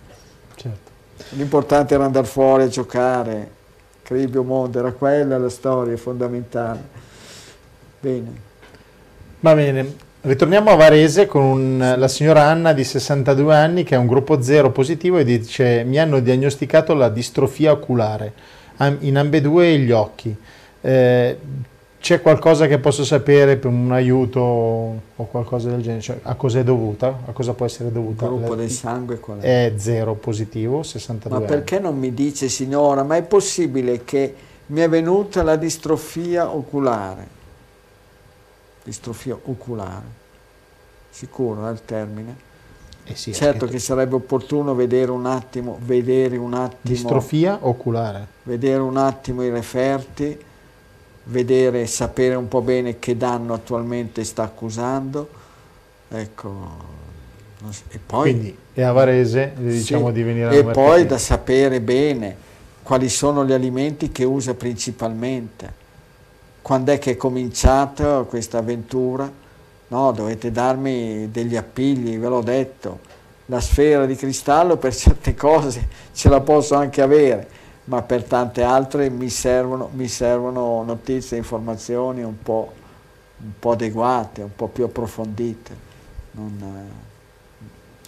[0.56, 0.92] Certo.
[1.36, 3.52] L'importante era andare fuori a giocare,
[4.02, 6.82] Cribio Monte, era quella la storia fondamentale.
[8.00, 8.46] Bene.
[9.42, 9.96] Va bene,
[10.28, 14.42] ritorniamo a Varese con un, la signora Anna di 62 anni che ha un gruppo
[14.42, 18.34] zero positivo e dice mi hanno diagnosticato la distrofia oculare
[19.00, 20.36] in ambedue gli occhi.
[20.82, 21.38] Eh,
[22.00, 26.02] c'è qualcosa che posso sapere per un aiuto o qualcosa del genere?
[26.02, 27.22] Cioè, a cosa è dovuta?
[27.26, 28.26] A cosa può essere dovuta?
[28.26, 29.66] Il gruppo del sangue qual è?
[29.66, 31.86] È zero positivo, 62 Ma perché anni.
[31.86, 34.34] non mi dice, signora, ma è possibile che
[34.68, 37.36] mi è venuta la distrofia oculare?
[38.88, 40.06] Distrofia oculare.
[41.10, 42.46] Sicuro è il termine?
[43.04, 46.80] Eh sì, certo che sarebbe opportuno vedere un attimo, vedere un attimo...
[46.82, 48.28] Distrofia oculare.
[48.44, 50.46] Vedere un attimo i referti
[51.28, 55.30] vedere sapere un po' bene che danno attualmente sta accusando.
[56.10, 56.96] Ecco.
[57.90, 61.82] E poi, Quindi è a Varese, diciamo sì, di venire a E poi da sapere
[61.82, 62.46] bene
[62.84, 65.86] quali sono gli alimenti che usa principalmente.
[66.68, 69.32] Quando è che è cominciata questa avventura?
[69.88, 73.00] No, dovete darmi degli appigli, ve l'ho detto.
[73.46, 77.48] La sfera di cristallo per certe cose ce la posso anche avere,
[77.86, 82.74] ma per tante altre mi servono, mi servono notizie, informazioni un po',
[83.38, 85.74] un po' adeguate, un po' più approfondite.
[86.32, 86.90] Non,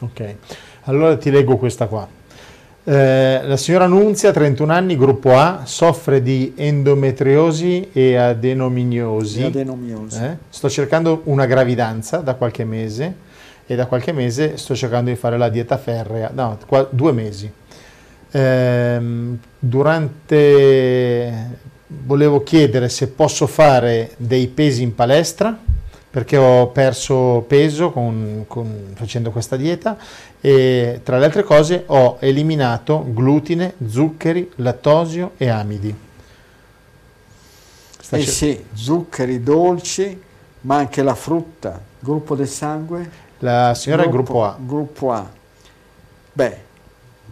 [0.01, 0.03] eh...
[0.03, 0.35] Ok,
[0.81, 2.18] allora ti leggo questa qua.
[2.89, 9.43] Eh, la signora Nunzia, 31 anni, gruppo A, soffre di endometriosi e adenomiosi.
[9.43, 10.23] Adenomiosi.
[10.23, 10.37] Eh?
[10.49, 13.13] Sto cercando una gravidanza da qualche mese
[13.67, 17.51] e da qualche mese sto cercando di fare la dieta ferrea, no, qua, due mesi.
[18.31, 18.99] Eh,
[19.59, 25.55] durante volevo chiedere se posso fare dei pesi in palestra
[26.11, 29.95] perché ho perso peso con, con, facendo questa dieta
[30.41, 35.95] e tra le altre cose ho eliminato glutine, zuccheri, lattosio e amidi.
[37.99, 40.19] Sta eh sì, zuccheri dolci,
[40.61, 43.27] ma anche la frutta, gruppo del sangue?
[43.39, 44.57] La signora gruppo, è gruppo A.
[44.59, 45.29] Gruppo A.
[46.33, 46.47] Beh,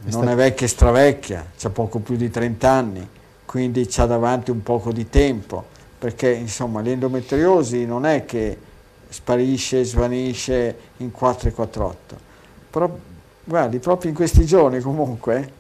[0.06, 3.10] è non è vecchia e stravecchia, ha poco più di 30 anni,
[3.44, 5.66] quindi c'ha davanti un poco di tempo,
[5.98, 8.66] perché insomma l'endometriosi non è che
[9.10, 12.26] sparisce, svanisce in 4 e 448.
[12.70, 12.98] Però
[13.44, 15.52] guardi, proprio in questi giorni comunque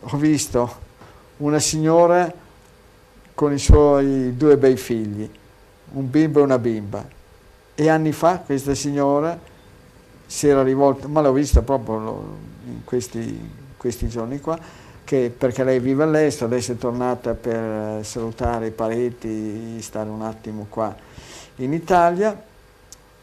[0.00, 0.88] ho visto
[1.38, 2.32] una signora
[3.34, 5.28] con i suoi due bei figli,
[5.92, 7.06] un bimbo e una bimba.
[7.74, 9.38] E anni fa questa signora
[10.26, 12.36] si era rivolta, ma l'ho vista proprio
[12.66, 14.58] in questi, questi giorni qua,
[15.02, 20.66] che, perché lei vive all'estero, adesso è tornata per salutare i parenti, stare un attimo
[20.68, 20.94] qua
[21.56, 22.48] in Italia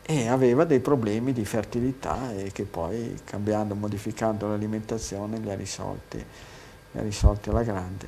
[0.10, 6.18] e aveva dei problemi di fertilità e che poi cambiando, modificando l'alimentazione li ha risolti,
[6.92, 8.08] li ha risolti alla grande.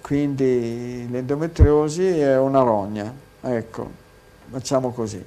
[0.00, 3.12] Quindi l'endometriosi è una rogna,
[3.42, 3.90] ecco,
[4.48, 5.22] facciamo così,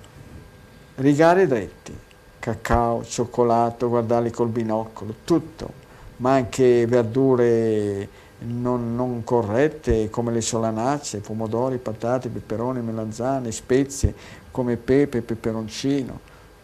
[0.96, 1.96] rigare dritti
[2.40, 5.72] cacao, cioccolato, guardarli col binocolo, tutto,
[6.18, 8.08] ma anche verdure
[8.40, 14.14] non, non, corrette come le solanacee, pomodori, patate, peperoni, melanzane, spezie
[14.52, 16.20] come pepe, peperoncino.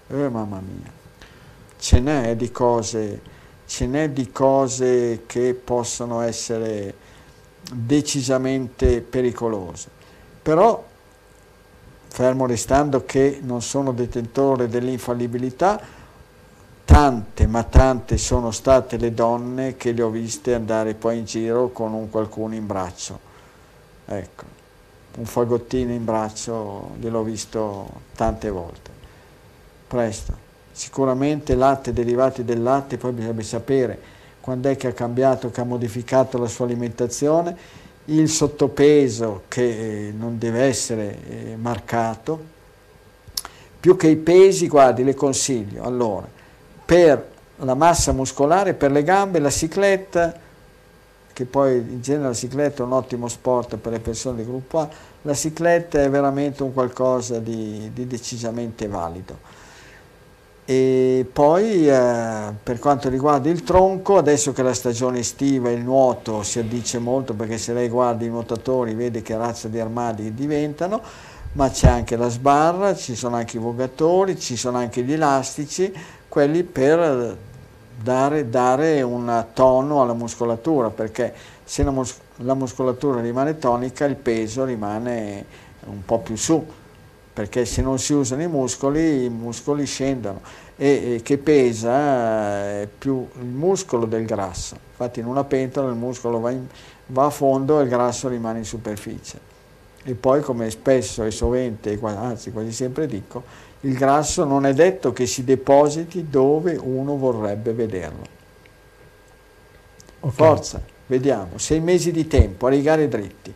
[0.07, 0.91] Eh, mamma mia,
[1.77, 3.21] ce n'è di cose,
[3.65, 6.93] ce n'è di cose che possono essere
[7.71, 9.89] decisamente pericolose.
[10.41, 10.83] Però
[12.07, 15.81] fermo restando che non sono detentore dell'infallibilità,
[16.85, 21.69] tante, ma tante sono state le donne che le ho viste andare poi in giro
[21.71, 23.19] con un qualcuno in braccio.
[24.05, 24.43] Ecco,
[25.17, 28.91] un fagottino in braccio gliel'ho visto tante volte.
[29.87, 30.43] Presto.
[30.71, 33.99] Sicuramente latte, derivati del latte, poi bisogna sapere
[34.39, 40.37] quando è che ha cambiato, che ha modificato la sua alimentazione il sottopeso che non
[40.37, 42.53] deve essere eh, marcato,
[43.79, 45.83] più che i pesi, guardi, le consiglio.
[45.83, 46.27] Allora,
[46.85, 50.33] per la massa muscolare, per le gambe, la cicletta,
[51.33, 54.79] che poi in genere la cicletta è un ottimo sport per le persone di gruppo
[54.79, 54.89] A,
[55.23, 59.63] la cicletta è veramente un qualcosa di, di decisamente valido.
[60.67, 66.41] E poi eh, per quanto riguarda il tronco, adesso che la stagione estiva il nuoto
[66.41, 71.01] si addice molto perché se lei guarda i nuotatori vede che razza di armadi diventano,
[71.51, 75.93] ma c'è anche la sbarra, ci sono anche i vogatori, ci sono anche gli elastici,
[76.35, 77.37] quelli per
[77.97, 81.33] dare, dare un tono alla muscolatura, perché
[81.63, 85.45] se la, mus la muscolatura rimane tonica il peso rimane
[85.85, 86.61] un po' più su
[87.31, 90.41] perché se non si usano i muscoli, i muscoli scendono
[90.75, 94.75] e, e che pesa più il muscolo del grasso.
[94.89, 96.65] Infatti in una pentola il muscolo va, in,
[97.07, 99.39] va a fondo e il grasso rimane in superficie.
[100.03, 103.43] E poi come spesso e sovente, anzi quasi sempre dico,
[103.81, 108.33] il grasso non è detto che si depositi dove uno vorrebbe vederlo.
[110.19, 110.35] Okay.
[110.35, 113.53] Forza, vediamo, sei mesi di tempo a rigare dritti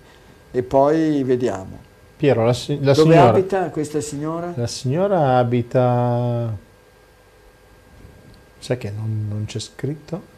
[0.51, 1.87] e poi vediamo.
[2.15, 4.53] Piero, la, la Dove signora, abita questa signora?
[4.55, 6.55] La signora abita...
[8.59, 10.28] Sai che non, non c'è scritto?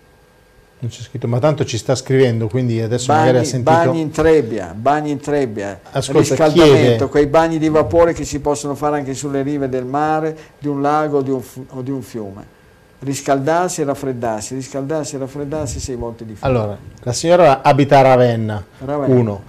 [0.81, 3.71] Non c'è scritto, ma tanto ci sta scrivendo, quindi adesso bagni, magari ha sentito...
[3.71, 7.05] Bagni in trebbia, bagni in trebbia, Ascolta, riscaldamento, chiede...
[7.07, 10.81] quei bagni di vapore che si possono fare anche sulle rive del mare, di un
[10.81, 12.59] lago o di un, o di un fiume
[13.01, 16.41] riscaldarsi e raffreddarsi, riscaldarsi e raffreddarsi sei volte di più.
[16.45, 19.43] Allora, la signora abita a Ravenna, Ravenna uno.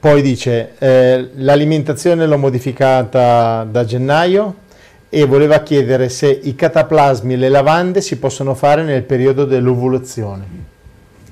[0.00, 4.66] Poi dice, eh, l'alimentazione l'ho modificata da gennaio
[5.10, 10.76] e voleva chiedere se i cataplasmi e le lavande si possono fare nel periodo dell'ovulazione.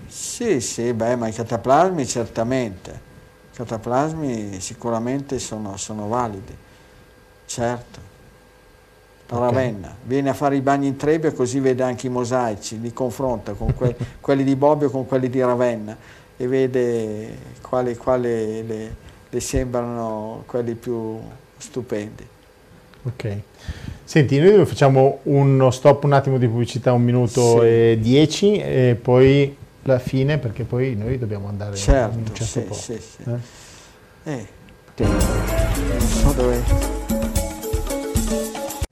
[0.06, 2.90] Sì, sì, beh, ma i cataplasmi certamente,
[3.52, 6.56] i cataplasmi sicuramente sono, sono validi,
[7.46, 8.14] certo.
[9.28, 9.98] Ravenna, okay.
[10.04, 13.74] viene a fare i bagni in Trebbia così vede anche i mosaici, li confronta con
[13.74, 15.96] que quelli di Bobbio con quelli di Ravenna
[16.36, 18.94] e vede quali, quali le,
[19.28, 21.18] le, sembrano quelli più,
[21.56, 22.34] stupendi.
[23.06, 23.36] Ok.
[24.04, 27.66] Senti, noi facciamo uno stop un attimo di pubblicità, un minuto Sì.
[27.66, 32.44] e dieci, e poi la fine, perché poi noi dobbiamo andare Certo, in un certo
[32.44, 32.92] sì, posto.
[32.92, 33.30] sì, sì.
[34.24, 34.32] eh?
[34.32, 34.46] Eh.
[35.04, 36.95] Non so dove...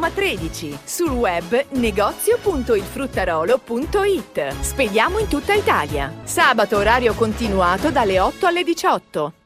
[0.00, 0.78] Roma 13.
[0.82, 4.54] Sul web negozio.ilfruttarolo.it.
[4.58, 6.10] Spediamo in tutta Italia.
[6.22, 9.39] Sabato orario continuato dalle 8 alle 18.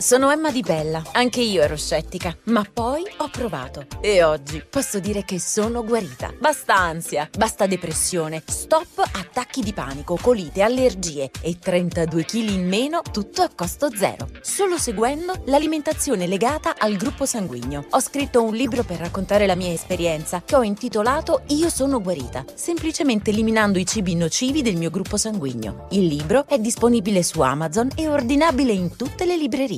[0.00, 5.00] Sono Emma Di Bella, anche io ero scettica, ma poi ho provato e oggi posso
[5.00, 6.32] dire che sono guarita.
[6.38, 13.02] Basta ansia, basta depressione, stop attacchi di panico, colite, allergie e 32 kg in meno,
[13.10, 14.28] tutto a costo zero.
[14.40, 17.84] Solo seguendo l'alimentazione legata al gruppo sanguigno.
[17.90, 22.44] Ho scritto un libro per raccontare la mia esperienza che ho intitolato Io sono guarita,
[22.54, 25.88] semplicemente eliminando i cibi nocivi del mio gruppo sanguigno.
[25.90, 29.77] Il libro è disponibile su Amazon e ordinabile in tutte le librerie.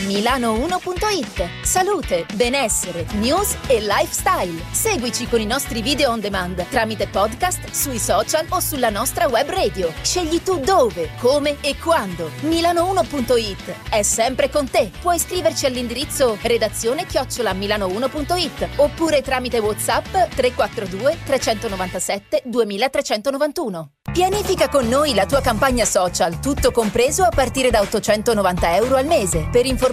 [0.00, 4.62] Milano1.it Salute, benessere, news e lifestyle.
[4.70, 9.48] Seguici con i nostri video on demand tramite podcast, sui social o sulla nostra web
[9.48, 9.90] radio.
[10.02, 12.30] Scegli tu dove, come e quando.
[12.42, 14.90] Milano1.it è sempre con te.
[15.00, 23.90] Puoi scriverci all'indirizzo redazione chiocciola milano1.it oppure tramite WhatsApp 342 397 2391.
[24.12, 29.04] Pianifica con noi la tua campagna social, tutto compreso a partire da 890 euro al
[29.04, 29.48] mese.
[29.50, 29.84] Per informazioni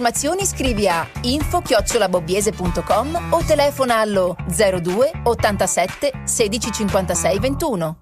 [0.44, 7.96] scrivi a info-bobbiese.com o telefona allo 02 87 16 56 21.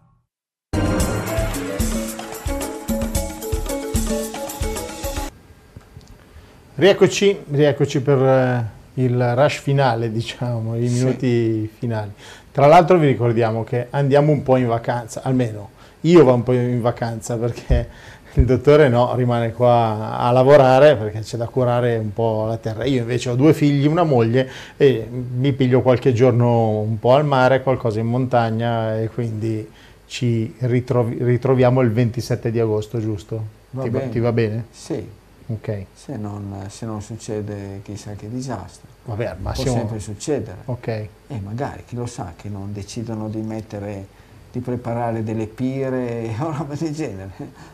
[6.74, 8.64] Rieccoci, rieccoci per eh,
[8.94, 10.94] il rush finale, diciamo, i Sì.
[10.94, 12.12] minuti finali.
[12.50, 15.70] Tra l'altro vi ricordiamo che andiamo un po' in vacanza, almeno
[16.02, 17.88] io vado un po' in vacanza perché
[18.34, 22.84] il dottore no, rimane qua a lavorare perché c'è da curare un po' la terra.
[22.84, 27.26] Io invece ho due figli, una moglie e mi piglio qualche giorno un po' al
[27.26, 29.68] mare, qualcosa in montagna e quindi
[30.06, 33.44] ci ritrovi- ritroviamo il 27 di agosto, giusto?
[33.70, 34.10] Va ti, va, bene.
[34.10, 34.64] ti va bene?
[34.70, 35.06] Sì,
[35.46, 38.88] Ok, se non, se non succede chissà che disastro.
[39.04, 39.74] vabbè, al Può massimo...
[39.74, 40.58] sempre succedere.
[40.66, 44.06] Ok, E magari, chi lo sa, che non decidono di mettere,
[44.52, 47.30] di preparare delle pire o roba del genere.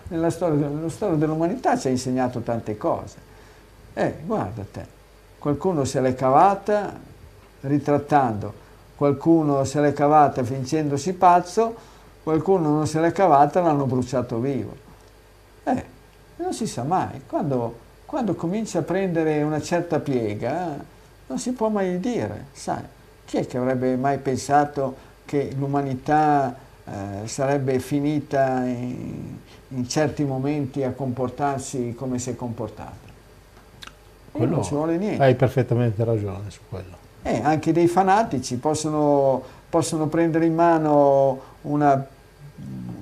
[0.09, 3.27] Nella storia, nella storia dell'umanità ci ha insegnato tante cose.
[3.93, 4.87] Eh, guarda te,
[5.39, 6.97] qualcuno se l'è cavata
[7.63, 11.75] ritrattando, qualcuno se l'è cavata fingendosi pazzo,
[12.23, 14.77] qualcuno non se l'è cavata l'hanno bruciato vivo.
[15.65, 15.85] Eh,
[16.37, 17.77] non si sa mai, quando,
[18.07, 20.77] quando comincia a prendere una certa piega,
[21.27, 22.83] non si può mai dire, sai,
[23.25, 26.55] chi è che avrebbe mai pensato che l'umanità
[26.91, 29.37] eh, sarebbe finita in,
[29.69, 33.07] in certi momenti a comportarsi come si è comportata?
[34.33, 35.23] E non ci vuole niente.
[35.23, 36.97] hai perfettamente ragione su quello.
[37.23, 42.07] Eh, anche dei fanatici possono, possono prendere in mano una-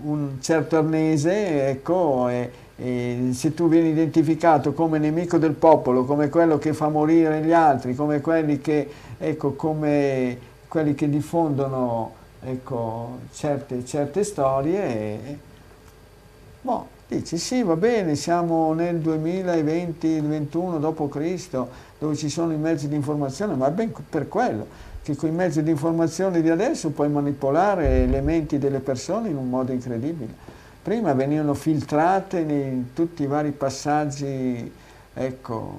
[0.05, 6.29] un certo arnese, ecco, e, e se tu vieni identificato come nemico del popolo, come
[6.29, 8.89] quello che fa morire gli altri, come quelli che,
[9.19, 10.39] ecco, come
[10.69, 15.39] quelli che diffondono ecco, certe, certe storie, e-
[16.61, 21.67] boh, dici sì, va bene, siamo nel 2020-21 d.C.,
[21.99, 24.67] dove ci sono i mezzi di informazione, ma è ben per quello
[25.07, 29.37] che con i mezzi di informazione di adesso puoi manipolare le menti delle persone in
[29.37, 30.35] un modo incredibile.
[30.83, 34.73] Prima venivano filtrate in tutti i vari passaggi
[35.15, 35.75] ecco,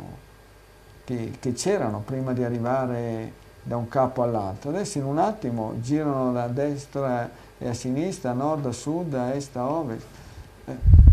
[1.03, 3.31] che, che c'erano prima di arrivare
[3.67, 4.69] da un capo all'altro.
[4.69, 9.33] Adesso in un attimo girano da destra e a sinistra, a nord, a sud, a
[9.35, 10.05] est, a ovest.
[10.67, 11.05] Eh,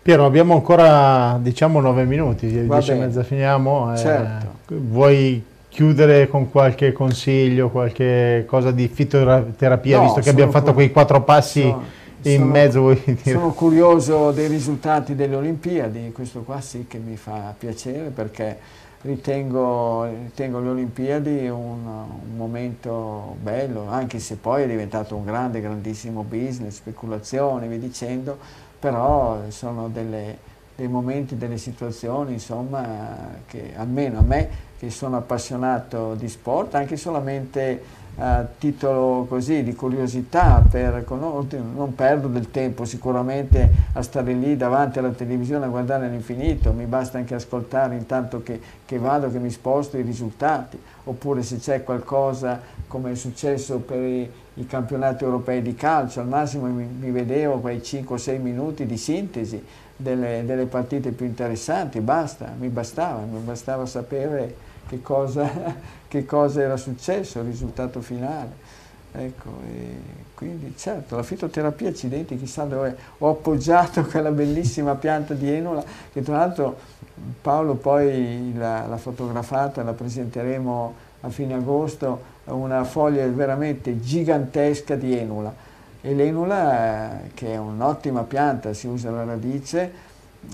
[0.00, 3.92] Piero, abbiamo ancora diciamo nove minuti, Va e mezza finiamo.
[3.92, 4.46] eh, Certo.
[4.68, 10.90] vuoi chiudere con qualche consiglio, qualche cosa di fitoterapia, No, visto che abbiamo fatto quei
[10.90, 11.84] quattro passi sono-
[12.22, 12.80] in sono- mezzo?
[12.80, 13.18] Vuoi dire?
[13.38, 18.58] Sono curioso dei risultati delle Olimpiadi, questo qua sì che mi fa piacere perché
[19.02, 25.60] ritengo, ritengo le Olimpiadi un, un momento bello, anche se poi è diventato un grande,
[25.60, 28.38] grandissimo business, speculazione, vi dicendo,
[28.78, 30.38] però sono delle,
[30.74, 34.48] dei momenti, delle situazioni, insomma, che almeno a me,
[34.78, 37.82] che sono appassionato di sport, anche solamente
[38.20, 44.98] a titolo così di curiosità, per, non perdo del tempo sicuramente a stare lì davanti
[44.98, 49.50] alla televisione a guardare all'infinito, mi basta anche ascoltare intanto che, che vado, che mi
[49.50, 55.62] sposto i risultati, oppure se c'è qualcosa come è successo per i, i, campionati europei
[55.62, 59.64] di calcio, al massimo mi, mi vedevo quei 5-6 minuti di sintesi
[59.96, 65.48] delle, delle partite più interessanti, basta, mi bastava, mi bastava sapere che cosa,
[66.08, 68.66] che cosa era successo, il risultato finale.
[69.12, 69.50] Ecco,
[70.34, 75.82] quindi certo, la fitoterapia, accidenti, chissà dove ho appoggiato quella bellissima pianta di Enola,
[76.12, 76.76] che tra l'altro
[77.40, 85.66] Paolo poi l'ha fotografata, la presenteremo a fine agosto, una foglia veramente gigantesca di Enola.
[86.00, 89.90] E l'Enola, che è un'ottima pianta, si usa la radice,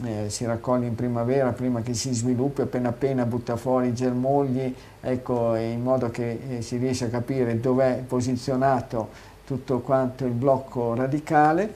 [0.03, 4.75] eh, si raccoglie in primavera prima che si sviluppi, appena appena butta fuori i germogli,
[5.01, 10.33] ecco, in modo che eh, si riesca a capire dove è posizionato tutto quanto il
[10.33, 11.73] blocco radicale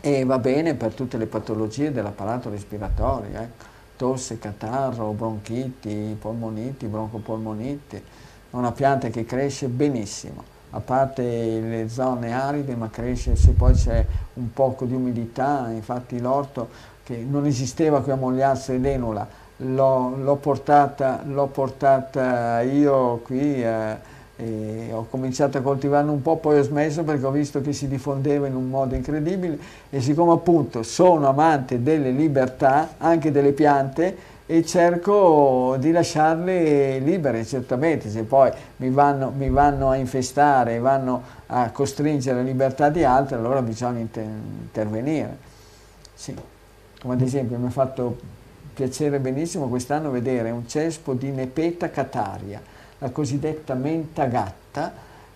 [0.00, 3.64] e va bene per tutte le patologie dell'apparato respiratorio, ecco.
[3.96, 8.02] tosse, catarro, bronchiti, polmoniti, broncopolmoniti, è
[8.50, 14.04] una pianta che cresce benissimo a parte le zone aride, ma cresce se poi c'è
[14.34, 16.68] un poco di umidità, infatti l'orto
[17.06, 19.28] che non esisteva qui a Mogliazzo d'Enola,
[19.58, 21.22] l'ho portata,
[21.52, 27.30] portata, io qui eh, ho cominciato a coltivarne un po', poi ho smesso perché ho
[27.30, 29.56] visto che si diffondeva in un modo incredibile
[29.88, 37.44] e siccome appunto sono amante delle libertà, anche delle piante, e cerco di lasciarle libere,
[37.44, 43.04] certamente, se poi mi vanno, mi vanno a infestare, vanno a costringere la libertà di
[43.04, 45.36] altri, allora bisogna inter intervenire.
[46.14, 46.54] Sì
[47.06, 48.18] come ad esempio mi ha fatto
[48.74, 52.60] piacere benissimo quest'anno vedere un cespo di Nepeta cataria,
[52.98, 54.92] la cosiddetta menta gatta,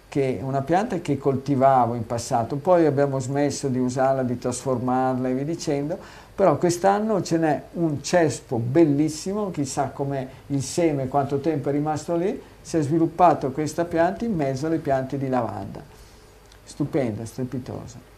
[0.09, 5.29] che è una pianta che coltivavo in passato, poi abbiamo smesso di usarla, di trasformarla
[5.29, 5.97] e via dicendo,
[6.35, 12.17] però quest'anno ce n'è un cespo bellissimo, chissà com'è il seme, quanto tempo è rimasto
[12.17, 15.81] lì, si è sviluppato questa pianta in mezzo alle piante di lavanda.
[16.65, 18.10] Stupenda, strepitosa.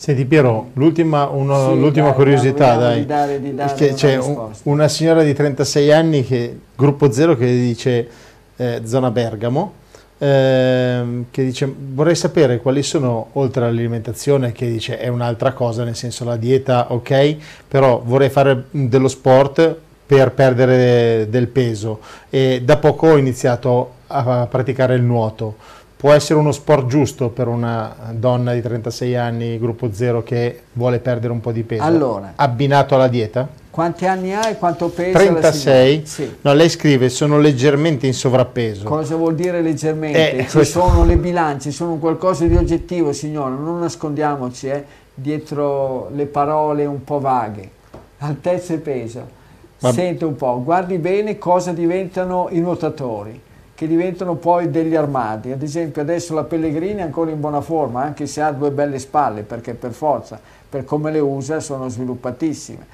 [0.00, 5.34] Senti Piero, l'ultima, sì, curiosità, dai, di dare, di dare c'è un, una signora di
[5.34, 8.08] 36 anni, che, gruppo zero, che dice
[8.54, 9.72] eh, zona Bergamo,
[10.18, 15.96] eh, che dice vorrei sapere quali sono, oltre all'alimentazione, che dice è un'altra cosa, nel
[15.96, 19.76] senso la dieta ok, però vorrei fare dello sport
[20.06, 21.98] per perdere del peso.
[22.30, 25.56] E da poco ho iniziato a praticare il nuoto
[25.98, 31.00] può essere uno sport giusto per una donna di 36 anni, gruppo zero, che vuole
[31.00, 31.82] perdere un po' di peso?
[31.82, 33.48] Allora, abbinato alla dieta?
[33.68, 35.18] Quanti anni ha e quanto pesa?
[35.18, 36.06] 36.
[36.06, 36.36] Sì.
[36.42, 38.84] No, lei scrive sono leggermente in sovrappeso.
[38.84, 40.36] Cosa vuol dire leggermente?
[40.36, 40.80] Eh, Ci questo...
[40.80, 47.02] sono le bilance, sono qualcosa di oggettivo, signora, non nascondiamoci eh, dietro le parole un
[47.02, 47.70] po' vaghe.
[48.18, 49.36] Altezza e peso.
[49.80, 49.92] Ma...
[49.92, 53.46] Sente un po', guardi bene cosa diventano i nuotatori
[53.78, 55.52] che diventano poi degli armadi.
[55.52, 58.98] Ad esempio adesso la Pellegrini è ancora in buona forma, anche se ha due belle
[58.98, 62.86] spalle, perché per forza, per come le usa, sono sviluppatissime.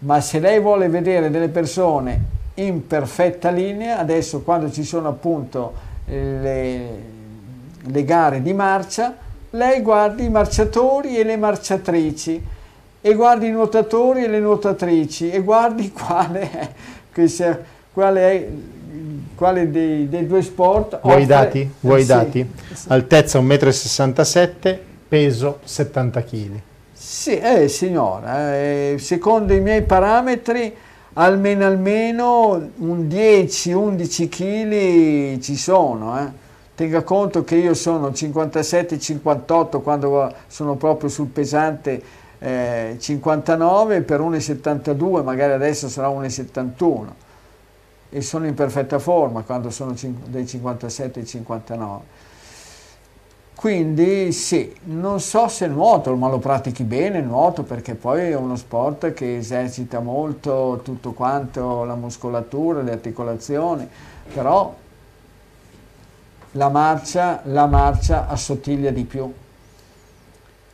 [0.00, 2.20] Ma se lei vuole vedere delle persone
[2.56, 5.72] in perfetta linea, adesso quando ci sono appunto
[6.04, 6.88] le,
[7.80, 9.16] le gare di marcia,
[9.52, 12.46] lei guardi i marciatori e le marciatrici
[13.00, 16.68] e guardi i nuotatori e le nuotatrici e guardi quale è,
[17.94, 18.48] quale è
[19.36, 21.70] quale dei, dei due sport Vuoi i dati?
[21.80, 22.50] Vuoi eh, dati?
[22.72, 22.88] Sì.
[22.88, 26.60] Altezza 1,67 m, peso 70 kg.
[26.92, 30.74] Sì, eh, signora, eh, secondo i miei parametri
[31.12, 36.18] almeno almeno un 10-11 kg ci sono.
[36.18, 36.44] Eh.
[36.74, 42.02] Tenga conto che io sono 57-58 quando sono proprio sul pesante
[42.38, 47.24] eh, 59 per 1,72, magari adesso sarà 1,71
[48.08, 49.94] e sono in perfetta forma quando sono
[50.26, 52.24] dai 57 ai 59.
[53.54, 58.36] Quindi sì, non so se nuoto, ma lo pratichi bene il nuoto perché poi è
[58.36, 63.88] uno sport che esercita molto tutto quanto la muscolatura, le articolazioni,
[64.32, 64.74] però
[66.52, 69.32] la marcia, la marcia assottiglia di più.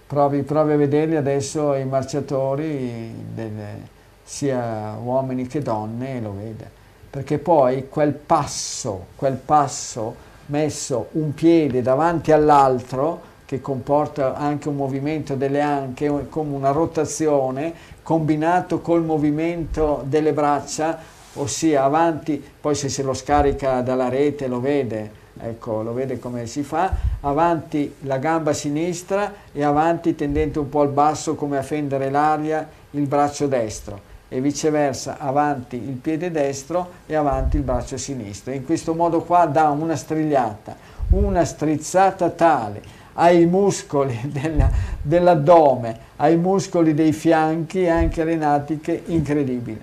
[0.08, 3.88] Provi, provi a vederli adesso i marciatori, delle,
[4.24, 6.80] sia uomini che donne, e lo vede
[7.12, 10.14] perché poi quel passo, quel passo
[10.46, 17.74] messo un piede davanti all'altro, che comporta anche un movimento delle anche come una rotazione
[18.02, 21.00] combinato col movimento delle braccia,
[21.34, 26.46] ossia avanti, poi se se lo scarica dalla rete lo vede, ecco, lo vede come
[26.46, 31.62] si fa, avanti la gamba sinistra e avanti tendente un po' al basso come a
[31.62, 37.98] fendere l'aria il braccio destro e viceversa avanti il piede destro e avanti il braccio
[37.98, 38.54] sinistro.
[38.54, 40.74] In questo modo qua dà una strigliata,
[41.10, 42.80] una strizzata tale
[43.14, 44.70] ai muscoli della,
[45.02, 49.80] dell'addome, ai muscoli dei fianchi e anche alle natiche incredibile.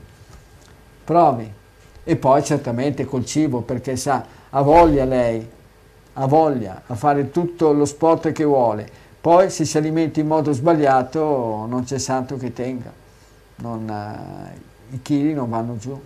[1.03, 1.53] Provi.
[2.03, 5.47] E poi certamente col cibo perché sa, ha voglia lei,
[6.13, 8.89] ha voglia a fare tutto lo sport che vuole.
[9.21, 12.91] Poi se si alimenta in modo sbagliato non c'è santo che tenga,
[13.61, 15.99] non, uh, i chili non vanno giù.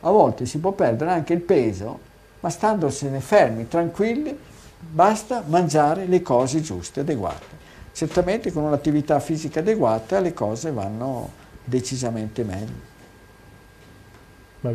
[0.00, 1.98] A volte si può perdere anche il peso,
[2.40, 4.36] ma standosene fermi, tranquilli,
[4.78, 7.60] basta mangiare le cose giuste, adeguate.
[7.92, 11.30] Certamente con un'attività fisica adeguata le cose vanno
[11.64, 12.90] decisamente meglio.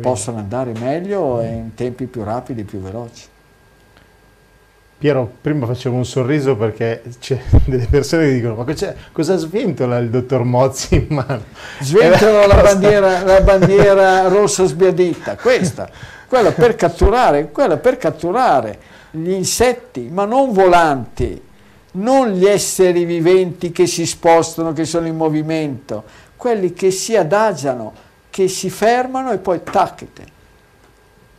[0.00, 3.26] Possono andare meglio e in tempi più rapidi, più veloci.
[4.98, 8.64] Piero, prima facevo un sorriso perché c'è delle persone che dicono ma
[9.12, 11.44] cosa sventola il dottor Mozzi in mano?
[11.78, 15.88] Sventola la bandiera, la bandiera rossa sbiadita, questa,
[16.26, 18.80] quella per catturare, quella per catturare
[19.12, 21.40] gli insetti, ma non volanti,
[21.92, 26.02] non gli esseri viventi che si spostano, che sono in movimento,
[26.34, 27.92] quelli che si adagiano,
[28.30, 30.26] che si fermano e poi tacchete.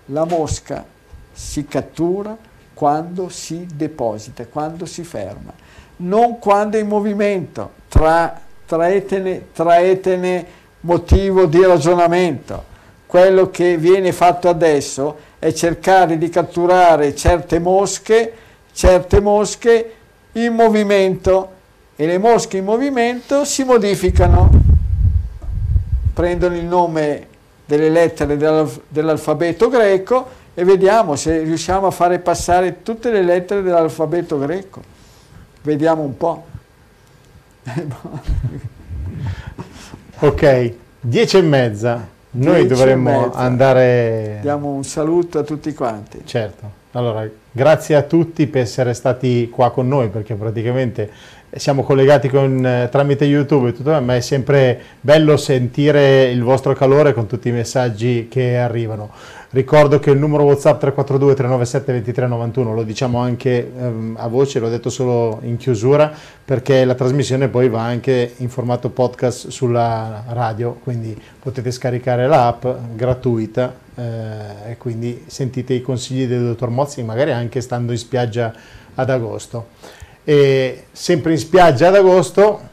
[0.05, 0.85] La mosca
[1.33, 2.47] si cattura
[2.79, 5.51] quando si deposita, quando si ferma,
[5.97, 7.71] non quando è in movimento.
[7.89, 10.45] Tra, traetene, traetene
[10.81, 12.63] motivo di ragionamento.
[13.05, 18.31] Quello che viene fatto adesso è cercare di catturare certe mosche,
[18.71, 19.93] certe mosche
[20.31, 21.51] in movimento
[21.97, 24.49] e le mosche in movimento si modificano,
[26.13, 27.27] prendono il nome
[27.65, 28.37] delle lettere
[28.87, 34.81] dell'alfabeto greco e vediamo se riusciamo a fare passare tutte le lettere dell'alfabeto greco.
[35.61, 36.45] Vediamo un po'.
[40.19, 42.05] ok, dieci e mezza.
[42.31, 44.39] Noi dovremmo andare...
[44.41, 46.23] Diamo un saluto a tutti quanti.
[46.25, 46.69] Certo.
[46.91, 51.09] Allora, grazie a tutti per essere stati qua con noi, perché praticamente
[51.51, 56.73] siamo collegati con, eh, tramite YouTube e tutto, ma è sempre bello sentire il vostro
[56.73, 59.09] calore con tutti i messaggi che arrivano.
[59.51, 64.69] Ricordo che il numero WhatsApp 342 397 2391 lo diciamo anche ehm, a voce, l'ho
[64.69, 66.13] detto solo in chiusura
[66.45, 72.63] perché la trasmissione poi va anche in formato podcast sulla radio, quindi potete scaricare l'app
[72.93, 78.53] gratuita eh, e quindi sentite i consigli del dottor Mozzi magari anche stando in spiaggia
[78.93, 79.69] ad agosto.
[80.23, 82.68] E sempre in spiaggia ad agosto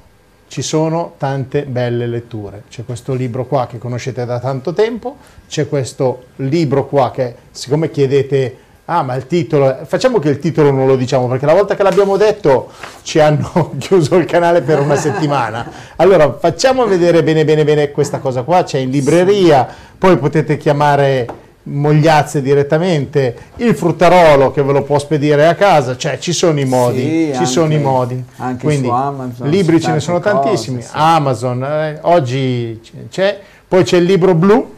[0.48, 2.64] ci sono tante belle letture.
[2.68, 5.16] C'è questo libro qua che conoscete da tanto tempo,
[5.48, 10.70] c'è questo libro qua che siccome chiedete ah ma il titolo, facciamo che il titolo
[10.70, 12.70] non lo diciamo perché la volta che l'abbiamo detto
[13.02, 15.68] ci hanno chiuso il canale per una settimana.
[15.96, 19.66] Allora facciamo vedere bene bene bene questa cosa qua, c'è in libreria,
[19.98, 21.26] poi potete chiamare
[21.68, 26.64] Mogliazze direttamente, il fruttarolo che ve lo può spedire a casa, cioè ci sono i
[26.64, 28.24] modi, sì, ci anche, sono i modi.
[28.36, 30.90] Anche Quindi, Amazon, libri ce ne sono cose, tantissimi, sì.
[30.92, 32.80] Amazon, eh, oggi
[33.10, 34.74] c'è, poi c'è il libro blu.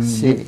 [0.00, 0.46] Sì,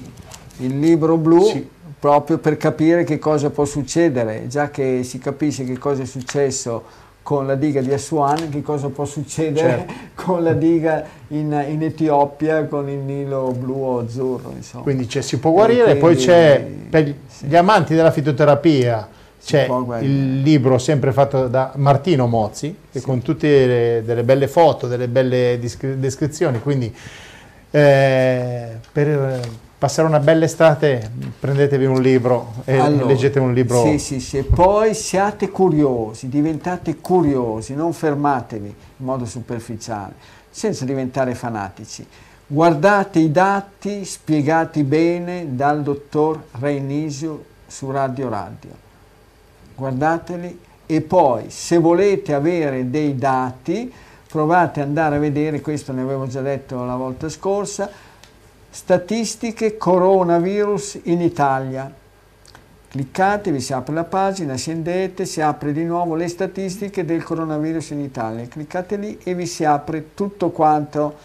[0.58, 1.68] il libro blu sì.
[1.98, 6.82] proprio per capire che cosa può succedere, già che si capisce che cosa è successo
[7.22, 9.92] con la diga di Aswan, che cosa può succedere certo.
[10.24, 14.52] con la diga in, in, Etiopia, con il Nilo blu o azzurro.
[14.56, 14.82] Insomma.
[14.82, 17.54] Quindi si può guarire, e poi c'è per gli sì.
[17.56, 19.08] amanti della fitoterapia,
[19.42, 19.68] c'è
[20.00, 23.00] il libro sempre fatto da Martino Mozzi, sì.
[23.00, 26.94] con tutte le, delle belle foto, delle belle descrizioni, quindi
[27.70, 29.40] eh, per
[29.80, 33.82] passare una bella estate, prendetevi un libro e allora, leggete un libro.
[33.82, 40.12] Sì, sì, sì, poi siate curiosi, diventate curiosi, non fermatevi in modo superficiale,
[40.50, 42.06] senza diventare fanatici.
[42.46, 48.70] Guardate i dati spiegati bene dal dottor Reinisio su Radio Radio.
[49.76, 53.90] Guardateli e poi se volete avere dei dati
[54.28, 57.90] provate ad andare a vedere, questo ne avevo già detto la volta scorsa,
[58.72, 61.92] Statistiche coronavirus in Italia.
[62.88, 67.90] Cliccate, vi si apre la pagina, scendete, si apre di nuovo le statistiche del coronavirus
[67.90, 68.46] in Italia.
[68.46, 71.16] Cliccate lì e vi si apre tutto quanto.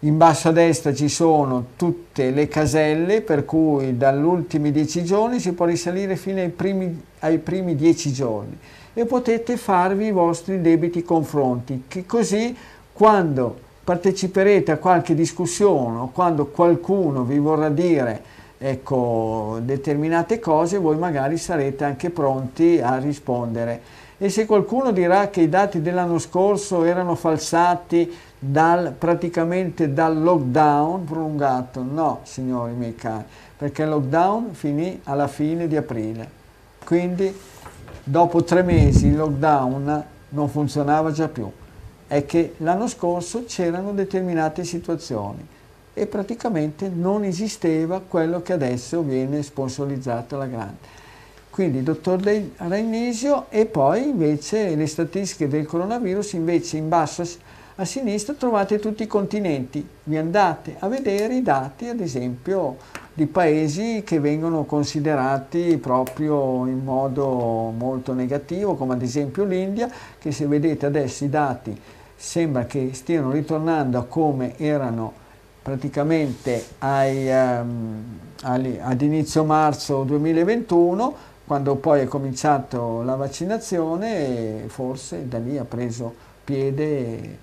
[0.00, 5.40] In basso a destra ci sono tutte le caselle, per cui dagli ultimi dieci giorni
[5.40, 8.58] si può risalire fino ai primi, ai primi dieci giorni
[8.94, 12.56] e potete farvi i vostri debiti confronti, che così
[12.94, 18.22] quando parteciperete a qualche discussione o quando qualcuno vi vorrà dire
[18.58, 23.80] ecco, determinate cose, voi magari sarete anche pronti a rispondere.
[24.18, 31.04] E se qualcuno dirà che i dati dell'anno scorso erano falsati dal, praticamente dal lockdown
[31.04, 33.24] prolungato, no signori miei cari,
[33.56, 36.28] perché il lockdown finì alla fine di aprile.
[36.84, 37.34] Quindi
[38.04, 41.50] dopo tre mesi il lockdown non funzionava già più.
[42.08, 45.46] È che l'anno scorso c'erano determinate situazioni
[45.94, 50.96] e praticamente non esisteva quello che adesso viene sponsorizzato alla grande.
[51.50, 52.20] Quindi dottor
[52.56, 57.24] Rainesio e poi invece le statistiche del coronavirus invece in basso
[57.80, 62.76] a sinistra trovate tutti i continenti, vi andate a vedere i dati ad esempio
[63.12, 70.30] di paesi che vengono considerati proprio in modo molto negativo come ad esempio l'India che
[70.30, 71.80] se vedete adesso i dati
[72.20, 75.12] sembra che stiano ritornando a come erano
[75.62, 81.14] praticamente ai, um, ad inizio marzo 2021,
[81.46, 86.12] quando poi è cominciato la vaccinazione, forse da lì ha preso
[86.42, 87.38] piede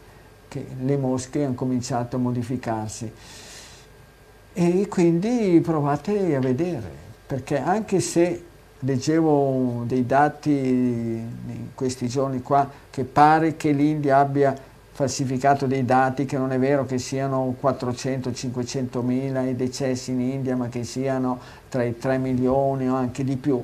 [0.50, 3.12] che le mosche hanno cominciato a modificarsi.
[4.54, 6.90] E quindi provate a vedere,
[7.26, 8.44] perché anche se
[8.80, 14.56] leggevo dei dati in questi giorni qua che pare che l'India abbia
[14.96, 20.56] falsificato dei dati che non è vero che siano 400-500 mila i decessi in India,
[20.56, 21.38] ma che siano
[21.68, 23.62] tra i 3 milioni o anche di più.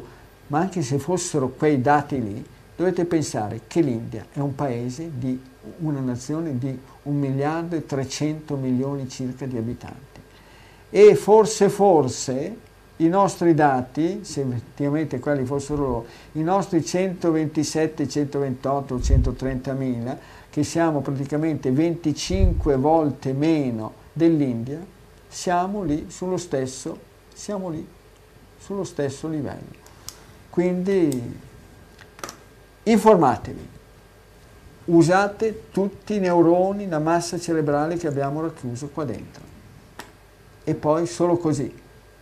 [0.48, 5.42] Ma anche se fossero quei dati lì, dovete pensare che l'India è un paese di
[5.80, 10.20] una nazione di 1 miliardo e 300 milioni circa di abitanti.
[10.90, 12.58] E forse, forse,
[13.02, 20.18] i nostri dati, se effettivamente quelli fossero loro, i nostri 127, 128 o 130 mila,
[20.50, 24.80] che siamo praticamente 25 volte meno dell'India,
[25.28, 26.98] siamo lì sullo stesso,
[27.34, 27.86] siamo lì
[28.60, 29.80] sullo stesso livello.
[30.52, 31.40] Quindi
[32.84, 33.68] informatevi,
[34.86, 39.50] usate tutti i neuroni, la massa cerebrale che abbiamo racchiuso qua dentro.
[40.64, 41.81] E poi solo così,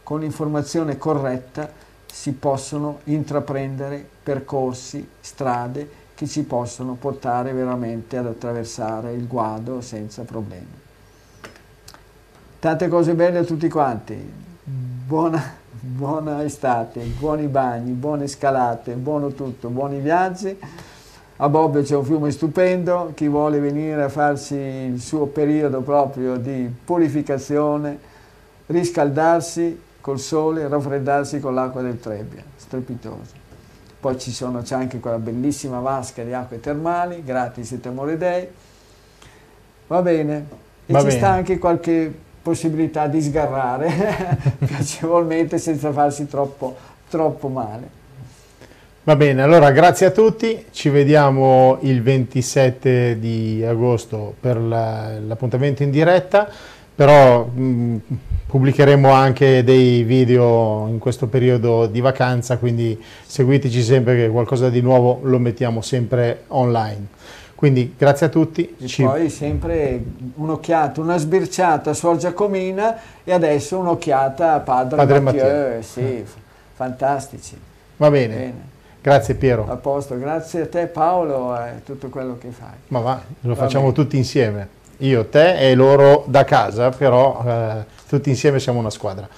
[0.09, 1.69] con l'informazione corretta,
[2.11, 10.23] si possono intraprendere percorsi, strade che ci possono portare veramente ad attraversare il guado senza
[10.23, 10.65] problemi.
[12.57, 14.17] Tante cose belle a tutti quanti,
[14.63, 15.43] buona,
[15.79, 20.59] buona estate, buoni bagni, buone scalate, buono tutto, buoni viaggi.
[21.35, 26.37] A Bobbio c'è un fiume stupendo, chi vuole venire a farsi il suo periodo proprio
[26.37, 27.99] di purificazione,
[28.65, 33.47] riscaldarsi col sole, raffreddarsi con l'acqua del Trebbia, strepitoso
[33.99, 38.47] poi ci sono, c'è anche quella bellissima vasca di acque termali, gratis e temore dei.
[39.87, 40.45] Va bene,
[40.85, 41.17] e Va ci bene.
[41.17, 46.77] sta anche qualche possibilità di sgarrare piacevolmente senza farsi troppo,
[47.09, 47.97] troppo male.
[49.03, 55.89] Va bene, allora grazie a tutti, ci vediamo il 27 di agosto per l'appuntamento in
[55.91, 56.47] diretta,
[56.95, 57.97] però mh,
[58.49, 64.81] pubblicheremo anche dei video in questo periodo di vacanza, quindi seguiteci sempre che qualcosa di
[64.81, 67.05] nuovo lo mettiamo sempre online.
[67.53, 68.75] Quindi grazie a tutti.
[68.79, 69.03] E Ci...
[69.03, 70.01] poi sempre
[70.33, 75.43] un'occhiata, una sbirciata a Suor Giacomina e adesso un'occhiata a Padre, Padre Mathieu.
[75.43, 75.81] Mathieu.
[75.83, 76.25] Sì,
[76.73, 77.55] fantastici.
[77.97, 78.33] Va bene.
[78.33, 78.53] bene.
[78.99, 79.67] Grazie Piero.
[79.69, 82.77] A posto, grazie a te Paolo e tutto quello che fai.
[82.87, 83.95] Ma va, lo va facciamo bene.
[83.95, 84.77] tutti insieme.
[84.99, 87.43] Io, te e loro da casa, però...
[87.45, 89.29] Eh, tutti insieme siamo una squadra.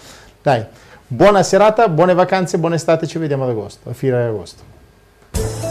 [0.42, 0.64] Dai,
[1.06, 5.71] buona serata, buone vacanze, buona estate, ci vediamo ad agosto, a fine agosto.